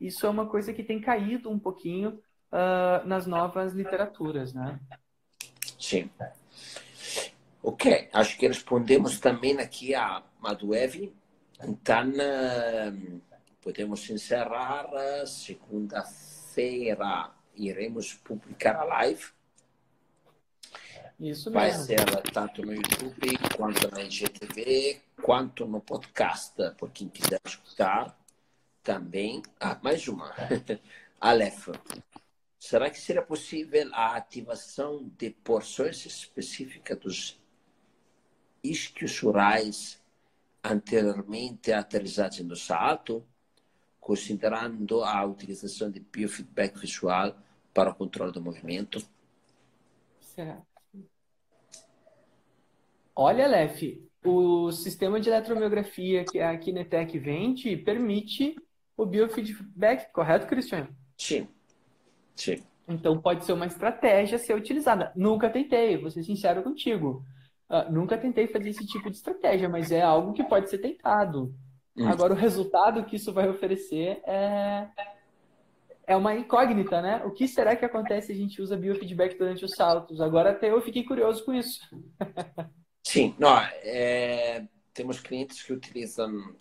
Isso 0.00 0.26
é 0.26 0.28
uma 0.28 0.48
coisa 0.48 0.72
que 0.72 0.82
tem 0.82 1.00
caído 1.00 1.48
um 1.48 1.60
pouquinho 1.60 2.20
uh, 2.50 3.06
nas 3.06 3.24
novas 3.24 3.72
literaturas, 3.72 4.52
né? 4.52 4.80
Sim. 5.78 6.10
Ok, 7.62 8.08
acho 8.12 8.36
que 8.36 8.48
respondemos 8.48 9.20
também 9.20 9.60
aqui 9.60 9.94
a, 9.94 10.24
a 10.42 10.54
do 10.54 10.74
Evi. 10.74 11.14
Então, 11.62 12.08
uh, 12.08 13.20
podemos 13.62 14.10
encerrar. 14.10 14.88
Segunda-feira 15.24 17.30
iremos 17.56 18.14
publicar 18.14 18.76
a 18.76 18.84
live. 18.84 19.24
Isso 21.18 21.50
Vai 21.50 21.70
mesmo. 21.70 21.84
ser 21.84 22.04
tanto 22.32 22.62
no 22.62 22.74
YouTube, 22.74 23.38
quanto 23.56 23.90
na 23.90 24.02
IGTV, 24.02 25.00
quanto 25.22 25.66
no 25.66 25.80
podcast, 25.80 26.54
por 26.76 26.90
quem 26.90 27.08
quiser 27.08 27.40
escutar 27.44 28.18
também. 28.82 29.42
Ah, 29.58 29.78
mais 29.82 30.06
uma. 30.08 30.34
Aleph, 31.18 31.68
será 32.58 32.90
que 32.90 33.00
seria 33.00 33.22
possível 33.22 33.88
a 33.94 34.14
ativação 34.14 35.10
de 35.16 35.30
porções 35.30 36.04
específicas 36.04 36.98
dos 36.98 37.40
isquios 38.62 39.22
orais 39.22 39.98
anteriormente 40.62 41.72
aterrissados 41.72 42.40
no 42.40 42.56
salto, 42.56 43.24
considerando 44.00 45.02
a 45.02 45.24
utilização 45.24 45.90
de 45.90 46.00
biofeedback 46.00 46.78
visual 46.78 47.36
para 47.76 47.90
o 47.90 47.94
controle 47.94 48.32
do 48.32 48.40
movimento? 48.40 49.06
Será? 50.18 50.62
Olha, 53.14 53.46
Lef, 53.46 54.02
o 54.24 54.72
sistema 54.72 55.20
de 55.20 55.28
eletromiografia 55.28 56.24
que 56.24 56.40
a 56.40 56.56
Kinetec 56.56 57.18
vende 57.18 57.76
permite 57.76 58.56
o 58.96 59.04
biofeedback, 59.04 60.10
correto, 60.10 60.46
Cristiano? 60.46 60.88
Sim. 61.18 61.46
Sim. 62.34 62.62
Então 62.88 63.20
pode 63.20 63.44
ser 63.44 63.52
uma 63.52 63.66
estratégia 63.66 64.36
a 64.36 64.38
ser 64.38 64.54
utilizada. 64.54 65.12
Nunca 65.14 65.50
tentei, 65.50 65.98
vou 65.98 66.10
ser 66.10 66.22
sincero 66.22 66.62
contigo. 66.62 67.22
Uh, 67.68 67.92
nunca 67.92 68.16
tentei 68.16 68.46
fazer 68.46 68.70
esse 68.70 68.86
tipo 68.86 69.10
de 69.10 69.16
estratégia, 69.16 69.68
mas 69.68 69.90
é 69.92 70.00
algo 70.00 70.32
que 70.32 70.44
pode 70.44 70.70
ser 70.70 70.78
tentado. 70.78 71.54
Hum. 71.94 72.08
Agora, 72.08 72.32
o 72.32 72.36
resultado 72.36 73.04
que 73.04 73.16
isso 73.16 73.34
vai 73.34 73.48
oferecer 73.48 74.22
é, 74.24 74.88
é 76.06 76.16
uma 76.16 76.34
incógnita, 76.34 77.02
né? 77.02 77.22
O 77.24 77.32
que 77.32 77.48
será 77.48 77.74
que 77.74 77.84
acontece 77.84 78.28
se 78.28 78.32
a 78.32 78.36
gente 78.36 78.62
usa 78.62 78.76
biofeedback 78.76 79.36
durante 79.36 79.64
os 79.64 79.72
saltos? 79.72 80.20
Agora 80.20 80.50
até 80.50 80.70
eu 80.70 80.80
fiquei 80.80 81.02
curioso 81.04 81.44
com 81.44 81.52
isso. 81.52 81.80
Sim, 83.02 83.34
não, 83.38 83.58
é, 83.58 84.66
temos 84.94 85.20
clientes 85.20 85.62
que 85.62 85.72
utilizam 85.72 86.54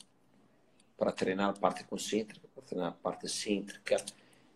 para 0.97 1.11
treinar 1.11 1.49
a 1.49 1.53
parte 1.53 1.83
concêntrica, 1.83 2.47
para 2.53 2.63
treinar 2.63 2.89
a 2.89 2.91
parte 2.91 3.29
cêntrica. 3.29 3.97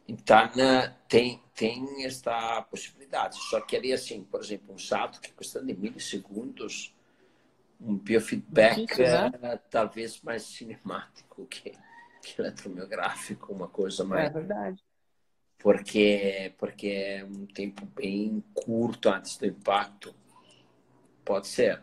Então, 0.07 0.49
né, 0.55 0.95
tem, 1.07 1.41
tem 1.53 2.03
esta 2.03 2.61
possibilidade. 2.63 3.37
Só 3.49 3.61
que 3.61 3.75
ali, 3.75 3.93
assim, 3.93 4.23
por 4.23 4.41
exemplo, 4.41 4.73
um 4.73 4.77
salto 4.77 5.21
que 5.21 5.31
custa 5.31 5.63
de 5.63 5.73
milissegundos, 5.75 6.95
um 7.79 7.95
biofeedback 7.95 8.87
né? 8.99 9.59
talvez 9.69 10.19
mais 10.21 10.43
cinemático 10.43 11.45
que 11.45 11.73
eletromiográfico, 12.38 13.53
uma 13.53 13.67
coisa 13.67 14.03
mais. 14.03 14.30
É 14.30 14.34
verdade. 14.34 14.84
Porque, 15.57 16.53
porque 16.57 16.88
é 16.88 17.26
um 17.26 17.45
tempo 17.45 17.86
bem 17.95 18.43
curto 18.53 19.09
antes 19.09 19.38
do 19.38 19.45
impacto. 19.45 20.15
Pode 21.26 21.47
ser. 21.47 21.82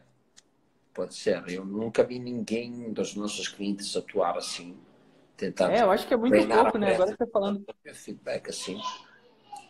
Pode 0.95 1.15
ser. 1.15 1.45
Eu 1.49 1.65
nunca 1.65 2.03
vi 2.03 2.19
ninguém 2.19 2.91
dos 2.91 3.15
nossos 3.15 3.49
clientes 3.49 3.95
atuar 3.95 4.39
assim. 4.39 4.79
Tentar 5.37 5.71
é, 5.71 5.83
eu 5.83 5.91
acho 5.91 6.09
que 6.09 6.15
é 6.15 6.17
muito 6.17 6.49
pouco, 6.49 6.79
né? 6.79 6.95
Agora 6.95 7.11
você 7.11 7.17
tá 7.19 7.27
falando. 7.27 7.65
Feedback 7.93 8.49
assim. 8.49 8.81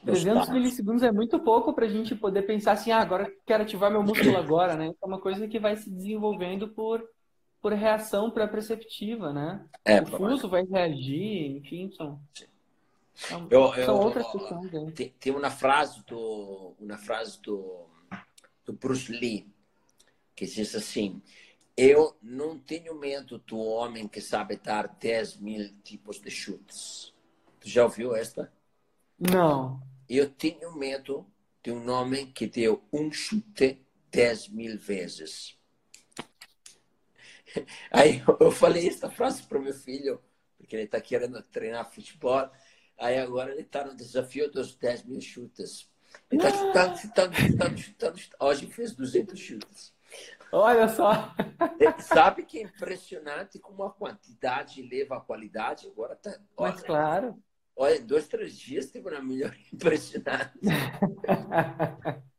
300 0.05 0.51
milissegundos 0.51 1.03
é 1.03 1.11
muito 1.11 1.41
pouco 1.41 1.73
para 1.73 1.87
a 1.87 1.89
gente 1.89 2.15
poder 2.15 2.43
pensar 2.43 2.73
assim, 2.73 2.93
ah, 2.93 3.01
agora 3.01 3.29
quero 3.45 3.65
ativar 3.65 3.91
meu 3.91 4.05
músculo 4.05 4.37
agora, 4.39 4.77
né? 4.77 4.93
É 5.03 5.07
uma 5.07 5.21
coisa 5.21 5.49
que 5.49 5.59
vai 5.59 5.75
se 5.75 5.91
desenvolvendo 5.91 6.69
por, 6.69 7.03
por 7.67 7.73
reação 7.73 8.31
pré-perceptiva, 8.31 9.33
né? 9.33 9.67
É, 9.85 10.01
o 10.01 10.07
fuso 10.07 10.49
vai 10.49 10.63
reagir, 10.63 11.57
enfim, 11.57 11.91
são, 11.91 12.21
são, 13.13 13.49
eu, 13.51 13.75
eu, 13.75 13.85
são 13.85 13.99
outras 13.99 14.25
questões. 14.31 14.71
Né? 14.71 14.93
Tem, 14.95 15.09
tem, 15.19 15.35
uma 15.35 15.51
frase 15.51 16.01
do 16.07 16.77
uma 16.79 16.97
frase 16.97 17.43
do, 17.43 17.89
do 18.65 18.73
Bruce 18.73 19.11
Lee 19.11 19.53
que 20.37 20.47
diz 20.47 20.77
assim: 20.77 21.21
eu 21.77 22.17
não 22.23 22.57
tenho 22.57 22.95
medo 22.95 23.37
do 23.39 23.59
homem 23.59 24.07
que 24.07 24.21
sabe 24.21 24.57
dar 24.59 24.87
10 24.87 25.39
mil 25.39 25.69
tipos 25.83 26.21
de 26.21 26.31
chutes. 26.31 27.13
Tu 27.59 27.69
já 27.69 27.83
ouviu 27.83 28.15
esta? 28.15 28.53
Não. 29.19 29.83
Eu 30.09 30.31
tenho 30.31 30.73
medo 30.77 31.27
de 31.65 31.73
um 31.73 31.91
homem 31.91 32.31
que 32.31 32.47
deu 32.47 32.81
um 32.93 33.11
chute 33.11 33.85
10 34.13 34.51
mil 34.51 34.79
vezes. 34.79 35.56
Aí 37.91 38.23
eu 38.41 38.51
falei 38.51 38.89
essa 38.89 39.11
frase 39.11 39.43
para 39.43 39.59
o 39.59 39.63
meu 39.63 39.75
filho, 39.75 40.21
porque 40.57 40.77
ele 40.77 40.85
está 40.85 41.01
querendo 41.01 41.43
treinar 41.43 41.91
futebol. 41.91 42.51
Aí 42.99 43.19
agora 43.19 43.53
ele 43.53 43.63
está 43.63 43.85
no 43.85 43.95
desafio 43.95 44.51
dos 44.51 44.75
10 44.75 45.05
mil 45.05 45.21
chutes. 45.21 45.91
Ele 46.31 46.41
está 46.43 46.51
chutando, 46.57 46.99
chutando, 46.99 47.37
chutando, 47.37 47.79
chutando, 47.79 48.19
chutando. 48.19 48.47
Hoje 48.47 48.67
fez 48.69 48.93
200 48.95 49.39
chutes. 49.39 49.95
Olha 50.53 50.89
só. 50.89 51.35
Sabe 51.99 52.45
que 52.45 52.59
é 52.59 52.63
impressionante 52.63 53.59
como 53.59 53.83
a 53.83 53.93
quantidade 53.93 54.81
leva 54.83 55.17
a 55.17 55.21
qualidade? 55.21 55.87
Agora 55.89 56.17
tá. 56.17 56.39
Olha, 56.57 56.73
Mas 56.73 56.83
claro. 56.83 57.43
Olha, 57.75 58.01
dois, 58.01 58.27
três 58.27 58.57
dias 58.57 58.87
teve 58.87 59.09
uma 59.09 59.21
melhor 59.21 59.55
impressionante. 59.73 60.59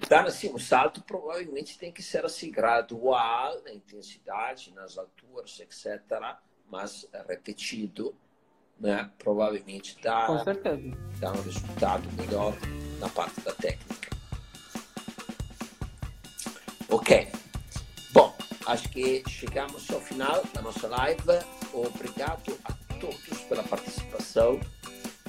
Então, 0.00 0.26
assim, 0.26 0.50
o 0.52 0.58
salto 0.58 1.02
provavelmente 1.02 1.78
tem 1.78 1.92
que 1.92 2.02
ser 2.02 2.24
assim, 2.24 2.50
gradual 2.50 3.62
na 3.62 3.72
intensidade, 3.72 4.72
nas 4.72 4.96
alturas, 4.96 5.60
etc. 5.60 6.00
Mas 6.70 7.06
repetido, 7.28 8.14
né? 8.80 9.10
provavelmente 9.18 10.00
dá, 10.00 10.26
dá 11.20 11.32
um 11.32 11.42
resultado 11.42 12.10
melhor 12.12 12.54
na 12.98 13.08
parte 13.10 13.40
da 13.42 13.52
técnica. 13.52 14.10
Ok. 16.88 17.28
Bom, 18.12 18.34
acho 18.66 18.88
que 18.88 19.22
chegamos 19.28 19.90
ao 19.90 20.00
final 20.00 20.42
da 20.54 20.62
nossa 20.62 20.88
live. 20.88 21.22
Obrigado 21.72 22.58
a 22.64 22.72
todos 22.98 23.40
pela 23.48 23.62
participação. 23.62 24.58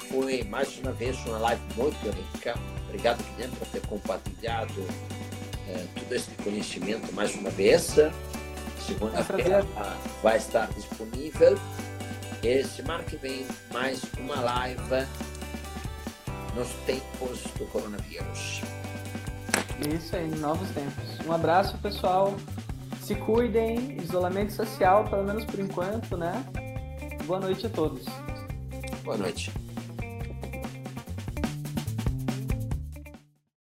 Foi 0.08 0.44
mais 0.44 0.78
uma 0.78 0.92
vez 0.92 1.16
uma 1.26 1.38
live 1.38 1.62
muito 1.76 2.10
rica. 2.10 2.54
Obrigado, 2.86 3.22
Guilherme, 3.32 3.56
por 3.56 3.68
ter 3.68 3.80
compartilhado 3.86 4.86
eh, 5.68 5.86
todo 5.94 6.12
este 6.12 6.30
conhecimento 6.42 7.12
mais 7.14 7.34
uma 7.34 7.50
vez. 7.50 7.96
Segunda-feira 8.86 9.64
é 9.64 10.22
vai 10.22 10.36
estar 10.36 10.66
disponível. 10.72 11.58
E 12.42 12.62
semana 12.62 13.02
que 13.02 13.16
vem, 13.16 13.46
mais 13.72 14.02
uma 14.18 14.38
live 14.40 15.06
nos 16.54 16.68
tempos 16.86 17.42
do 17.58 17.66
coronavírus. 17.66 18.60
Isso 19.94 20.14
aí, 20.14 20.28
novos 20.36 20.68
tempos. 20.70 21.26
Um 21.26 21.32
abraço, 21.32 21.76
pessoal. 21.78 22.34
Se 23.00 23.14
cuidem, 23.14 23.96
isolamento 24.02 24.52
social, 24.52 25.04
pelo 25.08 25.24
menos 25.24 25.44
por 25.44 25.58
enquanto, 25.58 26.16
né? 26.16 26.44
Boa 27.24 27.40
noite 27.40 27.66
a 27.66 27.70
todos. 27.70 28.04
Boa 29.02 29.16
noite. 29.16 29.52